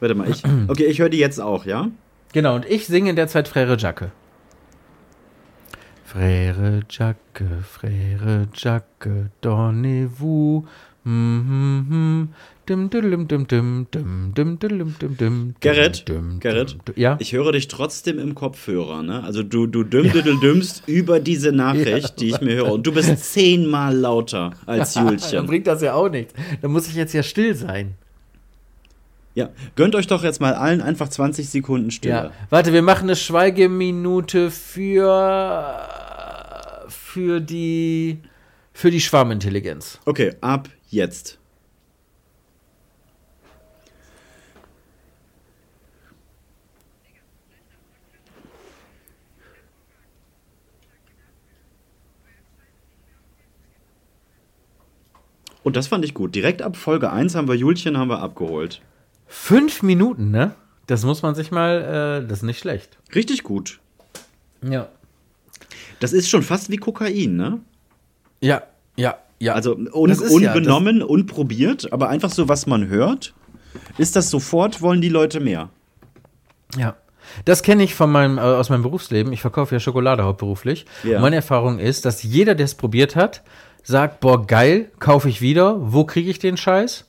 Warte 0.00 0.14
mal, 0.14 0.28
ich. 0.30 0.42
Okay, 0.68 0.84
ich 0.86 0.98
höre 1.00 1.08
die 1.08 1.18
jetzt 1.18 1.40
auch, 1.40 1.64
ja? 1.64 1.88
Genau, 2.32 2.54
und 2.56 2.64
ich 2.66 2.86
singe 2.86 3.10
in 3.10 3.16
der 3.16 3.28
Zeit 3.28 3.48
Frère 3.48 3.78
Jacques. 3.78 4.08
Frère 6.12 6.82
Jacques, 6.90 7.42
Frère 7.62 8.46
Jacques, 8.52 9.08
donnez-vous. 9.40 10.66
Hm, 11.06 11.44
hm, 11.48 11.86
hm. 11.88 12.28
Dim, 12.68 12.90
diddlim, 12.90 13.26
dim, 13.26 13.46
dim, 13.46 13.86
dim, 13.90 14.34
dim, 14.34 14.58
diddlim, 14.58 14.94
dim, 15.00 15.16
dim, 15.16 15.54
Gerrit, 15.60 16.06
dim, 16.06 16.14
dim, 16.14 16.40
Gerrit, 16.40 16.76
dim. 16.86 16.94
Ja? 16.96 17.16
Ich 17.18 17.32
höre 17.32 17.52
dich 17.52 17.68
trotzdem 17.68 18.18
im 18.18 18.34
Kopfhörer, 18.34 19.02
ne? 19.02 19.24
Also 19.24 19.42
du, 19.42 19.66
du 19.66 19.84
dümmst 19.84 20.82
über 20.86 21.18
diese 21.18 21.50
Nachricht, 21.50 22.20
die 22.20 22.28
ich 22.28 22.42
mir 22.42 22.56
höre. 22.56 22.72
Und 22.72 22.86
du 22.86 22.92
bist 22.92 23.32
zehnmal 23.32 23.96
lauter 23.96 24.50
als 24.66 24.92
Dann 24.92 25.08
Julchen. 25.08 25.46
bringt 25.46 25.66
das 25.66 25.80
ja 25.80 25.94
auch 25.94 26.10
nichts. 26.10 26.34
Dann 26.60 26.72
muss 26.72 26.88
ich 26.88 26.94
jetzt 26.94 27.14
ja 27.14 27.22
still 27.22 27.54
sein. 27.54 27.94
Ja, 29.34 29.48
gönnt 29.76 29.94
euch 29.94 30.08
doch 30.08 30.22
jetzt 30.22 30.42
mal 30.42 30.52
allen 30.52 30.82
einfach 30.82 31.08
20 31.08 31.48
Sekunden 31.48 31.90
Stille. 31.90 32.14
Ja. 32.14 32.30
Warte, 32.50 32.74
wir 32.74 32.82
machen 32.82 33.04
eine 33.04 33.16
Schweigeminute 33.16 34.50
für 34.50 35.88
für 37.12 37.40
die 37.40 38.22
für 38.72 38.90
die 38.90 39.00
Schwarmintelligenz. 39.00 40.00
Okay, 40.06 40.34
ab 40.40 40.70
jetzt. 40.88 41.38
Und 55.62 55.76
das 55.76 55.88
fand 55.88 56.04
ich 56.06 56.14
gut. 56.14 56.34
Direkt 56.34 56.62
ab 56.62 56.78
Folge 56.78 57.12
1 57.12 57.34
haben 57.34 57.46
wir 57.46 57.54
Julchen 57.54 57.98
haben 57.98 58.08
wir 58.08 58.20
abgeholt. 58.20 58.80
Fünf 59.26 59.82
Minuten, 59.82 60.30
ne? 60.30 60.54
Das 60.86 61.04
muss 61.04 61.20
man 61.20 61.34
sich 61.34 61.50
mal, 61.50 62.22
äh, 62.22 62.26
das 62.26 62.38
ist 62.38 62.44
nicht 62.44 62.58
schlecht. 62.58 62.98
Richtig 63.14 63.42
gut. 63.42 63.80
Ja. 64.62 64.88
Das 66.02 66.12
ist 66.12 66.28
schon 66.28 66.42
fast 66.42 66.70
wie 66.70 66.76
Kokain, 66.78 67.36
ne? 67.36 67.60
Ja, 68.40 68.62
ja, 68.96 69.16
ja. 69.38 69.54
Also 69.54 69.74
un 69.76 70.10
ist 70.10 70.20
ja- 70.22 70.28
unbenommen, 70.52 71.02
unprobiert, 71.02 71.92
aber 71.92 72.08
einfach 72.08 72.30
so, 72.30 72.48
was 72.48 72.66
man 72.66 72.88
hört, 72.88 73.34
ist 73.98 74.16
das 74.16 74.28
sofort, 74.30 74.82
wollen 74.82 75.00
die 75.00 75.08
Leute 75.08 75.38
mehr. 75.40 75.70
Ja. 76.76 76.96
Das 77.44 77.62
kenne 77.62 77.84
ich 77.84 77.94
von 77.94 78.10
meinem, 78.10 78.36
äh, 78.38 78.40
aus 78.40 78.68
meinem 78.68 78.82
Berufsleben. 78.82 79.32
Ich 79.32 79.40
verkaufe 79.40 79.74
ja 79.74 79.80
Schokolade 79.80 80.24
hauptberuflich. 80.24 80.86
Ja. 81.04 81.20
Meine 81.20 81.36
Erfahrung 81.36 81.78
ist, 81.78 82.04
dass 82.04 82.22
jeder, 82.22 82.54
der 82.54 82.64
es 82.64 82.74
probiert 82.74 83.14
hat, 83.16 83.42
sagt, 83.84 84.20
boah, 84.20 84.46
geil, 84.46 84.90
kaufe 84.98 85.28
ich 85.28 85.40
wieder. 85.40 85.76
Wo 85.92 86.04
kriege 86.04 86.30
ich 86.30 86.38
den 86.40 86.56
Scheiß? 86.56 87.06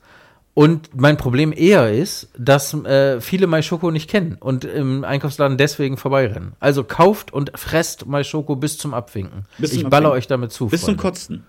Und 0.55 0.89
mein 0.95 1.17
Problem 1.17 1.51
eher 1.51 1.91
ist, 1.91 2.29
dass 2.37 2.73
äh, 2.75 3.19
viele 3.21 3.47
MySchoko 3.47 3.89
nicht 3.89 4.07
kennen 4.09 4.37
und 4.39 4.65
im 4.65 5.03
Einkaufsladen 5.03 5.57
deswegen 5.57 5.97
vorbeirennen. 5.97 6.53
Also 6.59 6.83
kauft 6.83 7.33
und 7.33 7.51
fresst 7.55 8.05
MySchoko 8.05 8.55
bis 8.55 8.77
zum 8.77 8.93
Abwinken. 8.93 9.45
Bis 9.57 9.71
zum 9.71 9.79
ich 9.79 9.83
baller 9.85 10.09
Abwinken. 10.09 10.17
euch 10.19 10.27
damit 10.27 10.51
zu. 10.51 10.67
Bis 10.67 10.81
zum 10.81 10.89
Freunde. 10.89 11.01
Kotzen. 11.01 11.43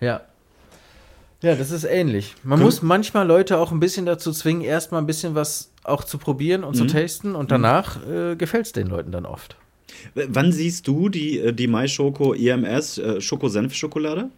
Ja. 0.00 0.20
Ja, 1.40 1.54
das 1.54 1.70
ist 1.70 1.84
ähnlich. 1.84 2.34
Man 2.42 2.60
muss 2.60 2.80
manchmal 2.82 3.26
Leute 3.26 3.58
auch 3.58 3.70
ein 3.72 3.80
bisschen 3.80 4.04
dazu 4.06 4.32
zwingen, 4.32 4.62
erstmal 4.62 5.00
ein 5.02 5.06
bisschen 5.06 5.34
was 5.34 5.70
auch 5.82 6.04
zu 6.04 6.16
probieren 6.18 6.64
und 6.64 6.74
zu 6.74 6.86
tasten 6.86 7.34
und 7.34 7.50
danach 7.50 7.98
äh, 8.06 8.34
gefällt 8.36 8.66
es 8.66 8.72
den 8.72 8.86
Leuten 8.86 9.10
dann 9.12 9.26
oft. 9.26 9.56
W- 10.14 10.26
Wann 10.28 10.52
siehst 10.52 10.86
du 10.88 11.08
die, 11.10 11.38
äh, 11.38 11.52
die 11.52 11.66
MySchoko 11.66 12.32
IMS 12.34 12.96
äh, 12.98 13.20
Schoko-Senf-Schokolade? 13.20 14.30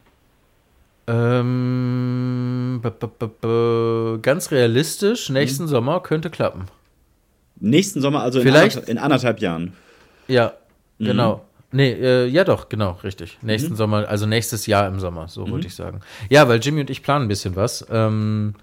Ähm, 1.08 2.80
b 2.82 2.88
-b 2.88 3.30
-b 3.40 4.18
ganz 4.22 4.50
realistisch, 4.50 5.28
nächsten 5.30 5.68
Sommer 5.68 6.00
könnte 6.00 6.30
klappen. 6.30 6.64
Nächsten 7.58 8.00
Sommer, 8.00 8.22
also 8.22 8.40
in, 8.40 8.44
Vielleicht- 8.44 8.76
anderthalb, 8.76 8.88
in 8.88 8.98
anderthalb 8.98 9.40
Jahren. 9.40 9.72
Ja, 10.28 10.52
genau. 10.98 11.42
Nee, 11.72 11.92
äh, 11.92 12.26
ja 12.26 12.44
doch, 12.44 12.68
genau, 12.68 12.98
richtig. 13.02 13.38
Nächsten 13.42 13.76
Sommer, 13.76 14.08
also 14.08 14.26
nächstes 14.26 14.66
Jahr 14.66 14.86
im 14.88 14.98
Sommer, 15.00 15.28
so 15.28 15.48
wollte 15.50 15.66
ich 15.66 15.74
sagen. 15.74 16.00
Ja, 16.30 16.48
weil 16.48 16.60
Jimmy 16.60 16.80
und 16.80 16.90
ich 16.90 17.02
planen 17.02 17.26
ein 17.26 17.28
bisschen 17.28 17.56
was. 17.56 17.86
Ähm, 17.90 18.54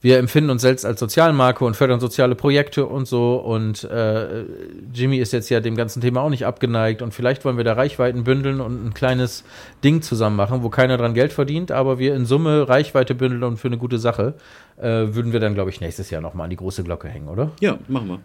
wir 0.00 0.18
empfinden 0.18 0.50
uns 0.50 0.62
selbst 0.62 0.84
als 0.84 1.00
Sozialmarke 1.00 1.64
und 1.64 1.74
fördern 1.74 2.00
soziale 2.00 2.34
Projekte 2.34 2.86
und 2.86 3.08
so. 3.08 3.36
Und 3.36 3.84
äh, 3.84 4.44
Jimmy 4.92 5.18
ist 5.18 5.32
jetzt 5.32 5.48
ja 5.48 5.60
dem 5.60 5.74
ganzen 5.74 6.00
Thema 6.00 6.20
auch 6.20 6.28
nicht 6.28 6.44
abgeneigt. 6.44 7.02
Und 7.02 7.14
vielleicht 7.14 7.44
wollen 7.44 7.56
wir 7.56 7.64
da 7.64 7.72
Reichweiten 7.72 8.22
bündeln 8.22 8.60
und 8.60 8.84
ein 8.84 8.94
kleines 8.94 9.42
Ding 9.82 10.02
zusammen 10.02 10.36
machen, 10.36 10.62
wo 10.62 10.68
keiner 10.68 10.96
dran 10.98 11.14
Geld 11.14 11.32
verdient, 11.32 11.72
aber 11.72 11.98
wir 11.98 12.14
in 12.14 12.26
Summe 12.26 12.68
Reichweite 12.68 13.14
bündeln 13.14 13.42
und 13.42 13.56
für 13.56 13.68
eine 13.68 13.78
gute 13.78 13.98
Sache 13.98 14.34
äh, 14.76 14.82
würden 14.84 15.32
wir 15.32 15.40
dann, 15.40 15.54
glaube 15.54 15.70
ich, 15.70 15.80
nächstes 15.80 16.10
Jahr 16.10 16.20
nochmal 16.20 16.44
an 16.44 16.50
die 16.50 16.56
große 16.56 16.84
Glocke 16.84 17.08
hängen, 17.08 17.28
oder? 17.28 17.50
Ja, 17.60 17.78
machen 17.88 18.08
wir. 18.08 18.20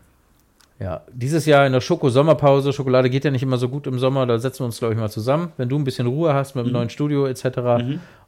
Ja, 0.82 1.02
dieses 1.14 1.46
Jahr 1.46 1.68
in 1.68 1.74
der 1.74 1.82
Schoko-Sommerpause. 1.82 2.74
Schokolade 2.74 3.12
geht 3.12 3.24
ja 3.24 3.30
nicht 3.30 3.44
immer 3.44 3.58
so 3.58 3.70
gut 3.70 3.86
im 3.86 4.00
Sommer. 4.00 4.26
Da 4.26 4.40
setzen 4.40 4.62
wir 4.62 4.66
uns, 4.66 4.80
glaube 4.80 4.96
ich, 4.96 5.00
mal 5.00 5.12
zusammen. 5.12 5.52
Wenn 5.58 5.70
du 5.70 5.78
ein 5.78 5.84
bisschen 5.84 6.08
Ruhe 6.08 6.34
hast 6.34 6.56
mit 6.56 6.66
dem 6.66 6.74
neuen 6.74 6.90
Studio 6.90 7.28
etc. 7.28 7.60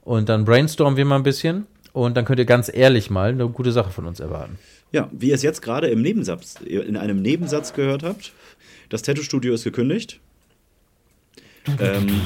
Und 0.04 0.30
dann 0.30 0.46
brainstormen 0.46 0.96
wir 0.96 1.04
mal 1.04 1.16
ein 1.16 1.24
bisschen. 1.24 1.66
Und 1.94 2.18
dann 2.18 2.26
könnt 2.26 2.40
ihr 2.40 2.46
ganz 2.46 2.70
ehrlich 2.74 3.10
mal 3.10 3.30
eine 3.30 3.48
gute 3.48 3.72
Sache 3.72 3.92
von 3.92 4.06
uns 4.06 4.20
erwarten. 4.20 4.58
Ja, 4.92 5.10
wie 5.12 5.30
ihr 5.30 5.36
es 5.36 5.44
jetzt 5.44 5.62
gerade 5.62 5.88
im 5.88 6.02
Nebensatz, 6.02 6.56
in 6.62 6.98
einem 6.98 7.22
Nebensatz 7.22 7.74
gehört 7.74 8.04
habt, 8.04 8.34
Das 8.90 9.02
Tattoo-Studio 9.02 9.54
ist 9.56 9.64
gekündigt. 9.64 10.20
ähm. 11.80 12.22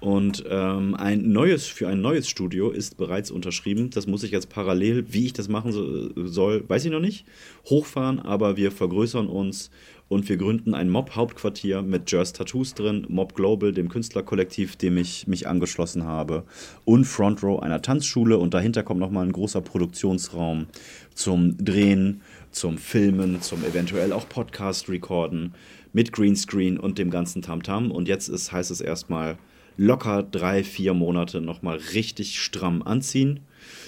Und 0.00 0.44
ähm, 0.50 0.94
ein 0.96 1.32
neues, 1.32 1.66
für 1.66 1.88
ein 1.88 2.00
neues 2.00 2.28
Studio 2.28 2.70
ist 2.70 2.96
bereits 2.96 3.30
unterschrieben. 3.30 3.90
Das 3.90 4.06
muss 4.06 4.22
ich 4.24 4.32
jetzt 4.32 4.50
parallel, 4.50 5.06
wie 5.08 5.26
ich 5.26 5.32
das 5.32 5.48
machen 5.48 5.72
so, 5.72 6.10
soll, 6.26 6.68
weiß 6.68 6.84
ich 6.84 6.90
noch 6.90 7.00
nicht, 7.00 7.24
hochfahren, 7.66 8.18
aber 8.18 8.56
wir 8.56 8.72
vergrößern 8.72 9.28
uns 9.28 9.70
und 10.12 10.28
wir 10.28 10.36
gründen 10.36 10.74
ein 10.74 10.90
Mob-Hauptquartier 10.90 11.80
mit 11.80 12.12
Jers 12.12 12.34
Tattoos 12.34 12.74
drin, 12.74 13.06
Mob 13.08 13.34
Global, 13.34 13.72
dem 13.72 13.88
Künstlerkollektiv, 13.88 14.76
dem 14.76 14.98
ich 14.98 15.26
mich 15.26 15.48
angeschlossen 15.48 16.04
habe, 16.04 16.44
und 16.84 17.06
Front 17.06 17.42
Row 17.42 17.62
einer 17.62 17.80
Tanzschule 17.80 18.36
und 18.36 18.52
dahinter 18.52 18.82
kommt 18.82 19.00
nochmal 19.00 19.24
ein 19.24 19.32
großer 19.32 19.62
Produktionsraum 19.62 20.66
zum 21.14 21.56
Drehen, 21.56 22.20
zum 22.50 22.76
Filmen, 22.76 23.40
zum 23.40 23.64
eventuell 23.64 24.12
auch 24.12 24.28
Podcast-Recorden 24.28 25.54
mit 25.94 26.12
Greenscreen 26.12 26.78
und 26.78 26.98
dem 26.98 27.10
ganzen 27.10 27.40
Tamtam. 27.40 27.90
Und 27.90 28.06
jetzt 28.06 28.28
ist, 28.28 28.52
heißt 28.52 28.70
es 28.70 28.82
erstmal 28.82 29.38
locker 29.78 30.22
drei, 30.22 30.62
vier 30.62 30.92
Monate 30.92 31.40
nochmal 31.40 31.78
richtig 31.94 32.38
stramm 32.38 32.82
anziehen. 32.82 33.40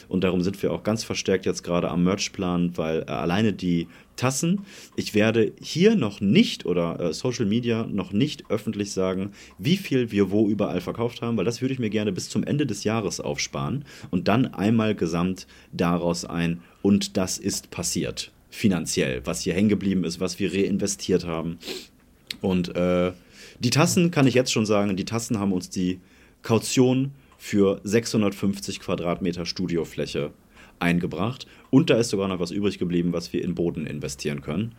Und 0.08 0.24
darum 0.24 0.42
sind 0.42 0.62
wir 0.62 0.72
auch 0.72 0.82
ganz 0.82 1.04
verstärkt 1.04 1.46
jetzt 1.46 1.62
gerade 1.62 1.90
am 1.90 2.04
Merchplan, 2.04 2.76
weil 2.76 3.02
äh, 3.02 3.10
alleine 3.10 3.52
die 3.52 3.88
Tassen, 4.16 4.60
ich 4.96 5.14
werde 5.14 5.52
hier 5.60 5.96
noch 5.96 6.20
nicht 6.20 6.66
oder 6.66 7.00
äh, 7.00 7.12
Social 7.12 7.46
Media 7.46 7.86
noch 7.86 8.12
nicht 8.12 8.44
öffentlich 8.48 8.92
sagen, 8.92 9.32
wie 9.58 9.76
viel 9.76 10.12
wir 10.12 10.30
wo 10.30 10.48
überall 10.48 10.80
verkauft 10.80 11.22
haben, 11.22 11.36
weil 11.36 11.44
das 11.44 11.60
würde 11.60 11.74
ich 11.74 11.80
mir 11.80 11.90
gerne 11.90 12.12
bis 12.12 12.28
zum 12.28 12.44
Ende 12.44 12.66
des 12.66 12.84
Jahres 12.84 13.20
aufsparen 13.20 13.84
und 14.10 14.28
dann 14.28 14.54
einmal 14.54 14.94
gesamt 14.94 15.46
daraus 15.72 16.24
ein 16.24 16.60
und 16.82 17.16
das 17.16 17.38
ist 17.38 17.70
passiert 17.70 18.30
finanziell, 18.50 19.22
was 19.24 19.40
hier 19.40 19.54
hängen 19.54 19.68
geblieben 19.68 20.04
ist, 20.04 20.20
was 20.20 20.38
wir 20.38 20.52
reinvestiert 20.54 21.26
haben. 21.26 21.58
Und 22.40 22.76
äh, 22.76 23.12
die 23.58 23.70
Tassen 23.70 24.10
kann 24.10 24.28
ich 24.28 24.34
jetzt 24.34 24.52
schon 24.52 24.66
sagen, 24.66 24.96
die 24.96 25.04
Tassen 25.04 25.40
haben 25.40 25.52
uns 25.52 25.70
die 25.70 25.98
Kaution 26.42 27.12
für 27.44 27.78
650 27.84 28.80
Quadratmeter 28.80 29.44
Studiofläche 29.44 30.32
eingebracht. 30.78 31.46
Und 31.70 31.90
da 31.90 31.96
ist 31.96 32.10
sogar 32.10 32.28
noch 32.28 32.38
was 32.38 32.50
übrig 32.52 32.78
geblieben, 32.78 33.12
was 33.12 33.32
wir 33.32 33.42
in 33.42 33.54
Boden 33.54 33.86
investieren 33.86 34.42
können. 34.42 34.72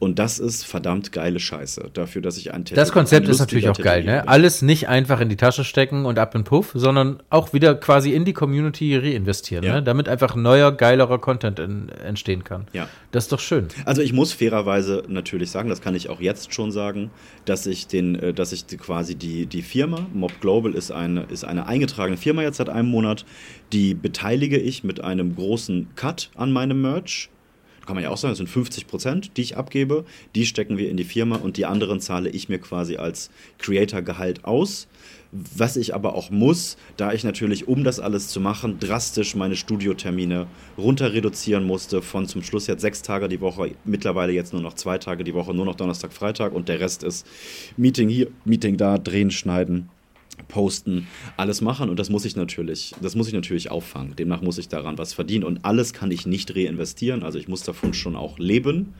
Und 0.00 0.18
das 0.18 0.38
ist 0.38 0.64
verdammt 0.64 1.12
geile 1.12 1.38
Scheiße. 1.38 1.90
Dafür, 1.92 2.22
dass 2.22 2.38
ich 2.38 2.54
ein 2.54 2.64
Tätow- 2.64 2.74
Das 2.74 2.90
Konzept 2.90 3.28
ist 3.28 3.38
natürlich 3.38 3.68
auch 3.68 3.76
geil, 3.78 4.02
ne? 4.02 4.26
Alles 4.26 4.62
nicht 4.62 4.88
einfach 4.88 5.20
in 5.20 5.28
die 5.28 5.36
Tasche 5.36 5.62
stecken 5.62 6.06
und 6.06 6.18
ab 6.18 6.34
in 6.34 6.42
Puff, 6.44 6.70
sondern 6.74 7.22
auch 7.28 7.52
wieder 7.52 7.74
quasi 7.74 8.12
in 8.14 8.24
die 8.24 8.32
Community 8.32 8.96
reinvestieren, 8.96 9.62
Ja. 9.64 9.74
ne? 9.74 9.82
Damit 9.82 10.08
einfach 10.08 10.34
neuer, 10.34 10.72
geilerer 10.72 11.18
Content 11.18 11.58
in, 11.58 11.90
entstehen 11.90 12.44
kann. 12.44 12.66
Ja. 12.72 12.88
Das 13.12 13.24
ist 13.24 13.32
doch 13.32 13.40
schön. 13.40 13.68
Also 13.84 14.00
ich 14.00 14.12
muss 14.14 14.32
fairerweise 14.32 15.04
natürlich 15.06 15.50
sagen, 15.50 15.68
das 15.68 15.82
kann 15.82 15.94
ich 15.94 16.08
auch 16.08 16.20
jetzt 16.20 16.54
schon 16.54 16.72
sagen, 16.72 17.10
dass 17.44 17.66
ich 17.66 17.86
den, 17.86 18.14
äh, 18.16 18.32
dass 18.32 18.52
ich 18.52 18.66
quasi 18.78 19.14
die, 19.16 19.44
die 19.46 19.62
Firma, 19.62 20.06
Mob 20.14 20.40
Global 20.40 20.72
ist 20.74 20.90
eine, 20.90 21.24
ist 21.24 21.44
eine 21.44 21.66
eingetragene 21.66 22.16
Firma 22.16 22.40
jetzt 22.42 22.56
seit 22.56 22.70
einem 22.70 22.88
Monat, 22.88 23.26
die 23.72 23.92
beteilige 23.94 24.58
ich 24.58 24.82
mit 24.82 25.04
einem 25.04 25.36
großen 25.36 25.88
Cut 25.94 26.30
an 26.40 26.52
meinem 26.52 26.80
Merch. 26.80 27.30
Kann 27.86 27.96
man 27.96 28.04
ja 28.04 28.10
auch 28.10 28.18
sagen, 28.18 28.32
das 28.32 28.38
sind 28.38 28.48
50 28.48 28.86
Prozent, 28.86 29.36
die 29.36 29.42
ich 29.42 29.56
abgebe. 29.56 30.04
Die 30.34 30.46
stecken 30.46 30.76
wir 30.76 30.90
in 30.90 30.96
die 30.96 31.04
Firma 31.04 31.36
und 31.36 31.56
die 31.56 31.66
anderen 31.66 32.00
zahle 32.00 32.28
ich 32.28 32.48
mir 32.48 32.58
quasi 32.58 32.96
als 32.96 33.30
Creator-Gehalt 33.58 34.44
aus. 34.44 34.86
Was 35.32 35.76
ich 35.76 35.94
aber 35.94 36.14
auch 36.14 36.30
muss, 36.30 36.76
da 36.96 37.12
ich 37.12 37.24
natürlich, 37.24 37.68
um 37.68 37.84
das 37.84 38.00
alles 38.00 38.28
zu 38.28 38.40
machen, 38.40 38.78
drastisch 38.80 39.34
meine 39.34 39.56
Studiotermine 39.56 40.46
runter 40.76 41.12
reduzieren 41.12 41.64
musste, 41.64 42.02
von 42.02 42.26
zum 42.26 42.42
Schluss 42.42 42.66
jetzt 42.66 42.82
sechs 42.82 43.02
Tage 43.02 43.28
die 43.28 43.40
Woche, 43.40 43.72
mittlerweile 43.84 44.32
jetzt 44.32 44.52
nur 44.52 44.62
noch 44.62 44.74
zwei 44.74 44.98
Tage 44.98 45.24
die 45.24 45.34
Woche, 45.34 45.54
nur 45.54 45.64
noch 45.64 45.76
Donnerstag, 45.76 46.12
Freitag 46.12 46.52
und 46.52 46.68
der 46.68 46.80
Rest 46.80 47.02
ist 47.02 47.26
Meeting 47.76 48.08
hier, 48.08 48.28
Meeting 48.44 48.76
da, 48.76 48.98
drehen, 48.98 49.30
schneiden, 49.30 49.88
posten, 50.48 51.06
alles 51.36 51.60
machen 51.60 51.90
und 51.90 51.98
das 51.98 52.10
muss 52.10 52.24
ich 52.24 52.36
natürlich, 52.36 52.94
das 53.00 53.14
muss 53.14 53.28
ich 53.28 53.34
natürlich 53.34 53.70
auffangen. 53.70 54.16
Demnach 54.16 54.42
muss 54.42 54.58
ich 54.58 54.68
daran 54.68 54.98
was 54.98 55.12
verdienen 55.12 55.44
und 55.44 55.64
alles 55.64 55.92
kann 55.92 56.10
ich 56.10 56.26
nicht 56.26 56.54
reinvestieren, 56.54 57.22
also 57.22 57.38
ich 57.38 57.48
muss 57.48 57.62
davon 57.62 57.94
schon 57.94 58.16
auch 58.16 58.38
leben. 58.38 58.94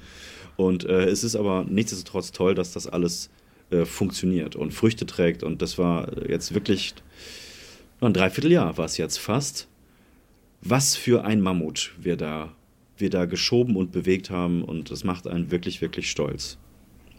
Und 0.56 0.84
äh, 0.84 1.04
es 1.04 1.24
ist 1.24 1.36
aber 1.36 1.64
nichtsdestotrotz 1.68 2.32
toll, 2.32 2.54
dass 2.54 2.72
das 2.72 2.86
alles 2.86 3.30
äh, 3.70 3.84
funktioniert 3.84 4.56
und 4.56 4.74
Früchte 4.74 5.06
trägt. 5.06 5.42
Und 5.42 5.62
das 5.62 5.78
war 5.78 6.28
jetzt 6.28 6.54
wirklich 6.54 6.94
ein 8.00 8.14
Dreivierteljahr 8.14 8.78
war 8.78 8.86
es 8.86 8.96
jetzt 8.96 9.18
fast. 9.18 9.68
Was 10.62 10.96
für 10.96 11.24
ein 11.24 11.40
Mammut 11.40 11.92
wir 11.98 12.16
da, 12.16 12.52
wir 12.98 13.10
da 13.10 13.24
geschoben 13.24 13.76
und 13.76 13.92
bewegt 13.92 14.30
haben. 14.30 14.62
Und 14.62 14.90
das 14.90 15.04
macht 15.04 15.26
einen 15.26 15.50
wirklich, 15.50 15.80
wirklich 15.80 16.10
stolz. 16.10 16.58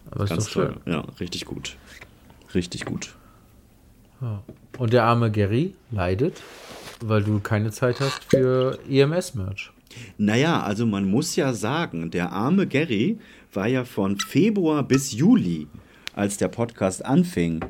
Aber 0.09 0.23
ist 0.23 0.29
Ganz 0.29 0.49
toll. 0.49 0.75
Ja, 0.85 1.01
richtig 1.19 1.45
gut. 1.45 1.77
Richtig 2.53 2.85
gut. 2.85 3.15
Und 4.77 4.93
der 4.93 5.03
arme 5.03 5.31
Gary 5.31 5.73
leidet, 5.91 6.41
weil 7.03 7.23
du 7.23 7.39
keine 7.39 7.71
Zeit 7.71 7.99
hast 7.99 8.23
für 8.29 8.77
EMS-Merch. 8.89 9.71
Naja, 10.17 10.61
also 10.61 10.85
man 10.85 11.09
muss 11.09 11.35
ja 11.35 11.53
sagen, 11.53 12.11
der 12.11 12.31
arme 12.31 12.67
Gary 12.67 13.17
war 13.53 13.67
ja 13.67 13.83
von 13.83 14.17
Februar 14.19 14.83
bis 14.83 15.11
Juli, 15.11 15.67
als 16.13 16.37
der 16.37 16.47
Podcast 16.47 17.05
anfing, 17.05 17.65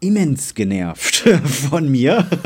immens 0.00 0.54
genervt 0.54 1.16
von 1.70 1.90
mir. 1.90 2.26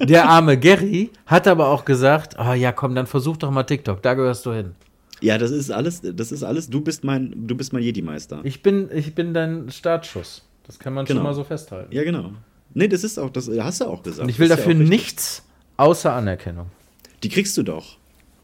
Der 0.00 0.28
arme 0.28 0.58
Gary 0.58 1.10
hat 1.26 1.48
aber 1.48 1.68
auch 1.68 1.84
gesagt, 1.84 2.38
ah 2.38 2.54
ja, 2.54 2.70
komm, 2.70 2.94
dann 2.94 3.06
versuch 3.06 3.36
doch 3.36 3.50
mal 3.50 3.64
TikTok, 3.64 4.02
da 4.02 4.14
gehörst 4.14 4.46
du 4.46 4.52
hin. 4.52 4.74
Ja, 5.20 5.36
das 5.36 5.50
ist 5.50 5.70
alles, 5.70 6.02
das 6.02 6.32
ist 6.32 6.42
alles, 6.42 6.70
du 6.70 6.80
bist 6.80 7.04
mein, 7.04 7.34
du 7.46 7.56
bist 7.56 7.72
mein 7.72 7.82
Jedi-Meister. 7.82 8.40
Ich 8.44 8.62
bin, 8.62 8.88
ich 8.92 9.14
bin 9.14 9.34
dein 9.34 9.70
Startschuss. 9.70 10.42
Das 10.70 10.78
kann 10.78 10.94
man 10.94 11.04
Genau. 11.04 11.18
schon 11.18 11.24
mal 11.24 11.34
so 11.34 11.42
festhalten. 11.42 11.92
Ja, 11.92 12.04
genau. 12.04 12.30
Nee, 12.74 12.86
das 12.86 13.02
ist 13.02 13.18
auch, 13.18 13.30
das 13.30 13.50
hast 13.58 13.80
du 13.80 13.86
auch 13.86 14.04
gesagt. 14.04 14.22
Und 14.22 14.28
ich 14.28 14.38
will 14.38 14.46
dafür 14.48 14.72
ja 14.72 14.78
nichts 14.78 15.42
außer 15.76 16.12
Anerkennung. 16.12 16.66
Die 17.24 17.28
kriegst 17.28 17.56
du 17.56 17.64
doch. 17.64 17.96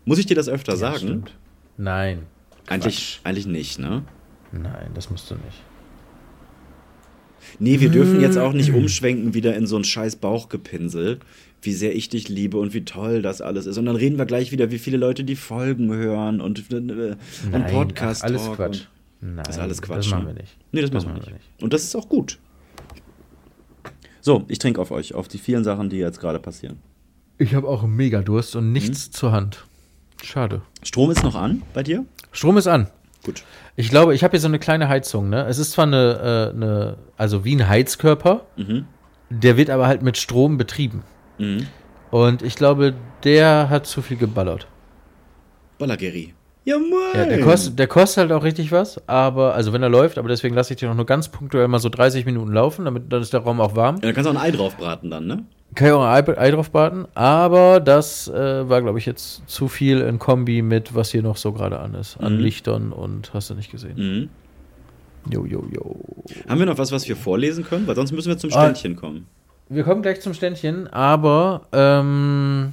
Muss 0.04 0.18
ich 0.18 0.26
dir 0.26 0.34
das 0.34 0.48
öfter 0.48 0.76
sagen? 0.76 0.98
stimmt. 0.98 1.32
Nein. 1.76 2.24
Eigentlich, 2.66 3.20
eigentlich 3.22 3.46
nicht, 3.46 3.78
ne? 3.78 4.02
Nein, 4.50 4.90
das 4.94 5.08
musst 5.10 5.30
du 5.30 5.34
nicht. 5.36 5.62
Nee, 7.60 7.78
wir 7.78 7.90
dürfen 7.90 8.20
jetzt 8.20 8.36
auch 8.38 8.50
Hm. 8.50 8.56
nicht 8.56 8.72
umschwenken 8.72 9.32
wieder 9.34 9.54
in 9.54 9.68
so 9.68 9.76
ein 9.76 9.84
scheiß 9.84 10.16
Bauchgepinsel, 10.16 11.20
wie 11.62 11.72
sehr 11.72 11.94
ich 11.94 12.08
dich 12.08 12.28
liebe 12.28 12.58
und 12.58 12.74
wie 12.74 12.84
toll 12.84 13.22
das 13.22 13.40
alles 13.40 13.66
ist. 13.66 13.78
Und 13.78 13.86
dann 13.86 13.94
reden 13.96 14.18
wir 14.18 14.26
gleich 14.26 14.50
wieder, 14.50 14.72
wie 14.72 14.78
viele 14.78 14.96
Leute 14.96 15.22
die 15.22 15.36
Folgen 15.36 15.92
hören 15.94 16.40
und 16.40 16.58
äh, 16.72 16.74
ein 16.76 17.16
Nein, 17.52 17.66
Podcast. 17.72 18.22
ach, 18.24 18.28
alles 18.28 18.50
Quatsch. 18.52 18.80
Nein, 19.20 19.44
Das 19.44 19.56
ist 19.56 19.58
alles 19.58 19.82
Quatsch. 19.82 19.98
Das 19.98 20.10
machen 20.10 20.24
ne? 20.24 20.34
wir 20.34 20.42
nicht. 20.42 20.56
Nee, 20.72 20.80
das, 20.82 20.90
machen 20.92 21.06
wir 21.06 21.32
nicht. 21.32 21.62
Und 21.62 21.72
das 21.72 21.84
ist 21.84 21.96
auch 21.96 22.08
gut. 22.08 22.38
So, 24.20 24.44
ich 24.48 24.58
trinke 24.58 24.80
auf 24.80 24.90
euch, 24.90 25.14
auf 25.14 25.28
die 25.28 25.38
vielen 25.38 25.64
Sachen, 25.64 25.88
die 25.88 25.98
jetzt 25.98 26.20
gerade 26.20 26.38
passieren. 26.38 26.78
Ich 27.38 27.54
habe 27.54 27.68
auch 27.68 27.84
einen 27.84 27.94
Megadurst 27.94 28.56
und 28.56 28.72
nichts 28.72 29.10
zur 29.10 29.32
Hand. 29.32 29.66
Schade. 30.22 30.62
Strom 30.82 31.10
ist 31.10 31.22
noch 31.22 31.34
an 31.34 31.62
bei 31.74 31.82
dir? 31.82 32.04
Strom 32.32 32.56
ist 32.56 32.66
an. 32.66 32.88
Gut. 33.24 33.44
Ich 33.76 33.90
glaube, 33.90 34.14
ich 34.14 34.24
habe 34.24 34.32
hier 34.32 34.40
so 34.40 34.48
eine 34.48 34.58
kleine 34.58 34.88
Heizung, 34.88 35.28
ne? 35.28 35.46
Es 35.46 35.58
ist 35.58 35.72
zwar 35.72 35.86
eine, 35.86 36.52
äh, 36.52 36.56
eine 36.56 36.96
also 37.16 37.44
wie 37.44 37.56
ein 37.56 37.68
Heizkörper, 37.68 38.46
der 39.30 39.56
wird 39.56 39.70
aber 39.70 39.86
halt 39.86 40.02
mit 40.02 40.16
Strom 40.16 40.56
betrieben. 40.58 41.02
Mhm. 41.38 41.66
Und 42.10 42.42
ich 42.42 42.54
glaube, 42.54 42.94
der 43.24 43.68
hat 43.68 43.86
zu 43.86 44.00
viel 44.00 44.16
geballert. 44.16 44.68
Balageri. 45.78 46.34
Ja, 46.66 46.78
moin. 46.78 46.90
Ja, 47.14 47.24
der, 47.26 47.40
kostet, 47.40 47.78
der 47.78 47.86
kostet 47.86 48.22
halt 48.22 48.32
auch 48.32 48.42
richtig 48.42 48.72
was, 48.72 49.00
aber, 49.08 49.54
also 49.54 49.72
wenn 49.72 49.82
er 49.84 49.88
läuft, 49.88 50.18
aber 50.18 50.28
deswegen 50.28 50.54
lasse 50.56 50.74
ich 50.74 50.80
den 50.80 50.88
auch 50.90 50.94
nur 50.96 51.06
ganz 51.06 51.28
punktuell 51.28 51.68
mal 51.68 51.78
so 51.78 51.88
30 51.88 52.26
Minuten 52.26 52.52
laufen, 52.52 52.84
damit 52.84 53.12
dann 53.12 53.22
ist 53.22 53.32
der 53.32 53.40
Raum 53.40 53.60
auch 53.60 53.76
warm. 53.76 53.96
Ja, 53.96 54.08
da 54.08 54.12
kannst 54.12 54.26
du 54.28 54.34
auch 54.34 54.40
ein 54.40 54.42
Ei 54.44 54.50
drauf 54.50 54.76
braten 54.76 55.08
dann, 55.10 55.26
ne? 55.28 55.44
Kann 55.76 55.86
ich 55.88 55.92
auch 55.94 56.04
ein 56.04 56.28
Ei, 56.28 56.38
Ei 56.38 56.50
drauf 56.50 56.72
braten, 56.72 57.06
aber 57.14 57.78
das 57.78 58.26
äh, 58.28 58.68
war, 58.68 58.82
glaube 58.82 58.98
ich, 58.98 59.06
jetzt 59.06 59.48
zu 59.48 59.68
viel 59.68 60.00
in 60.00 60.18
Kombi 60.18 60.60
mit, 60.62 60.94
was 60.94 61.10
hier 61.12 61.22
noch 61.22 61.36
so 61.36 61.52
gerade 61.52 61.78
an 61.78 61.94
ist. 61.94 62.16
An 62.18 62.34
Mhm. 62.34 62.40
Lichtern 62.40 62.92
und 62.92 63.32
hast 63.32 63.48
du 63.50 63.54
nicht 63.54 63.70
gesehen. 63.70 63.96
Mhm. 63.96 65.32
Jo, 65.32 65.44
jo, 65.44 65.64
jo. 65.72 65.96
Haben 66.48 66.58
wir 66.58 66.66
noch 66.66 66.78
was, 66.78 66.90
was 66.90 67.06
wir 67.08 67.14
vorlesen 67.16 67.64
können? 67.64 67.86
Weil 67.86 67.94
sonst 67.94 68.10
müssen 68.12 68.28
wir 68.28 68.38
zum 68.38 68.50
Ah. 68.52 68.62
Ständchen 68.62 68.96
kommen. 68.96 69.26
Wir 69.68 69.84
kommen 69.84 70.02
gleich 70.02 70.20
zum 70.20 70.34
Ständchen, 70.34 70.86
aber 70.88 71.62
ähm, 71.72 72.72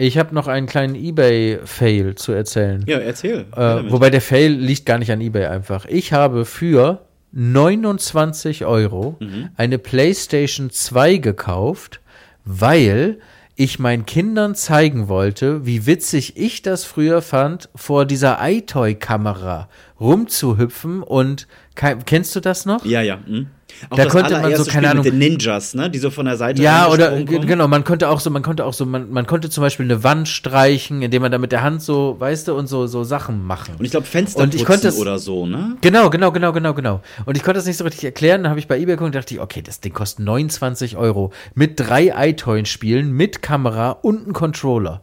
ich 0.00 0.16
habe 0.18 0.34
noch 0.34 0.48
einen 0.48 0.66
kleinen 0.66 0.94
Ebay-Fail 0.94 2.14
zu 2.14 2.32
erzählen. 2.32 2.82
Ja, 2.86 2.98
erzähl. 2.98 3.44
Äh, 3.54 3.90
wobei 3.90 4.08
der 4.10 4.20
Fail 4.22 4.50
liegt 4.52 4.86
gar 4.86 4.98
nicht 4.98 5.10
an 5.12 5.20
eBay 5.20 5.46
einfach. 5.46 5.84
Ich 5.86 6.12
habe 6.12 6.44
für 6.46 7.00
29 7.32 8.64
Euro 8.64 9.16
Mhm. 9.20 9.50
eine 9.56 9.78
PlayStation 9.78 10.70
2 10.70 11.18
gekauft, 11.18 12.00
weil 12.44 13.18
ich 13.56 13.78
meinen 13.78 14.06
Kindern 14.06 14.54
zeigen 14.54 15.08
wollte, 15.08 15.66
wie 15.66 15.84
witzig 15.84 16.36
ich 16.38 16.62
das 16.62 16.84
früher 16.84 17.20
fand, 17.20 17.68
vor 17.74 18.06
dieser 18.06 18.38
iToy-Kamera 18.40 19.68
rumzuhüpfen 20.00 21.02
und 21.02 21.46
kennst 21.74 22.34
du 22.34 22.40
das 22.40 22.64
noch? 22.64 22.84
Ja, 22.86 23.02
ja. 23.02 23.18
Hm. 23.26 23.48
Auch 23.90 23.96
Da 23.96 24.04
das 24.04 24.12
konnte 24.12 24.32
man 24.38 24.54
so, 24.56 24.64
keine 24.64 24.70
Spiel 24.70 24.86
Ahnung- 24.86 25.04
mit 25.04 25.12
den 25.12 25.18
Ninjas, 25.18 25.74
ne? 25.74 25.90
Die 25.90 25.98
so 25.98 26.10
von 26.10 26.26
der 26.26 26.36
Seite 26.36 26.62
Ja, 26.62 26.88
oder 26.88 27.10
kommen. 27.24 27.46
genau, 27.46 27.68
man 27.68 27.84
konnte 27.84 28.08
auch 28.08 28.20
so, 28.20 28.30
man 28.30 28.42
konnte 28.42 28.64
auch 28.64 28.72
so, 28.74 28.86
man, 28.86 29.10
man 29.10 29.26
konnte 29.26 29.50
zum 29.50 29.62
Beispiel 29.62 29.84
eine 29.86 30.02
Wand 30.04 30.28
streichen, 30.28 31.02
indem 31.02 31.22
man 31.22 31.32
da 31.32 31.38
mit 31.38 31.52
der 31.52 31.62
Hand 31.62 31.82
so, 31.82 32.16
weißt 32.18 32.48
du, 32.48 32.54
und 32.54 32.66
so, 32.66 32.86
so 32.86 33.04
Sachen 33.04 33.46
machen. 33.46 33.74
Und 33.78 33.84
ich 33.84 33.90
glaube 33.90 34.06
Fenster 34.06 34.42
Und 34.42 34.54
ich 34.54 34.64
konnte 34.64 34.88
es- 34.88 34.98
oder 34.98 35.18
so, 35.18 35.46
ne? 35.46 35.76
Genau, 35.80 36.10
genau, 36.10 36.32
genau, 36.32 36.52
genau, 36.52 36.74
genau. 36.74 37.00
Und 37.26 37.36
ich 37.36 37.42
konnte 37.42 37.58
das 37.58 37.66
nicht 37.66 37.76
so 37.76 37.84
richtig 37.84 38.04
erklären. 38.04 38.42
Dann 38.42 38.50
habe 38.50 38.60
ich 38.60 38.68
bei 38.68 38.76
eBay 38.76 38.94
geguckt 38.96 39.06
und 39.06 39.14
dachte 39.14 39.34
ich, 39.34 39.40
okay, 39.40 39.62
das 39.62 39.80
Ding 39.80 39.92
kostet 39.92 40.24
29 40.24 40.96
Euro. 40.96 41.32
Mit 41.54 41.78
drei 41.80 42.12
iToy-Spielen, 42.30 43.12
mit 43.12 43.42
Kamera 43.42 43.90
und 43.90 44.24
einem 44.24 44.32
Controller. 44.32 45.02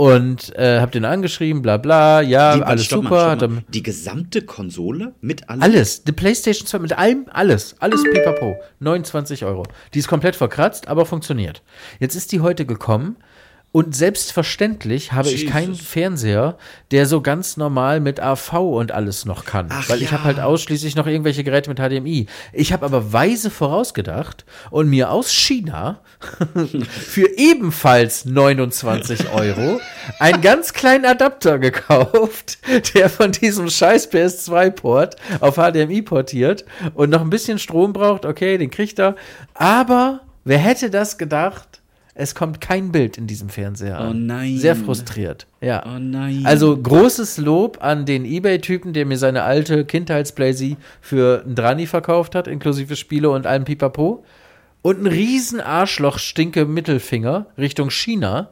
Und 0.00 0.56
äh, 0.56 0.80
hab 0.80 0.92
den 0.92 1.04
angeschrieben, 1.04 1.60
bla 1.60 1.76
bla, 1.76 2.22
ja, 2.22 2.56
Die- 2.56 2.62
alles 2.62 2.86
stopp 2.86 3.02
mal, 3.04 3.08
super. 3.10 3.20
stopp 3.20 3.30
hat 3.32 3.42
er- 3.42 3.48
mal. 3.48 3.62
Die 3.68 3.82
gesamte 3.82 4.40
Konsole 4.40 5.12
mit 5.20 5.50
allem? 5.50 5.60
alles, 5.62 6.04
die 6.04 6.12
PlayStation 6.12 6.66
2 6.66 6.78
mit 6.78 6.96
allem, 6.96 7.26
alles, 7.30 7.74
alles 7.80 8.02
pipapo. 8.04 8.56
29 8.78 9.44
Euro. 9.44 9.64
Die 9.92 9.98
ist 9.98 10.08
komplett 10.08 10.36
verkratzt, 10.36 10.88
aber 10.88 11.04
funktioniert. 11.04 11.62
Jetzt 11.98 12.14
ist 12.14 12.32
die 12.32 12.40
heute 12.40 12.64
gekommen 12.64 13.16
und 13.72 13.94
selbstverständlich 13.94 15.12
habe 15.12 15.28
ich 15.28 15.42
Jesus. 15.42 15.52
keinen 15.52 15.74
Fernseher, 15.76 16.58
der 16.90 17.06
so 17.06 17.20
ganz 17.20 17.56
normal 17.56 18.00
mit 18.00 18.18
AV 18.18 18.54
und 18.54 18.90
alles 18.90 19.26
noch 19.26 19.44
kann. 19.44 19.68
Ach 19.70 19.88
weil 19.88 20.02
ich 20.02 20.10
ja. 20.10 20.18
habe 20.18 20.24
halt 20.24 20.40
ausschließlich 20.40 20.96
noch 20.96 21.06
irgendwelche 21.06 21.44
Geräte 21.44 21.70
mit 21.70 21.78
HDMI. 21.78 22.26
Ich 22.52 22.72
habe 22.72 22.84
aber 22.84 23.12
weise 23.12 23.48
vorausgedacht 23.48 24.44
und 24.70 24.90
mir 24.90 25.12
aus 25.12 25.30
China 25.32 26.00
für 26.90 27.38
ebenfalls 27.38 28.24
29 28.24 29.32
Euro 29.32 29.80
einen 30.18 30.40
ganz 30.40 30.72
kleinen 30.72 31.04
Adapter 31.04 31.60
gekauft, 31.60 32.58
der 32.94 33.08
von 33.08 33.30
diesem 33.30 33.70
scheiß 33.70 34.10
PS2-Port 34.10 35.14
auf 35.38 35.54
HDMI 35.54 36.02
portiert 36.02 36.64
und 36.94 37.10
noch 37.10 37.20
ein 37.20 37.30
bisschen 37.30 37.60
Strom 37.60 37.92
braucht. 37.92 38.26
Okay, 38.26 38.58
den 38.58 38.70
kriegt 38.70 38.98
er. 38.98 39.14
Aber 39.54 40.22
wer 40.42 40.58
hätte 40.58 40.90
das 40.90 41.18
gedacht? 41.18 41.79
Es 42.20 42.34
kommt 42.34 42.60
kein 42.60 42.92
Bild 42.92 43.16
in 43.16 43.26
diesem 43.26 43.48
Fernseher 43.48 43.98
an. 43.98 44.10
Oh 44.10 44.12
nein. 44.12 44.58
Sehr 44.58 44.76
frustriert. 44.76 45.46
Ja. 45.62 45.82
Oh 45.86 45.98
nein. 45.98 46.42
Also 46.44 46.76
großes 46.76 47.38
Lob 47.38 47.78
an 47.80 48.04
den 48.04 48.26
Ebay-Typen, 48.26 48.92
der 48.92 49.06
mir 49.06 49.16
seine 49.16 49.42
alte 49.42 49.86
Kindheitsblazy 49.86 50.76
für 51.00 51.42
ein 51.46 51.54
Drani 51.54 51.86
verkauft 51.86 52.34
hat, 52.34 52.46
inklusive 52.46 52.94
Spiele 52.96 53.30
und 53.30 53.46
allem 53.46 53.64
Pipapo. 53.64 54.22
Und 54.82 55.02
ein 55.02 55.06
riesen 55.06 55.60
Arschloch-Stinke-Mittelfinger 55.60 57.46
Richtung 57.56 57.90
China, 57.90 58.50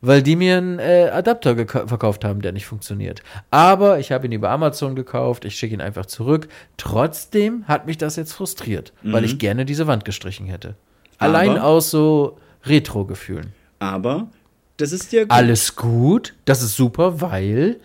weil 0.00 0.22
die 0.22 0.36
mir 0.36 0.58
einen 0.58 0.78
äh, 0.78 1.10
Adapter 1.12 1.56
verkauft 1.56 2.24
haben, 2.24 2.42
der 2.42 2.52
nicht 2.52 2.66
funktioniert. 2.66 3.22
Aber 3.50 3.98
ich 3.98 4.12
habe 4.12 4.26
ihn 4.26 4.32
über 4.32 4.50
Amazon 4.50 4.94
gekauft, 4.94 5.44
ich 5.44 5.56
schicke 5.56 5.74
ihn 5.74 5.80
einfach 5.80 6.06
zurück. 6.06 6.48
Trotzdem 6.76 7.66
hat 7.66 7.86
mich 7.86 7.98
das 7.98 8.16
jetzt 8.16 8.32
frustriert, 8.32 8.92
weil 9.02 9.24
ich 9.24 9.38
gerne 9.38 9.64
diese 9.64 9.86
Wand 9.86 10.04
gestrichen 10.04 10.46
hätte. 10.46 10.74
Allein 11.18 11.50
Aber- 11.50 11.64
aus 11.64 11.90
so 11.90 12.38
Retro-Gefühlen. 12.64 13.52
Aber 13.78 14.28
das 14.76 14.92
ist 14.92 15.12
ja 15.12 15.22
gut. 15.22 15.30
Alles 15.32 15.76
gut, 15.76 16.34
das 16.44 16.62
ist 16.62 16.76
super, 16.76 17.20
weil 17.20 17.80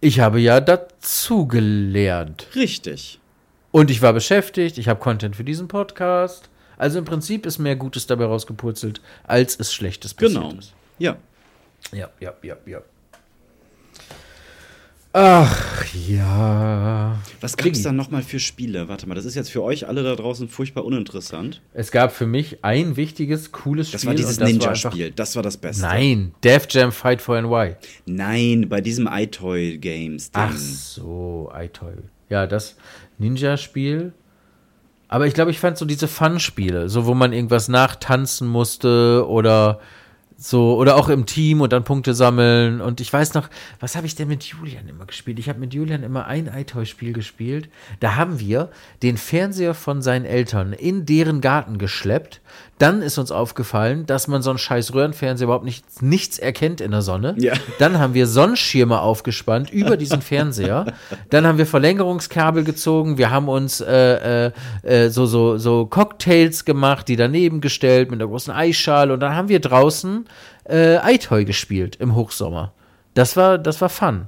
ich 0.00 0.20
habe 0.20 0.40
ja 0.40 0.60
dazugelernt. 0.60 2.46
Richtig. 2.54 3.20
Und 3.70 3.90
ich 3.90 4.02
war 4.02 4.12
beschäftigt, 4.12 4.76
ich 4.78 4.88
habe 4.88 5.00
Content 5.00 5.36
für 5.36 5.44
diesen 5.44 5.68
Podcast. 5.68 6.48
Also 6.76 6.98
im 6.98 7.04
Prinzip 7.04 7.46
ist 7.46 7.58
mehr 7.58 7.76
Gutes 7.76 8.06
dabei 8.06 8.24
rausgepurzelt, 8.26 9.00
als 9.24 9.58
es 9.58 9.72
Schlechtes 9.72 10.14
passiert 10.14 10.42
Genau. 10.42 10.54
ist. 10.58 10.74
Ja. 10.98 11.16
Ja, 11.92 12.10
ja, 12.20 12.32
ja, 12.42 12.56
ja. 12.66 12.80
Ach 15.14 15.84
ja. 16.08 17.18
Was 17.40 17.56
gab 17.56 17.66
es 17.66 17.72
Diggi. 17.72 17.82
da 17.84 17.92
nochmal 17.92 18.22
für 18.22 18.40
Spiele? 18.40 18.88
Warte 18.88 19.06
mal, 19.06 19.14
das 19.14 19.26
ist 19.26 19.34
jetzt 19.34 19.50
für 19.50 19.62
euch 19.62 19.86
alle 19.86 20.02
da 20.02 20.14
draußen 20.14 20.48
furchtbar 20.48 20.84
uninteressant. 20.84 21.60
Es 21.74 21.90
gab 21.90 22.12
für 22.12 22.26
mich 22.26 22.64
ein 22.64 22.96
wichtiges, 22.96 23.52
cooles 23.52 23.90
Das 23.90 24.00
Spiel. 24.00 24.08
war 24.08 24.14
dieses 24.14 24.38
das 24.38 24.46
war 24.48 24.52
Ninja-Spiel. 24.52 25.10
Das 25.10 25.36
war 25.36 25.42
das 25.42 25.58
Beste. 25.58 25.82
Nein, 25.82 26.34
Def 26.42 26.66
Jam 26.70 26.92
Fight 26.92 27.20
for 27.20 27.40
NY. 27.40 27.76
Nein, 28.06 28.68
bei 28.70 28.80
diesem 28.80 29.06
iToy 29.10 29.76
Games. 29.78 30.30
Ding. 30.30 30.42
Ach 30.46 30.56
so, 30.56 31.52
iToy. 31.54 31.92
Ja, 32.30 32.46
das 32.46 32.76
Ninja-Spiel. 33.18 34.14
Aber 35.08 35.26
ich 35.26 35.34
glaube, 35.34 35.50
ich 35.50 35.58
fand 35.58 35.76
so 35.76 35.84
diese 35.84 36.08
Fun-Spiele, 36.08 36.88
so 36.88 37.04
wo 37.04 37.12
man 37.12 37.34
irgendwas 37.34 37.68
nachtanzen 37.68 38.48
musste 38.48 39.26
oder 39.28 39.78
so, 40.42 40.76
oder 40.76 40.96
auch 40.96 41.08
im 41.08 41.24
Team 41.24 41.60
und 41.60 41.72
dann 41.72 41.84
Punkte 41.84 42.14
sammeln. 42.14 42.80
Und 42.80 43.00
ich 43.00 43.12
weiß 43.12 43.34
noch, 43.34 43.48
was 43.78 43.94
habe 43.94 44.06
ich 44.06 44.16
denn 44.16 44.26
mit 44.26 44.42
Julian 44.42 44.88
immer 44.88 45.06
gespielt? 45.06 45.38
Ich 45.38 45.48
habe 45.48 45.60
mit 45.60 45.72
Julian 45.72 46.02
immer 46.02 46.26
ein 46.26 46.48
iToy-Spiel 46.48 47.12
gespielt. 47.12 47.68
Da 48.00 48.16
haben 48.16 48.40
wir 48.40 48.70
den 49.02 49.16
Fernseher 49.16 49.72
von 49.72 50.02
seinen 50.02 50.24
Eltern 50.24 50.72
in 50.72 51.06
deren 51.06 51.40
Garten 51.40 51.78
geschleppt. 51.78 52.40
Dann 52.78 53.00
ist 53.00 53.16
uns 53.18 53.30
aufgefallen, 53.30 54.06
dass 54.06 54.26
man 54.26 54.42
so 54.42 54.50
einen 54.50 54.58
scheiß 54.58 54.92
Röhrenfernseher 54.92 55.44
überhaupt 55.44 55.64
nicht, 55.64 56.02
nichts 56.02 56.40
erkennt 56.40 56.80
in 56.80 56.90
der 56.90 57.02
Sonne. 57.02 57.36
Ja. 57.38 57.52
Dann 57.78 58.00
haben 58.00 58.14
wir 58.14 58.26
Sonnenschirme 58.26 59.00
aufgespannt 59.00 59.70
über 59.70 59.96
diesen 59.96 60.20
Fernseher. 60.20 60.86
Dann 61.30 61.46
haben 61.46 61.58
wir 61.58 61.66
Verlängerungskabel 61.66 62.64
gezogen. 62.64 63.18
Wir 63.18 63.30
haben 63.30 63.48
uns 63.48 63.80
äh, 63.80 64.46
äh, 64.46 64.52
äh, 64.82 65.10
so, 65.10 65.26
so, 65.26 65.58
so 65.58 65.86
Cocktails 65.86 66.64
gemacht, 66.64 67.06
die 67.06 67.14
daneben 67.14 67.60
gestellt 67.60 68.10
mit 68.10 68.20
einer 68.20 68.28
großen 68.28 68.52
Eisschale. 68.52 69.12
Und 69.12 69.20
dann 69.20 69.36
haben 69.36 69.48
wir 69.48 69.60
draußen 69.60 70.26
äh, 70.68 71.14
iToy 71.14 71.44
gespielt 71.44 71.96
im 71.96 72.14
Hochsommer. 72.14 72.72
Das 73.14 73.36
war, 73.36 73.58
das 73.58 73.80
war 73.80 73.88
fun. 73.88 74.26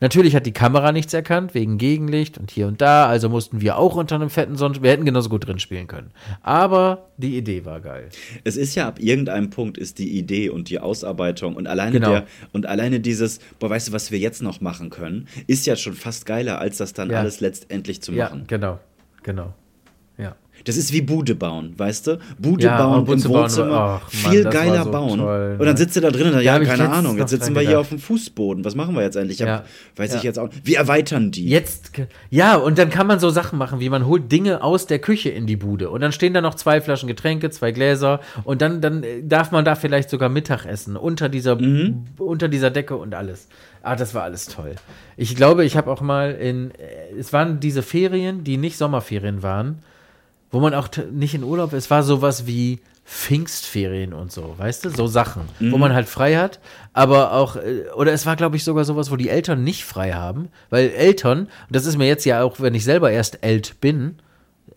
Natürlich 0.00 0.34
hat 0.34 0.46
die 0.46 0.52
Kamera 0.52 0.90
nichts 0.90 1.14
erkannt, 1.14 1.54
wegen 1.54 1.78
Gegenlicht 1.78 2.36
und 2.36 2.50
hier 2.50 2.66
und 2.66 2.80
da. 2.80 3.06
Also 3.06 3.28
mussten 3.28 3.60
wir 3.60 3.78
auch 3.78 3.94
unter 3.94 4.16
einem 4.16 4.30
fetten 4.30 4.56
Sonnenschirm. 4.56 4.82
Wir 4.82 4.90
hätten 4.90 5.04
genauso 5.04 5.28
gut 5.28 5.46
drin 5.46 5.60
spielen 5.60 5.86
können. 5.86 6.10
Aber 6.42 7.06
die 7.18 7.36
Idee 7.38 7.64
war 7.64 7.80
geil. 7.80 8.08
Es 8.42 8.56
ist 8.56 8.74
ja 8.74 8.88
ab 8.88 8.98
irgendeinem 8.98 9.50
Punkt 9.50 9.78
ist 9.78 10.00
die 10.00 10.18
Idee 10.18 10.48
und 10.50 10.70
die 10.70 10.80
Ausarbeitung 10.80 11.54
und 11.54 11.68
alleine 11.68 11.92
Genau. 11.92 12.10
der 12.10 12.26
und 12.52 12.66
alleine 12.66 12.98
dieses, 12.98 13.38
boah, 13.60 13.70
weißt 13.70 13.88
du, 13.88 13.92
was 13.92 14.10
wir 14.10 14.18
jetzt 14.18 14.42
noch 14.42 14.60
machen 14.60 14.90
können, 14.90 15.28
ist 15.46 15.66
ja 15.66 15.76
schon 15.76 15.92
fast 15.92 16.26
geiler, 16.26 16.58
als 16.58 16.78
das 16.78 16.94
dann 16.94 17.08
Ja. 17.08 17.20
alles 17.20 17.38
letztendlich 17.38 18.02
zu 18.02 18.10
Ja, 18.12 18.24
machen. 18.24 18.44
genau. 18.48 18.80
Genau. 19.22 19.54
Das 20.64 20.76
ist 20.76 20.92
wie 20.92 21.02
Bude 21.02 21.34
bauen, 21.34 21.74
weißt 21.76 22.06
du? 22.06 22.18
Bude 22.38 22.64
Ja, 22.64 22.78
bauen 22.78 23.04
Bude 23.04 23.20
im 23.22 23.28
Wohnzimmer, 23.28 24.00
ach, 24.04 24.12
Mann, 24.22 24.32
viel 24.32 24.44
geiler 24.44 24.84
so 24.84 24.90
bauen. 24.90 25.18
toll, 25.18 25.56
und 25.58 25.66
dann 25.66 25.74
ne? 25.74 25.76
sitzt 25.78 25.96
du 25.96 26.00
da 26.00 26.10
drin 26.10 26.26
und 26.28 26.32
dann, 26.34 26.42
Ja, 26.42 26.58
ja, 26.58 26.64
keine 26.64 26.88
Ahnung, 26.90 27.18
jetzt 27.18 27.30
sitzen 27.30 27.54
wir 27.54 27.60
hier 27.62 27.70
gedacht. 27.70 27.80
auf 27.82 27.88
dem 27.90 27.98
Fußboden. 27.98 28.64
Was 28.64 28.74
machen 28.74 28.94
wir 28.94 29.02
jetzt 29.02 29.16
eigentlich? 29.16 29.40
Ich 29.40 29.46
hab, 29.46 29.64
Ja. 29.64 29.64
Weiß 29.96 30.14
ich 30.14 30.22
jetzt 30.22 30.38
auch. 30.38 30.48
Wir 30.64 30.78
erweitern 30.78 31.30
die. 31.30 31.46
Jetzt, 31.48 31.92
ja, 32.30 32.56
und 32.56 32.78
dann 32.78 32.90
kann 32.90 33.06
man 33.06 33.18
so 33.20 33.30
Sachen 33.30 33.58
machen, 33.58 33.80
wie 33.80 33.88
man 33.88 34.06
holt 34.06 34.30
Dinge 34.30 34.62
aus 34.62 34.86
der 34.86 34.98
Küche 34.98 35.30
in 35.30 35.46
die 35.46 35.56
Bude 35.56 35.90
und 35.90 36.00
dann 36.00 36.12
stehen 36.12 36.34
da 36.34 36.40
noch 36.40 36.54
zwei 36.54 36.80
Flaschen 36.80 37.06
Getränke, 37.08 37.50
zwei 37.50 37.72
Gläser 37.72 38.20
und 38.44 38.62
dann, 38.62 38.80
dann 38.80 39.02
äh, 39.02 39.22
darf 39.22 39.50
man 39.52 39.64
da 39.64 39.74
vielleicht 39.74 40.10
sogar 40.10 40.28
Mittag 40.28 40.64
essen 40.66 40.96
unter 40.96 41.28
dieser, 41.28 41.56
Mhm. 41.56 42.04
unter 42.18 42.48
dieser 42.48 42.70
Decke 42.70 42.96
und 42.96 43.14
alles. 43.14 43.48
Ah, 43.82 43.96
das 43.96 44.14
war 44.14 44.22
alles 44.22 44.46
toll. 44.46 44.76
Ich 45.16 45.34
glaube, 45.34 45.64
ich 45.64 45.76
habe 45.76 45.90
auch 45.90 46.00
mal 46.00 46.30
in, 46.32 46.70
äh, 46.72 47.18
es 47.18 47.32
waren 47.32 47.58
diese 47.60 47.82
Ferien, 47.82 48.44
die 48.44 48.56
nicht 48.56 48.76
Sommerferien 48.78 49.42
waren, 49.42 49.78
wo 50.52 50.60
man 50.60 50.74
auch 50.74 50.88
nicht 51.10 51.34
in 51.34 51.42
Urlaub, 51.42 51.72
es 51.72 51.90
war 51.90 52.02
sowas 52.04 52.46
wie 52.46 52.78
Pfingstferien 53.04 54.12
und 54.12 54.30
so, 54.30 54.54
weißt 54.58 54.84
du, 54.84 54.90
so 54.90 55.06
Sachen, 55.06 55.42
wo 55.58 55.76
man 55.78 55.92
halt 55.92 56.08
frei 56.08 56.36
hat, 56.36 56.60
aber 56.92 57.32
auch, 57.32 57.56
äh, 57.56 57.86
oder 57.96 58.12
es 58.12 58.26
war, 58.26 58.36
glaube 58.36 58.56
ich, 58.56 58.62
sogar 58.64 58.84
sowas, 58.84 59.10
wo 59.10 59.16
die 59.16 59.28
Eltern 59.28 59.64
nicht 59.64 59.84
frei 59.84 60.12
haben, 60.12 60.48
weil 60.70 60.90
Eltern, 60.90 61.40
und 61.40 61.48
das 61.70 61.84
ist 61.86 61.96
mir 61.98 62.06
jetzt 62.06 62.24
ja 62.24 62.42
auch, 62.42 62.60
wenn 62.60 62.74
ich 62.74 62.84
selber 62.84 63.10
erst 63.10 63.42
Elt 63.42 63.80
bin, 63.80 64.16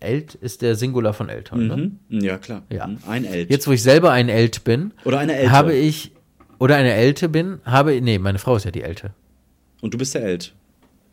Elt 0.00 0.34
ist 0.34 0.62
der 0.62 0.74
Singular 0.74 1.12
von 1.14 1.28
Eltern, 1.28 1.66
ne? 1.68 1.76
Mhm. 2.08 2.20
Ja, 2.20 2.36
klar. 2.38 2.62
Ja. 2.70 2.86
Mhm. 2.86 2.98
Ein 3.08 3.24
Elt. 3.24 3.48
Jetzt, 3.50 3.66
wo 3.68 3.72
ich 3.72 3.82
selber 3.82 4.10
ein 4.10 4.28
Elt 4.28 4.64
bin, 4.64 4.92
Oder 5.04 5.18
eine 5.20 5.36
Elte. 5.36 5.52
habe 5.52 5.74
ich, 5.74 6.12
oder 6.58 6.76
eine 6.76 6.92
Elte 6.94 7.28
bin, 7.28 7.60
habe, 7.64 8.00
nee, 8.00 8.18
meine 8.18 8.38
Frau 8.38 8.56
ist 8.56 8.64
ja 8.64 8.70
die 8.70 8.82
Elte. 8.82 9.10
Und 9.80 9.94
du 9.94 9.98
bist 9.98 10.14
der 10.14 10.24
Elt. 10.24 10.52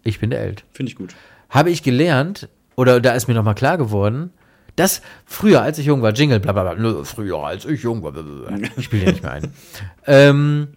Ich 0.03 0.19
bin 0.19 0.31
der 0.31 0.41
Elt. 0.41 0.63
Finde 0.71 0.89
ich 0.91 0.95
gut. 0.97 1.13
habe 1.49 1.69
ich 1.69 1.83
gelernt, 1.83 2.49
oder 2.75 2.99
da 2.99 3.13
ist 3.13 3.27
mir 3.27 3.33
nochmal 3.35 3.55
klar 3.55 3.77
geworden, 3.77 4.31
dass 4.75 5.01
früher, 5.25 5.61
als 5.61 5.77
ich 5.77 5.85
jung 5.85 6.01
war, 6.01 6.13
Jingle, 6.13 6.39
bla 6.39 6.51
bla 6.51 6.73
bla, 6.73 7.03
früher, 7.03 7.39
als 7.39 7.65
ich 7.65 7.83
jung 7.83 8.03
war, 8.03 8.11
bla, 8.11 8.21
bla, 8.21 8.57
bla. 8.57 8.69
ich 8.75 8.85
spiele 8.85 9.05
ja 9.05 9.11
nicht 9.11 9.23
mehr 9.23 9.31
ein. 9.33 9.53
ähm, 10.07 10.67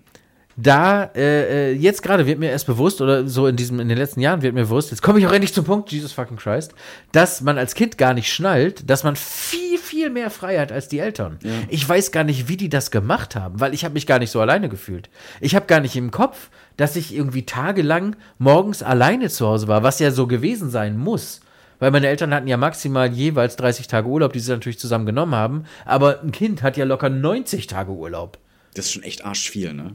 da, 0.59 1.11
äh, 1.15 1.71
äh, 1.71 1.73
jetzt 1.75 2.03
gerade 2.03 2.27
wird 2.27 2.39
mir 2.39 2.51
erst 2.51 2.67
bewusst, 2.67 3.03
oder 3.03 3.29
so 3.29 3.47
in 3.47 3.57
diesem, 3.57 3.79
in 3.79 3.89
den 3.89 3.99
letzten 3.99 4.21
Jahren 4.21 4.41
wird 4.41 4.55
mir 4.55 4.63
bewusst, 4.63 4.91
jetzt 4.91 5.03
komme 5.03 5.19
ich 5.19 5.27
auch 5.27 5.33
endlich 5.33 5.53
zum 5.53 5.67
Punkt, 5.67 5.93
Jesus 5.93 6.13
fucking 6.13 6.39
Christ, 6.39 6.75
dass 7.13 7.43
man 7.43 7.59
als 7.59 7.75
Kind 7.75 7.99
gar 7.99 8.15
nicht 8.15 8.33
schnallt, 8.33 8.89
dass 8.89 9.05
man 9.05 9.17
viel, 9.17 9.77
viel 9.79 10.09
mehr 10.09 10.31
Freiheit 10.31 10.73
als 10.73 10.89
die 10.89 10.99
Eltern. 10.99 11.39
Ich 11.69 11.87
weiß 11.87 12.11
gar 12.11 12.25
nicht, 12.25 12.49
wie 12.49 12.57
die 12.57 12.71
das 12.71 12.91
gemacht 12.91 13.37
haben, 13.37 13.61
weil 13.61 13.75
ich 13.75 13.85
habe 13.85 13.95
mich 13.95 14.07
gar 14.07 14.19
nicht 14.19 14.31
so 14.31 14.41
alleine 14.41 14.71
gefühlt. 14.71 15.11
Ich 15.43 15.55
habe 15.55 15.67
gar 15.67 15.81
nicht 15.81 15.95
im 15.95 16.11
Kopf, 16.11 16.49
dass 16.79 16.97
ich 16.97 17.15
irgendwie 17.15 17.45
tagelang 17.45 18.17
morgens 18.39 18.83
alleine 18.83 19.29
zu 19.29 19.47
Hause 19.47 19.69
war, 19.69 19.83
was 19.83 19.99
ja 19.99 20.11
so 20.11 20.27
gewesen 20.27 20.71
sein 20.71 20.97
muss. 20.97 21.41
Weil 21.79 21.91
meine 21.91 22.09
Eltern 22.09 22.33
hatten 22.33 22.49
ja 22.49 22.57
maximal 22.57 23.13
jeweils 23.13 23.57
30 23.57 23.87
Tage 23.87 24.09
Urlaub, 24.09 24.33
die 24.33 24.41
sie 24.41 24.51
natürlich 24.53 24.79
zusammen 24.79 25.07
genommen 25.07 25.35
haben. 25.35 25.65
Aber 25.85 26.21
ein 26.23 26.33
Kind 26.33 26.63
hat 26.63 26.77
ja 26.77 26.85
locker 26.85 27.11
90 27.11 27.67
Tage 27.67 27.93
Urlaub. 27.93 28.39
Das 28.75 28.87
ist 28.87 28.93
schon 28.93 29.03
echt 29.03 29.25
arschviel, 29.25 29.73
ne? 29.73 29.95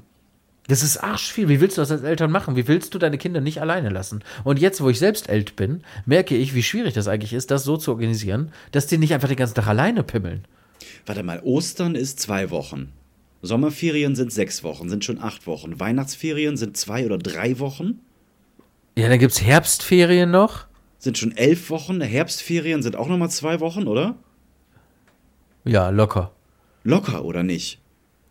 Das 0.68 0.84
ist 0.84 0.98
arschviel. 0.98 1.50
Wie 1.50 1.60
willst 1.60 1.78
du 1.78 1.82
das 1.82 1.92
als 1.92 2.04
Eltern 2.04 2.32
machen? 2.32 2.56
Wie 2.56 2.68
willst 2.68 2.94
du 2.94 3.00
deine 3.00 3.18
Kinder 3.18 3.42
nicht 3.42 3.62
alleine 3.62 3.90
lassen? 3.90 4.24
Und 4.44 4.60
jetzt, 4.60 4.82
wo 4.82 4.90
ich 4.90 5.00
selbst 5.00 5.30
alt 5.30 5.56
bin, 5.56 5.84
merke 6.06 6.36
ich, 6.38 6.54
wie 6.54 6.64
schwierig 6.64 6.94
das 6.94 7.08
eigentlich 7.08 7.34
ist, 7.34 7.52
das 7.52 7.64
so 7.64 7.78
zu 7.78 7.92
organisieren, 7.92 8.52
dass 8.72 8.88
die 8.88 8.98
nicht 8.98 9.14
einfach 9.14 9.28
den 9.28 9.38
ganzen 9.38 9.56
Tag 9.56 9.68
alleine 9.68 10.04
pimmeln. 10.04 10.46
Warte 11.06 11.24
mal, 11.24 11.42
Ostern 11.44 11.96
ist 11.96 12.20
zwei 12.20 12.52
Wochen. 12.52 12.94
Sommerferien 13.42 14.16
sind 14.16 14.32
sechs 14.32 14.64
Wochen, 14.64 14.88
sind 14.88 15.04
schon 15.04 15.20
acht 15.20 15.48
Wochen. 15.48 15.80
Weihnachtsferien 15.80 16.58
sind 16.58 16.78
zwei 16.78 17.06
oder 17.06 17.18
drei 17.18 17.60
Wochen, 17.60 18.00
Ja, 18.98 19.10
dann 19.10 19.20
gibt's 19.20 19.42
Herbstferien 19.42 20.30
noch. 20.30 20.68
Sind 21.02 21.18
schon 21.18 21.36
elf 21.36 21.70
Wochen. 21.70 22.00
Herbstferien 22.00 22.84
sind 22.84 22.96
auch 22.96 23.08
nochmal 23.08 23.30
zwei 23.30 23.60
Wochen, 23.60 23.88
oder? 23.88 24.16
Ja, 25.66 25.90
locker. 25.90 26.32
Locker, 26.84 27.26
oder 27.26 27.44
nicht? 27.44 27.80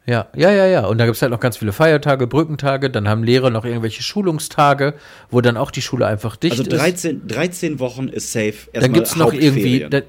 Ja, 0.06 0.28
ja, 0.34 0.50
ja, 0.50 0.66
ja. 0.66 0.86
Und 0.86 0.98
da 0.98 1.06
gibt's 1.06 1.20
halt 1.20 1.32
noch 1.32 1.40
ganz 1.40 1.56
viele 1.56 1.72
Feiertage, 1.72 2.26
Brückentage, 2.26 2.90
dann 2.90 3.08
haben 3.08 3.22
Lehrer 3.22 3.50
noch 3.50 3.64
irgendwelche 3.64 4.02
Schulungstage, 4.02 4.94
wo 5.30 5.40
dann 5.40 5.56
auch 5.56 5.70
die 5.70 5.82
Schule 5.82 6.06
einfach 6.06 6.36
dicht 6.36 6.58
Also 6.58 6.70
ist. 6.70 6.80
13, 6.80 7.26
13 7.28 7.78
Wochen 7.80 8.08
ist 8.08 8.32
safe. 8.32 8.46
Erstmal 8.46 8.80
Dann 8.82 8.92
gibt's 8.92 9.16
noch 9.16 9.32
irgendwie, 9.32 9.86
da, 9.88 10.00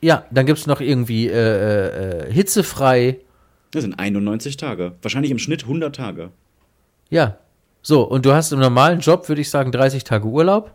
ja, 0.00 0.24
dann 0.30 0.46
gibt's 0.46 0.66
noch 0.66 0.80
irgendwie 0.80 1.28
äh, 1.28 2.26
äh, 2.28 2.32
hitzefrei. 2.32 3.18
Das 3.70 3.82
sind 3.82 3.98
91 3.98 4.56
Tage. 4.56 4.92
Wahrscheinlich 5.02 5.30
im 5.30 5.38
Schnitt 5.38 5.62
100 5.62 5.94
Tage. 5.94 6.30
Ja. 7.10 7.38
So, 7.82 8.02
und 8.02 8.26
du 8.26 8.32
hast 8.32 8.52
im 8.52 8.58
normalen 8.58 9.00
Job, 9.00 9.28
würde 9.28 9.42
ich 9.42 9.50
sagen, 9.50 9.70
30 9.70 10.02
Tage 10.04 10.26
Urlaub. 10.26 10.72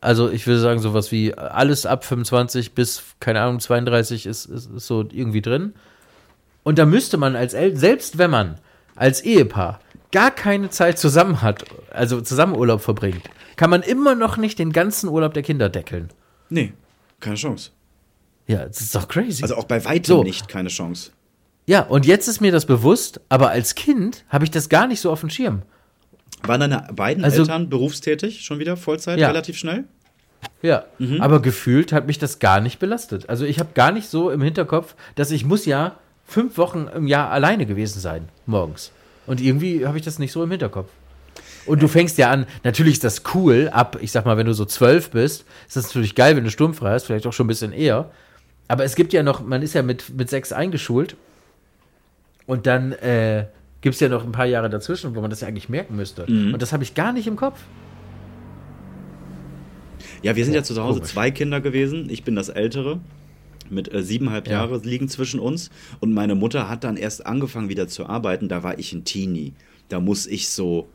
Also 0.00 0.30
ich 0.30 0.46
würde 0.46 0.60
sagen, 0.60 0.80
sowas 0.80 1.12
wie 1.12 1.34
alles 1.34 1.84
ab 1.84 2.04
25 2.04 2.72
bis, 2.72 3.02
keine 3.20 3.40
Ahnung, 3.42 3.60
32 3.60 4.26
ist, 4.26 4.46
ist, 4.46 4.70
ist 4.70 4.86
so 4.86 5.04
irgendwie 5.10 5.42
drin. 5.42 5.74
Und 6.62 6.78
da 6.78 6.86
müsste 6.86 7.16
man 7.16 7.36
als 7.36 7.54
El 7.54 7.76
selbst 7.76 8.18
wenn 8.18 8.30
man 8.30 8.58
als 8.96 9.22
Ehepaar 9.22 9.80
gar 10.12 10.30
keine 10.30 10.70
Zeit 10.70 10.98
zusammen 10.98 11.42
hat, 11.42 11.64
also 11.90 12.20
zusammen 12.20 12.56
Urlaub 12.56 12.80
verbringt, 12.80 13.22
kann 13.56 13.70
man 13.70 13.82
immer 13.82 14.14
noch 14.14 14.36
nicht 14.36 14.58
den 14.58 14.72
ganzen 14.72 15.08
Urlaub 15.08 15.34
der 15.34 15.42
Kinder 15.42 15.68
deckeln. 15.68 16.08
Nee, 16.48 16.72
keine 17.20 17.36
Chance. 17.36 17.70
Ja, 18.46 18.64
das 18.64 18.80
ist 18.80 18.94
doch 18.94 19.06
crazy. 19.06 19.42
Also 19.42 19.56
auch 19.56 19.64
bei 19.64 19.84
weitem 19.84 20.04
So. 20.04 20.22
nicht 20.22 20.48
keine 20.48 20.70
Chance. 20.70 21.12
ja, 21.66 21.82
und 21.82 22.06
jetzt 22.06 22.26
ist 22.26 22.40
mir 22.40 22.52
das 22.52 22.66
bewusst, 22.66 23.20
aber 23.28 23.50
als 23.50 23.74
Kind 23.74 24.24
habe 24.28 24.44
ich 24.44 24.50
das 24.50 24.68
gar 24.68 24.86
nicht 24.86 25.00
so 25.00 25.12
auf 25.12 25.20
dem 25.20 25.30
Schirm. 25.30 25.62
Waren 26.42 26.60
deine 26.60 26.88
beiden 26.94 27.24
Also- 27.24 27.42
Eltern 27.42 27.68
berufstätig 27.68 28.42
schon 28.42 28.58
wieder 28.58 28.76
Vollzeit, 28.76 29.18
Ja. 29.18 29.28
relativ 29.28 29.56
schnell? 29.56 29.84
Ja, 30.62 30.84
aber 31.18 31.42
gefühlt 31.42 31.92
hat 31.92 32.06
mich 32.06 32.18
das 32.18 32.38
gar 32.38 32.60
nicht 32.62 32.78
belastet. 32.78 33.28
Also 33.28 33.44
ich 33.44 33.58
habe 33.58 33.70
gar 33.74 33.92
nicht 33.92 34.08
so 34.08 34.30
im 34.30 34.40
Hinterkopf, 34.40 34.94
dass 35.14 35.30
ich 35.30 35.44
muss 35.44 35.66
ja 35.66 35.96
fünf 36.26 36.56
Wochen 36.56 36.88
im 36.94 37.06
Jahr 37.06 37.30
alleine 37.30 37.66
gewesen 37.66 38.00
sein, 38.00 38.28
morgens. 38.46 38.90
Und 39.26 39.40
irgendwie 39.42 39.86
habe 39.86 39.98
ich 39.98 40.04
das 40.04 40.18
nicht 40.18 40.32
so 40.32 40.42
im 40.42 40.50
Hinterkopf. 40.50 40.88
Und 41.66 41.82
du 41.82 41.88
fängst 41.88 42.16
ja 42.16 42.30
an, 42.30 42.46
natürlich 42.64 42.94
ist 42.94 43.04
das 43.04 43.22
cool, 43.34 43.68
ab, 43.70 43.98
ich 44.00 44.12
sag 44.12 44.24
mal, 44.24 44.38
wenn 44.38 44.46
du 44.46 44.54
so 44.54 44.64
zwölf 44.64 45.10
bist, 45.10 45.44
ist 45.68 45.76
das 45.76 45.84
natürlich 45.84 46.14
geil, 46.14 46.36
wenn 46.36 46.44
du 46.44 46.50
sturmfrei 46.50 46.92
hast, 46.92 47.04
vielleicht 47.04 47.26
auch 47.26 47.32
schon 47.34 47.44
ein 47.44 47.48
bisschen 47.48 47.72
eher. 47.72 48.10
Aber 48.66 48.84
es 48.84 48.94
gibt 48.94 49.12
ja 49.12 49.22
noch, 49.22 49.44
man 49.44 49.60
ist 49.60 49.74
ja 49.74 49.82
mit, 49.82 50.08
mit 50.16 50.30
sechs 50.30 50.52
eingeschult 50.52 51.16
und 52.46 52.66
dann 52.66 52.92
äh, 52.92 53.46
gibt 53.80 53.94
es 53.94 54.00
ja 54.00 54.08
noch 54.08 54.24
ein 54.24 54.32
paar 54.32 54.46
Jahre 54.46 54.68
dazwischen, 54.70 55.14
wo 55.14 55.20
man 55.20 55.30
das 55.30 55.40
ja 55.40 55.48
eigentlich 55.48 55.68
merken 55.68 55.96
müsste. 55.96 56.26
Und 56.26 56.60
das 56.60 56.72
habe 56.72 56.82
ich 56.82 56.94
gar 56.94 57.12
nicht 57.12 57.26
im 57.26 57.36
Kopf. 57.36 57.60
Ja, 60.22 60.36
wir 60.36 60.44
sind 60.44 60.54
ja 60.54 60.62
zu 60.62 60.74
Hause 60.82 60.98
komisch. 61.00 61.12
zwei 61.12 61.30
Kinder 61.30 61.60
gewesen. 61.60 62.08
Ich 62.10 62.24
bin 62.24 62.34
das 62.34 62.48
Ältere. 62.48 63.00
Mit 63.70 63.92
äh, 63.94 64.02
siebeneinhalb 64.02 64.48
Ja. 64.48 64.54
Jahre 64.54 64.78
liegen 64.78 65.08
zwischen 65.08 65.38
uns. 65.40 65.70
Und 66.00 66.12
meine 66.12 66.34
Mutter 66.34 66.68
hat 66.68 66.82
dann 66.84 66.96
erst 66.96 67.24
angefangen 67.24 67.68
wieder 67.68 67.86
zu 67.88 68.06
arbeiten. 68.06 68.48
Da 68.48 68.62
war 68.62 68.78
ich 68.78 68.92
ein 68.92 69.04
Teenie. 69.04 69.54
Da 69.88 70.00
muss 70.00 70.26
ich 70.26 70.48
so, 70.48 70.88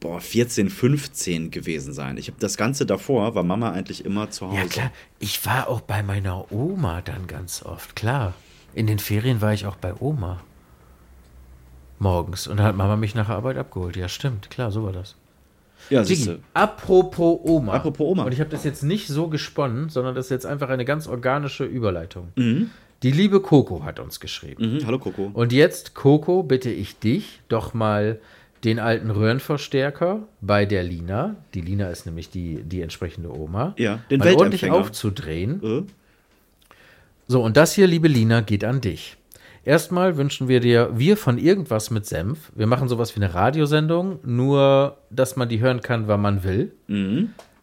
boah, 0.00 0.20
14, 0.20 0.70
15 0.70 1.50
gewesen 1.50 1.92
sein. 1.92 2.16
Ich 2.16 2.28
habe 2.28 2.38
das 2.40 2.56
Ganze 2.56 2.86
davor, 2.86 3.34
war 3.34 3.42
Mama 3.42 3.70
eigentlich 3.72 4.04
immer 4.04 4.30
zu 4.30 4.48
Hause. 4.48 4.56
Ja, 4.58 4.64
klar. 4.66 4.90
Ich 5.18 5.44
war 5.44 5.68
auch 5.68 5.82
bei 5.82 6.02
meiner 6.02 6.50
Oma 6.50 7.02
dann 7.02 7.26
ganz 7.26 7.62
oft, 7.62 7.94
klar. 7.94 8.34
In 8.74 8.86
den 8.86 8.98
Ferien 8.98 9.40
war 9.42 9.52
ich 9.52 9.66
auch 9.66 9.76
bei 9.76 9.92
Oma. 10.00 10.40
Morgens. 12.00 12.48
Und 12.48 12.56
da 12.56 12.64
hat 12.64 12.76
Mama 12.76 12.96
mich 12.96 13.14
nach 13.14 13.26
der 13.26 13.36
Arbeit 13.36 13.56
abgeholt. 13.56 13.96
Ja, 13.96 14.08
stimmt. 14.08 14.50
Klar, 14.50 14.72
so 14.72 14.82
war 14.82 14.92
das. 14.92 15.14
Ja, 15.88 16.02
Digi, 16.02 16.38
apropos 16.54 17.40
Oma. 17.44 17.74
Apropos 17.74 18.06
Oma. 18.06 18.24
Und 18.24 18.32
ich 18.32 18.40
habe 18.40 18.50
das 18.50 18.64
jetzt 18.64 18.82
nicht 18.82 19.06
so 19.06 19.28
gesponnen, 19.28 19.88
sondern 19.88 20.14
das 20.14 20.26
ist 20.26 20.30
jetzt 20.30 20.46
einfach 20.46 20.68
eine 20.68 20.84
ganz 20.84 21.06
organische 21.06 21.64
Überleitung. 21.64 22.28
Mhm. 22.36 22.70
Die 23.02 23.12
liebe 23.12 23.40
Coco 23.40 23.84
hat 23.84 24.00
uns 24.00 24.20
geschrieben. 24.20 24.74
Mhm, 24.74 24.86
hallo 24.86 24.98
Coco. 24.98 25.30
Und 25.32 25.52
jetzt, 25.52 25.94
Coco, 25.94 26.42
bitte 26.42 26.70
ich 26.70 26.98
dich, 26.98 27.40
doch 27.48 27.72
mal 27.72 28.18
den 28.64 28.78
alten 28.78 29.10
Röhrenverstärker 29.10 30.20
bei 30.42 30.66
der 30.66 30.82
Lina, 30.82 31.36
die 31.54 31.62
Lina 31.62 31.88
ist 31.88 32.04
nämlich 32.04 32.28
die, 32.28 32.62
die 32.62 32.82
entsprechende 32.82 33.34
Oma, 33.34 33.74
Ja, 33.78 34.00
den 34.10 34.18
mal 34.18 34.34
ordentlich 34.34 34.70
aufzudrehen. 34.70 35.62
Äh? 35.62 35.82
So, 37.26 37.42
und 37.42 37.56
das 37.56 37.72
hier, 37.72 37.86
liebe 37.86 38.08
Lina, 38.08 38.42
geht 38.42 38.64
an 38.64 38.80
dich. 38.80 39.16
Erstmal 39.64 40.16
wünschen 40.16 40.48
wir 40.48 40.60
dir, 40.60 40.90
wir 40.94 41.16
von 41.16 41.36
irgendwas 41.36 41.90
mit 41.90 42.06
Senf. 42.06 42.50
Wir 42.54 42.66
machen 42.66 42.88
sowas 42.88 43.14
wie 43.14 43.22
eine 43.22 43.34
Radiosendung, 43.34 44.18
nur 44.24 44.96
dass 45.10 45.36
man 45.36 45.48
die 45.48 45.60
hören 45.60 45.80
kann, 45.80 46.08
wann 46.08 46.22
man 46.22 46.44
will. 46.44 46.72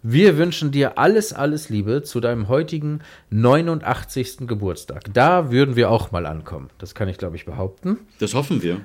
Wir 0.04 0.38
wünschen 0.38 0.72
dir 0.72 0.98
alles, 1.00 1.34
alles 1.34 1.70
Liebe 1.70 2.04
zu 2.04 2.20
deinem 2.20 2.48
heutigen 2.48 3.00
89. 3.32 4.48
Geburtstag. 4.48 5.04
Da 5.12 5.52
würden 5.52 5.76
wir 5.76 5.90
auch 5.90 6.12
mal 6.12 6.28
ankommen. 6.28 6.70
Das 6.78 6.94
kann 6.94 7.10
ich, 7.10 7.18
glaube 7.18 7.36
ich, 7.36 7.46
behaupten. 7.46 7.98
Das 8.20 8.36
hoffen 8.36 8.62
wir. 8.62 8.82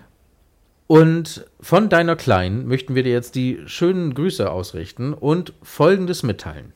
Und 0.87 1.47
von 1.61 1.89
deiner 1.89 2.17
Kleinen 2.17 2.67
möchten 2.67 2.95
wir 2.95 3.03
dir 3.03 3.13
jetzt 3.13 3.35
die 3.35 3.61
schönen 3.67 4.15
Grüße 4.15 4.51
ausrichten 4.51 5.13
und 5.15 5.53
Folgendes 5.63 6.23
mitteilen. 6.23 6.73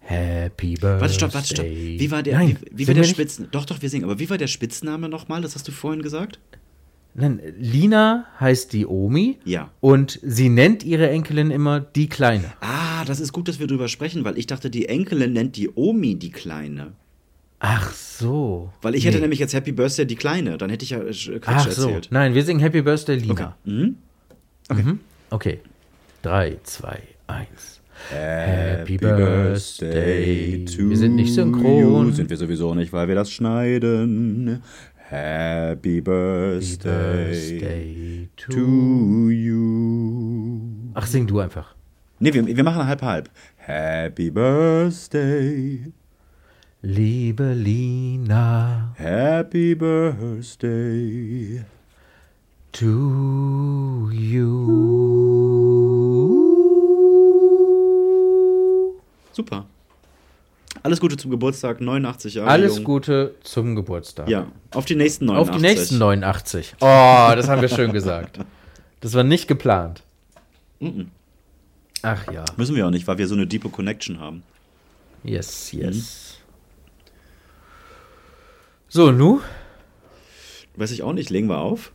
Happy 0.00 0.74
Birthday. 0.74 1.00
Warte, 1.00 1.14
stopp, 1.14 1.34
warte, 1.34 1.48
stopp. 1.54 1.66
Wie 1.66 2.10
war 2.10 2.22
der, 2.22 2.38
Nein, 2.38 2.56
wie, 2.70 2.78
wie 2.78 2.88
war 2.88 2.94
der? 2.94 3.04
Spitzname? 3.04 3.48
Doch, 3.52 3.64
doch, 3.64 3.80
wir 3.82 3.88
singen. 3.90 4.04
Aber 4.04 4.18
wie 4.18 4.28
war 4.30 4.38
der 4.38 4.46
Spitzname 4.48 5.08
nochmal? 5.08 5.42
Das 5.42 5.54
hast 5.54 5.68
du 5.68 5.72
vorhin 5.72 6.02
gesagt? 6.02 6.38
Nein, 7.14 7.40
Lina 7.58 8.26
heißt 8.38 8.72
die 8.72 8.86
Omi. 8.86 9.38
Ja. 9.44 9.70
Und 9.80 10.18
sie 10.22 10.48
nennt 10.48 10.84
ihre 10.84 11.10
Enkelin 11.10 11.50
immer 11.50 11.80
die 11.80 12.08
Kleine. 12.08 12.52
Ah, 12.60 13.04
das 13.04 13.20
ist 13.20 13.32
gut, 13.32 13.48
dass 13.48 13.58
wir 13.58 13.66
drüber 13.66 13.88
sprechen, 13.88 14.24
weil 14.24 14.38
ich 14.38 14.46
dachte, 14.46 14.70
die 14.70 14.88
Enkelin 14.88 15.32
nennt 15.32 15.56
die 15.56 15.68
Omi 15.74 16.14
die 16.16 16.30
Kleine. 16.30 16.92
Ach 17.58 17.92
so. 17.92 18.72
Weil 18.80 18.94
ich 18.94 19.04
hätte 19.04 19.16
Nee. 19.18 19.22
nämlich 19.22 19.38
jetzt 19.38 19.52
Happy 19.54 19.72
Birthday 19.72 20.06
die 20.06 20.14
Kleine. 20.16 20.56
Dann 20.56 20.70
hätte 20.70 20.84
ich 20.84 20.90
ja 20.90 20.98
äh, 21.00 21.12
Quatsch 21.40 21.42
Ach 21.46 21.70
so. 21.70 21.88
erzählt. 21.88 22.08
Nein, 22.10 22.34
wir 22.34 22.42
singen 22.44 22.60
Happy 22.60 22.80
Birthday 22.80 23.16
Lina. 23.16 23.56
Mhm. 23.64 23.96
Okay. 25.30 25.60
Drei, 26.22 26.58
zwei, 26.62 27.02
eins. 27.26 27.79
Happy 28.08 28.96
Birthday. 28.96 30.64
Wir 30.66 30.96
sind 30.96 31.16
nicht 31.16 31.34
synchron. 31.34 32.12
Sind 32.12 32.30
wir 32.30 32.36
sowieso 32.36 32.74
nicht, 32.74 32.92
weil 32.92 33.08
wir 33.08 33.14
das 33.14 33.30
schneiden. 33.30 34.62
Happy 35.10 36.00
Birthday, 36.00 37.30
Birthday 37.30 38.28
to. 38.36 38.52
to 38.52 39.30
you. 39.30 40.92
Ach, 40.94 41.04
sing 41.06 41.26
du 41.26 41.40
einfach. 41.40 41.74
Nee, 42.20 42.32
wir, 42.32 42.46
wir 42.46 42.64
machen 42.64 42.86
halb 42.86 43.02
halb. 43.02 43.28
Happy 43.56 44.30
Birthday, 44.30 45.92
Liebe 46.82 47.54
Lina, 47.54 48.94
Happy 48.96 49.74
Birthday. 49.74 51.64
to 52.72 54.10
you. 54.12 55.89
Super. 59.40 59.64
Alles 60.82 61.00
Gute 61.00 61.16
zum 61.16 61.30
Geburtstag, 61.30 61.80
89 61.80 62.34
Jahre. 62.34 62.50
Alles 62.50 62.76
jung. 62.76 62.84
Gute 62.84 63.34
zum 63.42 63.74
Geburtstag. 63.74 64.28
Ja, 64.28 64.46
auf 64.74 64.84
die 64.84 64.96
nächsten 64.96 65.30
Auf 65.30 65.48
89. 65.48 65.56
die 65.56 65.66
nächsten 65.66 65.98
89. 65.98 66.74
Oh, 66.80 67.32
das 67.34 67.48
haben 67.48 67.62
wir 67.62 67.70
schön 67.70 67.94
gesagt. 67.94 68.38
Das 69.00 69.14
war 69.14 69.24
nicht 69.24 69.48
geplant. 69.48 70.02
Ach 72.02 72.30
ja. 72.30 72.44
Müssen 72.58 72.76
wir 72.76 72.86
auch 72.86 72.90
nicht, 72.90 73.06
weil 73.06 73.16
wir 73.16 73.26
so 73.26 73.34
eine 73.34 73.46
deepe 73.46 73.70
Connection 73.70 74.20
haben. 74.20 74.42
Yes, 75.24 75.72
yes. 75.72 76.36
So, 78.88 79.10
nu? 79.10 79.40
Weiß 80.76 80.90
ich 80.90 81.02
auch 81.02 81.14
nicht, 81.14 81.30
legen 81.30 81.48
wir 81.48 81.58
auf? 81.60 81.92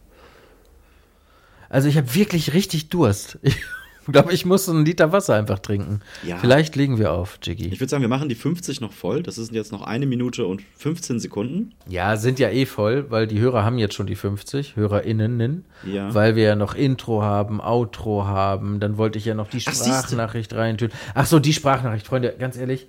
Also 1.70 1.90
ich 1.90 1.98
habe 1.98 2.16
wirklich 2.16 2.54
richtig 2.54 2.90
Durst. 2.90 3.38
Ich 3.44 3.58
glaube, 4.14 4.34
ich 4.34 4.46
muss 4.46 4.70
einen 4.70 4.86
Liter 4.86 5.12
Wasser 5.12 5.36
einfach 5.36 5.60
trinken. 5.60 6.02
Ja. 6.26 6.38
Vielleicht 6.38 6.76
legen 6.76 6.98
wir 7.00 7.12
auf, 7.14 7.40
Jiggy. 7.42 7.68
Ich 7.68 7.80
würde 7.80 7.90
sagen, 7.90 8.02
wir 8.02 8.08
machen 8.08 8.30
die 8.30 8.36
50 8.36 8.82
noch 8.82 8.94
voll. 8.94 9.24
Das 9.24 9.36
sind 9.36 9.52
jetzt 9.54 9.72
noch 9.72 9.82
eine 9.82 10.06
Minute 10.06 10.46
und 10.46 10.62
15 10.78 11.20
Sekunden. 11.20 11.74
Ja, 11.88 12.18
sind 12.18 12.40
ja 12.40 12.50
eh 12.50 12.66
voll, 12.66 13.10
weil 13.10 13.28
die 13.28 13.40
Hörer 13.40 13.64
haben 13.64 13.78
jetzt 13.78 13.96
schon 13.96 14.08
die 14.08 14.16
50, 14.16 14.76
HörerInnen, 14.76 15.66
Ja. 15.86 16.14
weil 16.14 16.36
wir 16.36 16.44
ja 16.44 16.56
noch 16.56 16.76
Intro 16.76 17.22
haben, 17.22 17.62
Outro 17.62 18.26
haben, 18.26 18.80
dann 18.80 18.98
wollte 18.98 19.18
ich 19.18 19.26
ja 19.26 19.34
noch 19.34 19.50
die. 19.50 19.62
Sprachnachricht 19.62 20.54
reintun. 20.54 20.90
Ach 21.14 21.26
so, 21.26 21.40
die 21.40 21.54
Sprachnachricht, 21.54 22.08
Freunde, 22.08 22.36
ganz 22.38 22.58
ehrlich, 22.58 22.88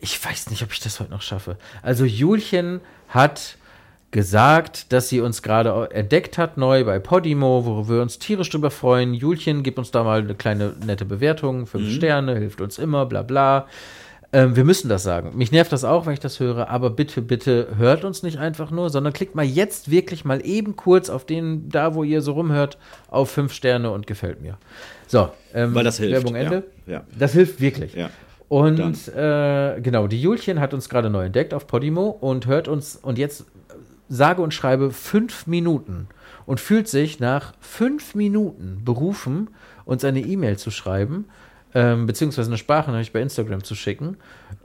ich 0.00 0.22
weiß 0.24 0.50
nicht, 0.50 0.62
ob 0.62 0.72
ich 0.72 0.80
das 0.80 1.00
heute 1.00 1.10
noch 1.10 1.22
schaffe. 1.22 1.56
Also 1.82 2.04
Julchen 2.04 2.80
hat 3.08 3.56
gesagt, 4.10 4.92
dass 4.92 5.08
sie 5.08 5.20
uns 5.20 5.42
gerade 5.42 5.90
entdeckt 5.92 6.38
hat, 6.38 6.56
neu 6.56 6.84
bei 6.84 6.98
Podimo, 6.98 7.64
worüber 7.64 7.96
wir 7.96 8.02
uns 8.02 8.18
tierisch 8.18 8.48
drüber 8.50 8.70
freuen. 8.70 9.12
Julchen, 9.12 9.62
gib 9.62 9.78
uns 9.78 9.90
da 9.90 10.02
mal 10.02 10.20
eine 10.20 10.34
kleine 10.34 10.74
nette 10.84 11.04
Bewertung, 11.04 11.66
fünf 11.66 11.90
Sterne, 11.92 12.36
hilft 12.36 12.60
uns 12.60 12.78
immer, 12.78 13.04
bla 13.06 13.22
bla. 13.22 13.66
Ähm, 14.30 14.56
wir 14.56 14.64
müssen 14.64 14.90
das 14.90 15.02
sagen. 15.02 15.36
Mich 15.36 15.52
nervt 15.52 15.72
das 15.72 15.84
auch, 15.84 16.04
wenn 16.04 16.12
ich 16.12 16.20
das 16.20 16.38
höre, 16.38 16.68
aber 16.68 16.90
bitte, 16.90 17.22
bitte 17.22 17.68
hört 17.78 18.04
uns 18.04 18.22
nicht 18.22 18.38
einfach 18.38 18.70
nur, 18.70 18.90
sondern 18.90 19.14
klickt 19.14 19.34
mal 19.34 19.44
jetzt 19.44 19.90
wirklich 19.90 20.24
mal 20.24 20.44
eben 20.44 20.76
kurz 20.76 21.08
auf 21.08 21.24
den, 21.24 21.68
da 21.70 21.94
wo 21.94 22.02
ihr 22.02 22.20
so 22.20 22.32
rumhört, 22.32 22.76
auf 23.08 23.30
fünf 23.30 23.52
Sterne 23.54 23.90
und 23.90 24.06
gefällt 24.06 24.42
mir. 24.42 24.58
So, 25.06 25.30
ähm, 25.54 25.74
Weil 25.74 25.84
das 25.84 25.98
hilft, 25.98 26.12
Werbung 26.14 26.34
Ende. 26.34 26.64
ja, 26.86 26.92
ja. 26.92 27.04
Das 27.18 27.32
hilft 27.32 27.60
wirklich. 27.60 27.94
Ja. 27.94 28.10
Und 28.48 29.08
äh, 29.08 29.80
genau, 29.80 30.06
die 30.06 30.20
Julchen 30.20 30.60
hat 30.60 30.72
uns 30.72 30.88
gerade 30.88 31.10
neu 31.10 31.26
entdeckt 31.26 31.52
auf 31.52 31.66
Podimo 31.66 32.08
und 32.08 32.46
hört 32.46 32.68
uns 32.68 32.96
und 32.96 33.18
jetzt 33.18 33.44
sage 34.08 34.42
und 34.42 34.54
schreibe 34.54 34.90
fünf 34.90 35.46
Minuten 35.46 36.08
und 36.46 36.60
fühlt 36.60 36.88
sich 36.88 37.20
nach 37.20 37.52
fünf 37.60 38.14
Minuten 38.14 38.82
berufen, 38.84 39.50
uns 39.84 40.04
eine 40.04 40.20
E-Mail 40.20 40.58
zu 40.58 40.70
schreiben, 40.70 41.26
ähm, 41.74 42.06
beziehungsweise 42.06 42.48
eine 42.48 42.58
Sprachnachricht 42.58 43.12
bei 43.12 43.20
Instagram 43.20 43.62
zu 43.62 43.74
schicken, 43.74 44.16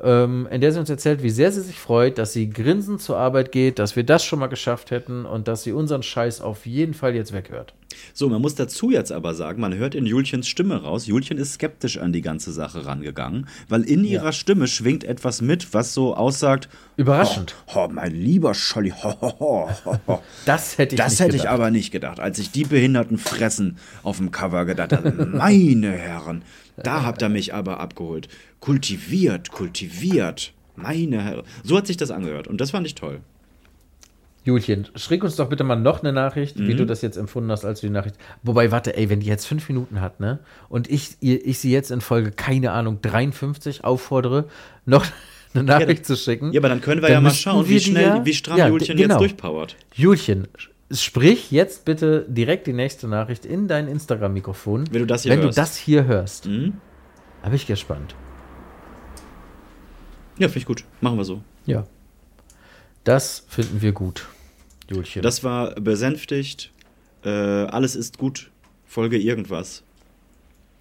ähm, 0.02 0.48
in 0.50 0.62
der 0.62 0.72
sie 0.72 0.80
uns 0.80 0.90
erzählt, 0.90 1.22
wie 1.24 1.30
sehr 1.30 1.52
sie 1.52 1.62
sich 1.62 1.80
freut, 1.80 2.18
dass 2.18 2.34
sie 2.34 2.50
grinsend 2.50 3.02
zur 3.02 3.18
Arbeit 3.18 3.52
geht, 3.52 3.80
dass 3.80 3.96
wir 3.96 4.04
das 4.04 4.24
schon 4.24 4.40
mal 4.40 4.48
geschafft 4.48 4.92
hätten 4.92 5.26
und 5.26 5.48
dass 5.48 5.64
sie 5.64 5.74
unseren 5.74 6.04
Scheiß 6.04 6.42
auf 6.42 6.66
jeden 6.66 6.94
Fall 6.94 7.16
jetzt 7.16 7.34
weghört. 7.34 7.74
So, 8.14 8.30
man 8.30 8.42
muss 8.42 8.56
dazu 8.56 8.92
jetzt 8.92 9.12
aber 9.12 9.34
sagen, 9.34 9.62
man 9.62 9.76
hört 9.76 9.96
in 9.96 10.06
Julchens 10.06 10.48
Stimme 10.48 10.82
raus. 10.82 11.08
Julchen 11.08 11.38
ist 11.38 11.54
skeptisch 11.54 11.98
an 11.98 12.14
die 12.14 12.22
ganze 12.22 12.52
Sache 12.52 12.86
rangegangen, 12.86 13.48
weil 13.70 13.84
in 13.84 14.04
ihrer 14.04 14.32
Stimme 14.32 14.68
schwingt 14.68 15.04
etwas 15.04 15.42
mit, 15.42 15.74
was 15.74 15.94
so 15.94 16.16
aussagt: 16.16 16.70
Überraschend. 16.98 17.56
Oh, 17.68 17.86
oh 17.86 17.88
mein 17.92 18.14
lieber 18.14 18.54
Scholli, 18.54 18.92
ho, 18.92 19.16
ho, 19.22 19.70
ho. 20.08 20.22
Das 20.46 20.78
hätte 20.78 20.96
ich 20.96 21.02
Das 21.02 21.20
hätte 21.20 21.36
ich 21.36 21.44
gedacht. 21.44 21.54
aber 21.54 21.72
nicht 21.72 21.92
gedacht. 21.92 22.20
Als 22.20 22.40
ich 22.40 22.52
die 22.52 22.64
behinderten 22.66 23.18
Fressen 23.18 23.78
auf 24.04 24.18
dem 24.18 24.32
Cover 24.32 24.66
gedacht 24.66 24.94
habe, 24.94 25.12
meine 25.26 25.92
Herren, 25.92 26.44
da 26.78 27.04
habt 27.04 27.22
ihr 27.22 27.30
mich 27.30 27.54
aber 27.54 27.80
abgeholt. 27.80 28.28
Kultiviert, 28.60 29.52
kultiviert. 29.52 30.54
Meine 30.76 31.22
Herren. 31.24 31.44
So 31.64 31.78
hat 31.78 31.88
sich 31.88 31.98
das 31.98 32.10
angehört 32.12 32.48
und 32.48 32.60
das 32.60 32.72
fand 32.72 32.88
ich 32.88 32.96
toll. 32.96 33.22
Julchen, 34.46 34.88
schrick 34.96 35.24
uns 35.24 35.38
doch 35.38 35.48
bitte 35.48 35.64
mal 35.64 35.78
noch 35.78 36.02
eine 36.02 36.12
Nachricht, 36.12 36.60
wie 36.60 36.76
du 36.76 36.86
das 36.86 37.02
jetzt 37.02 37.16
empfunden 37.16 37.50
hast, 37.50 37.64
als 37.64 37.80
du 37.80 37.88
die 37.88 37.94
Nachricht. 37.94 38.18
Wobei, 38.42 38.72
warte, 38.72 38.98
ey, 38.98 39.10
wenn 39.10 39.22
die 39.22 39.28
jetzt 39.28 39.46
fünf 39.46 39.70
Minuten 39.70 40.02
hat, 40.02 40.20
ne? 40.20 40.40
Und 40.68 40.90
ich, 40.90 41.16
ich 41.22 41.60
sie 41.60 41.72
jetzt 41.72 41.92
in 41.92 42.02
Folge, 42.02 42.32
keine 42.32 42.72
Ahnung, 42.74 43.00
53 43.02 43.86
auffordere, 43.86 44.50
noch 44.86 45.06
eine 45.54 45.64
Nachricht 45.64 46.06
zu 46.06 46.18
schicken. 46.18 46.52
Ja, 46.52 46.60
aber 46.60 46.68
dann 46.68 46.82
können 46.82 47.02
wir 47.02 47.08
dann 47.08 47.14
ja 47.18 47.22
mal 47.22 47.32
schauen, 47.34 47.70
wie 47.70 47.80
schnell, 47.80 48.04
ja- 48.18 48.26
wie 48.26 48.34
stramm 48.34 48.58
Ja, 48.58 48.68
Julchen 48.68 48.98
genau. 48.98 49.14
jetzt 49.16 49.20
durchpowert. 49.22 49.78
Julchen, 49.94 50.48
sprich 50.92 51.50
jetzt 51.52 51.86
bitte 51.86 52.26
direkt 52.28 52.68
die 52.68 52.74
nächste 52.74 53.08
Nachricht 53.08 53.46
in 53.46 53.70
dein 53.70 53.88
Instagram-Mikrofon. 53.88 54.86
Wenn 54.92 55.00
du 55.00 55.06
das 55.08 55.24
hier 55.24 55.32
Wenn 55.32 55.42
hörst. 55.42 55.58
du 55.58 55.62
das 55.62 55.78
hier 55.78 56.04
hörst. 56.06 56.48
Mhm. 56.48 56.74
Da 57.44 57.48
bin 57.50 57.56
ich 57.56 57.66
gespannt. 57.66 58.14
Ja, 60.38 60.48
finde 60.48 60.60
ich 60.60 60.66
gut. 60.66 60.84
Machen 61.00 61.18
wir 61.18 61.24
so. 61.26 61.42
Ja. 61.66 61.86
Das 63.04 63.46
finden 63.50 63.82
wir 63.82 63.92
gut, 63.92 64.28
Julchen. 64.94 65.22
Das 65.22 65.44
war 65.44 65.72
besänftigt. 65.76 66.72
Äh, 67.24 67.30
alles 67.30 67.96
ist 67.96 68.18
gut. 68.18 68.52
Folge 68.86 69.18
irgendwas. 69.18 69.84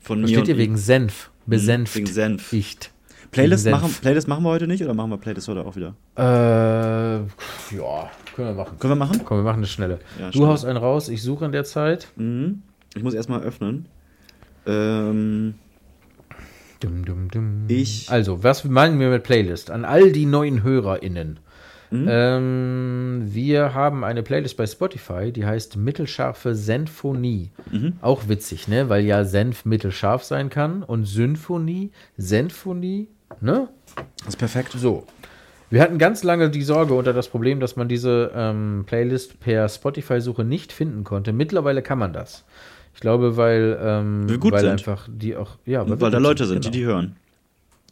Von 0.00 0.20
da 0.22 0.26
mir 0.28 0.34
steht 0.34 0.46
hier 0.46 0.58
wegen 0.58 0.76
Senf. 0.76 1.30
Besänft. 1.46 1.94
wegen 1.96 2.06
Senf. 2.06 2.52
Nicht. 2.52 2.90
Playlist 3.30 3.66
machen, 3.68 3.90
Playlist 4.02 4.28
machen 4.28 4.44
wir 4.44 4.50
heute 4.50 4.66
nicht 4.66 4.82
oder 4.82 4.92
machen 4.92 5.08
wir 5.10 5.16
Playlist 5.16 5.48
heute 5.48 5.64
auch 5.64 5.74
wieder? 5.74 5.94
Äh, 6.18 6.22
ja, 7.76 8.10
können 8.36 8.48
wir 8.48 8.54
machen. 8.54 8.78
Können 8.78 8.90
wir 8.90 8.96
machen? 8.96 9.20
Komm, 9.24 9.38
wir 9.38 9.44
machen 9.44 9.56
eine 9.58 9.66
schnelle. 9.66 10.00
Ja, 10.20 10.26
du 10.26 10.32
schnell. 10.38 10.46
haust 10.48 10.64
einen 10.66 10.76
raus, 10.76 11.08
ich 11.08 11.22
suche 11.22 11.46
in 11.46 11.52
der 11.52 11.64
Zeit. 11.64 12.08
Mhm. 12.16 12.62
Ich 12.94 13.02
muss 13.02 13.14
erstmal 13.14 13.40
öffnen. 13.42 13.86
Ähm, 14.66 15.54
Dum, 16.80 17.04
dum, 17.04 17.28
dum. 17.30 17.64
Ich- 17.68 18.10
Also, 18.10 18.42
was 18.42 18.64
meinen 18.64 18.98
wir 18.98 19.08
mit 19.08 19.22
Playlist? 19.22 19.70
An 19.70 19.84
all 19.84 20.10
die 20.12 20.26
neuen 20.26 20.62
HörerInnen. 20.64 21.38
Mhm. 21.93 22.07
Ähm, 22.09 23.22
wir 23.26 23.74
haben 23.74 24.03
eine 24.03 24.22
Playlist 24.22 24.57
bei 24.57 24.66
Spotify, 24.66 25.30
die 25.30 25.45
heißt 25.45 25.76
Mittelscharfe 25.76 26.55
Senfonie. 26.55 27.51
Mhm. 27.70 27.95
Auch 28.01 28.28
witzig, 28.28 28.66
ne? 28.66 28.88
Weil 28.88 29.05
ja 29.05 29.24
Senf 29.24 29.66
mittelscharf 29.66 30.24
sein 30.24 30.49
kann 30.49 30.82
und 30.82 31.05
Symphonie, 31.05 31.90
Senfonie, 32.16 33.09
ne? 33.40 33.68
das 34.18 34.28
ist 34.28 34.36
perfekt. 34.36 34.72
So. 34.72 35.07
Wir 35.68 35.82
hatten 35.82 35.99
ganz 35.99 36.22
lange 36.22 36.51
die 36.51 36.62
Sorge 36.62 36.95
oder 36.95 37.12
das 37.12 37.28
Problem, 37.28 37.61
dass 37.61 37.76
man 37.76 37.88
diese 37.88 38.30
ähm, 38.34 38.84
Playlist 38.86 39.40
per 39.40 39.68
Spotify-Suche 39.68 40.45
nicht 40.45 40.72
finden 40.72 41.05
konnte. 41.05 41.32
Mittlerweile 41.32 41.82
kann 41.82 41.99
man 41.99 42.12
das. 42.12 42.45
Ich 42.95 43.01
glaube, 43.01 43.36
weil, 43.36 43.78
ähm, 43.82 44.26
weil 44.28 44.61
sind. 44.61 44.70
einfach 44.70 45.09
die 45.11 45.36
auch, 45.36 45.57
ja, 45.64 45.88
Weil 45.88 46.01
wir 46.01 46.11
da 46.11 46.18
Leute 46.18 46.45
sind, 46.47 46.61
genau. 46.61 46.72
die 46.72 46.78
die 46.78 46.84
hören. 46.84 47.16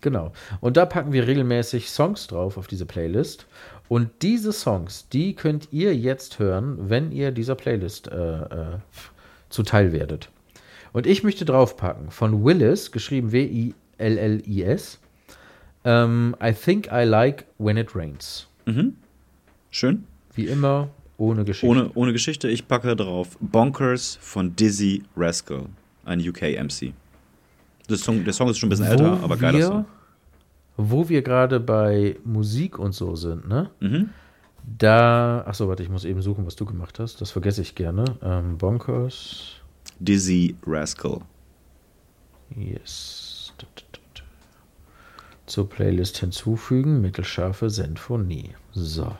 Genau. 0.01 0.33
Und 0.61 0.77
da 0.77 0.87
packen 0.87 1.13
wir 1.13 1.27
regelmäßig 1.27 1.91
Songs 1.91 2.27
drauf 2.27 2.57
auf 2.57 2.67
diese 2.67 2.87
Playlist. 2.87 3.47
Und 3.91 4.23
diese 4.23 4.53
Songs, 4.53 5.09
die 5.09 5.35
könnt 5.35 5.73
ihr 5.73 5.97
jetzt 5.97 6.39
hören, 6.39 6.77
wenn 6.89 7.11
ihr 7.11 7.33
dieser 7.33 7.57
Playlist 7.57 8.07
äh, 8.07 8.43
äh, 8.43 8.79
zuteil 9.49 9.93
werdet. 9.93 10.31
Und 10.93 11.09
ich 11.09 11.25
möchte 11.25 11.45
draufpacken 11.45 12.13
von 12.13 12.45
Willis, 12.45 12.93
geschrieben 12.93 13.33
W-I-L-L-I-S. 13.33 15.01
Ähm, 15.85 16.37
I 16.41 16.53
think 16.53 16.87
I 16.93 17.03
like 17.03 17.47
when 17.59 17.77
it 17.77 17.97
rains. 17.97 18.47
Schön. 19.73 20.05
Wie 20.35 20.47
immer, 20.47 20.91
ohne 21.19 21.45
Geschichte. 21.45 21.67
Ohne, 21.67 21.91
ohne 21.95 22.13
Geschichte, 22.13 22.49
ich 22.49 22.69
packe 22.69 22.95
drauf 22.95 23.37
Bonkers 23.41 24.19
von 24.21 24.55
Dizzy 24.55 25.03
Rascal, 25.17 25.65
ein 26.05 26.21
UK-MC. 26.21 26.93
Der 27.89 27.97
Song, 27.97 28.23
der 28.23 28.35
Song 28.35 28.49
ist 28.51 28.59
schon 28.59 28.69
ein 28.69 28.71
bisschen 28.71 28.87
älter, 28.87 29.19
aber 29.21 29.37
geiler 29.37 29.63
Song. 29.63 29.85
Wo 30.89 31.09
wir 31.09 31.23
gerade 31.23 31.61
bei 31.61 32.17
Musik 32.25 32.79
und 32.79 32.93
so 32.93 33.17
sind, 33.17 33.49
ne? 33.49 33.71
Mhm. 33.81 34.11
Da, 34.65 35.43
achso, 35.47 35.69
warte, 35.69 35.83
ich 35.83 35.89
muss 35.89 36.05
eben 36.05 36.23
suchen, 36.23 36.47
was 36.47 36.57
du 36.57 36.65
gemacht 36.65 36.99
hast. 36.99 37.21
Das 37.21 37.31
vergesse 37.31 37.63
ich 37.63 37.75
gerne. 37.75 38.05
Ähm, 38.23 38.59
Bonkers. 38.59 39.55
Dizzy 39.99 40.57
Rascal. 40.67 41.21
Yes. 42.57 43.53
Zur 45.47 45.69
Playlist 45.69 46.19
hinzufügen, 46.19 47.01
mittelscharfe 47.01 47.71
Sinfonie. 47.71 48.55
So. 48.73 49.13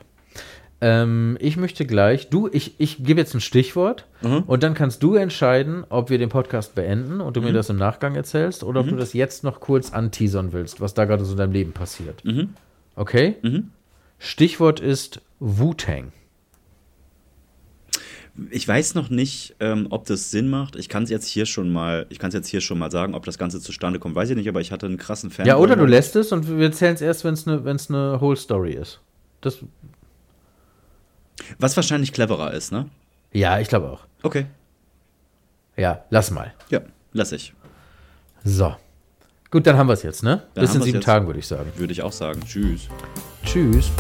Ähm, 0.83 1.37
ich 1.41 1.57
möchte 1.57 1.85
gleich, 1.85 2.31
du, 2.31 2.49
ich, 2.51 2.75
ich 2.79 3.05
gebe 3.05 3.21
jetzt 3.21 3.35
ein 3.35 3.41
Stichwort 3.41 4.07
und 4.23 4.63
dann 4.63 4.75
kannst 4.75 5.03
du 5.03 5.15
entscheiden, 5.15 5.85
ob 5.89 6.11
wir 6.11 6.19
den 6.19 6.31
Podcast 6.31 6.75
beenden 6.75 7.21
und 7.21 7.37
du 7.37 7.43
mir 7.43 7.53
das 7.53 7.69
im 7.69 7.77
Nachgang 7.77 8.15
erzählst 8.15 8.65
oder 8.65 8.81
ob 8.81 8.89
du 8.89 8.97
das 8.97 9.13
jetzt 9.13 9.45
noch 9.45 9.61
kurz 9.61 9.93
anteasern 9.93 10.53
willst, 10.53 10.81
was 10.81 10.95
da 10.95 11.05
gerade 11.05 11.25
so 11.25 11.33
in 11.33 11.39
deinem 11.39 11.53
Leben 11.53 11.73
passiert. 11.73 12.23
Okay? 12.97 13.37
Stichwort 14.19 14.81
ist 14.81 15.21
Wu-Tang. 15.39 16.13
Ich 18.51 18.67
weiß 18.67 18.95
noch 18.95 19.11
nicht, 19.11 19.57
ähm, 19.61 19.89
ob 19.91 20.07
das 20.07 20.31
Sinn 20.31 20.49
macht. 20.49 20.77
Ich 20.77 20.89
kann 20.89 21.03
es 21.03 21.11
jetzt 21.11 21.27
hier 21.27 21.47
schon 21.47 21.71
mal, 21.71 22.07
ich 22.11 22.19
kann 22.19 22.29
es 22.29 22.35
jetzt 22.35 22.47
hier 22.47 22.61
schon 22.61 22.79
mal 22.79 22.91
sagen, 22.91 23.15
ob 23.15 23.25
das 23.25 23.39
Ganze 23.39 23.61
zustande 23.61 23.99
kommt, 23.99 24.15
weiß 24.15 24.31
ich 24.31 24.37
nicht, 24.37 24.49
aber 24.49 24.61
ich 24.61 24.73
hatte 24.73 24.87
einen 24.87 24.97
krassen 24.99 25.31
Fan. 25.31 25.47
Ja, 25.47 25.57
oder 25.57 25.77
du 25.77 25.85
lässt 25.85 26.17
es 26.17 26.33
und 26.33 26.49
wir 26.49 26.65
erzählen 26.65 26.95
es 26.95 27.03
erst, 27.03 27.25
wenn 27.25 27.35
es 27.35 27.47
eine 27.47 27.61
ne 27.63 28.21
Whole 28.21 28.37
Story 28.37 28.73
ist. 28.73 29.01
Das, 29.41 29.59
Was 31.59 31.77
wahrscheinlich 31.77 32.13
cleverer 32.13 32.53
ist, 32.53 32.73
ne? 32.73 32.89
ja, 33.33 33.59
ich 33.59 33.69
glaube 33.69 33.91
auch. 33.91 34.01
Okay. 34.23 34.47
Ja, 35.77 36.05
lass 36.11 36.31
mal. 36.31 36.53
Ja, 36.69 36.81
lass 37.13 37.33
ich. 37.33 37.55
So. 38.45 38.75
Gut, 39.51 39.67
dann 39.67 39.77
haben 39.77 39.89
wir 39.89 39.95
es 39.95 40.03
jetzt, 40.03 40.23
ne? 40.23 40.43
Dann 40.55 40.63
Bis 40.65 40.75
in 40.75 40.83
sieben 40.83 40.97
jetzt. 40.97 41.05
Tagen, 41.05 41.27
würde 41.27 41.39
ich 41.39 41.47
sagen. 41.47 41.73
Würde 41.77 41.93
ich 41.93 42.03
auch 42.03 42.13
sagen. 42.13 42.41
Tschüss. 42.45 42.89
Tschüss. 43.45 43.91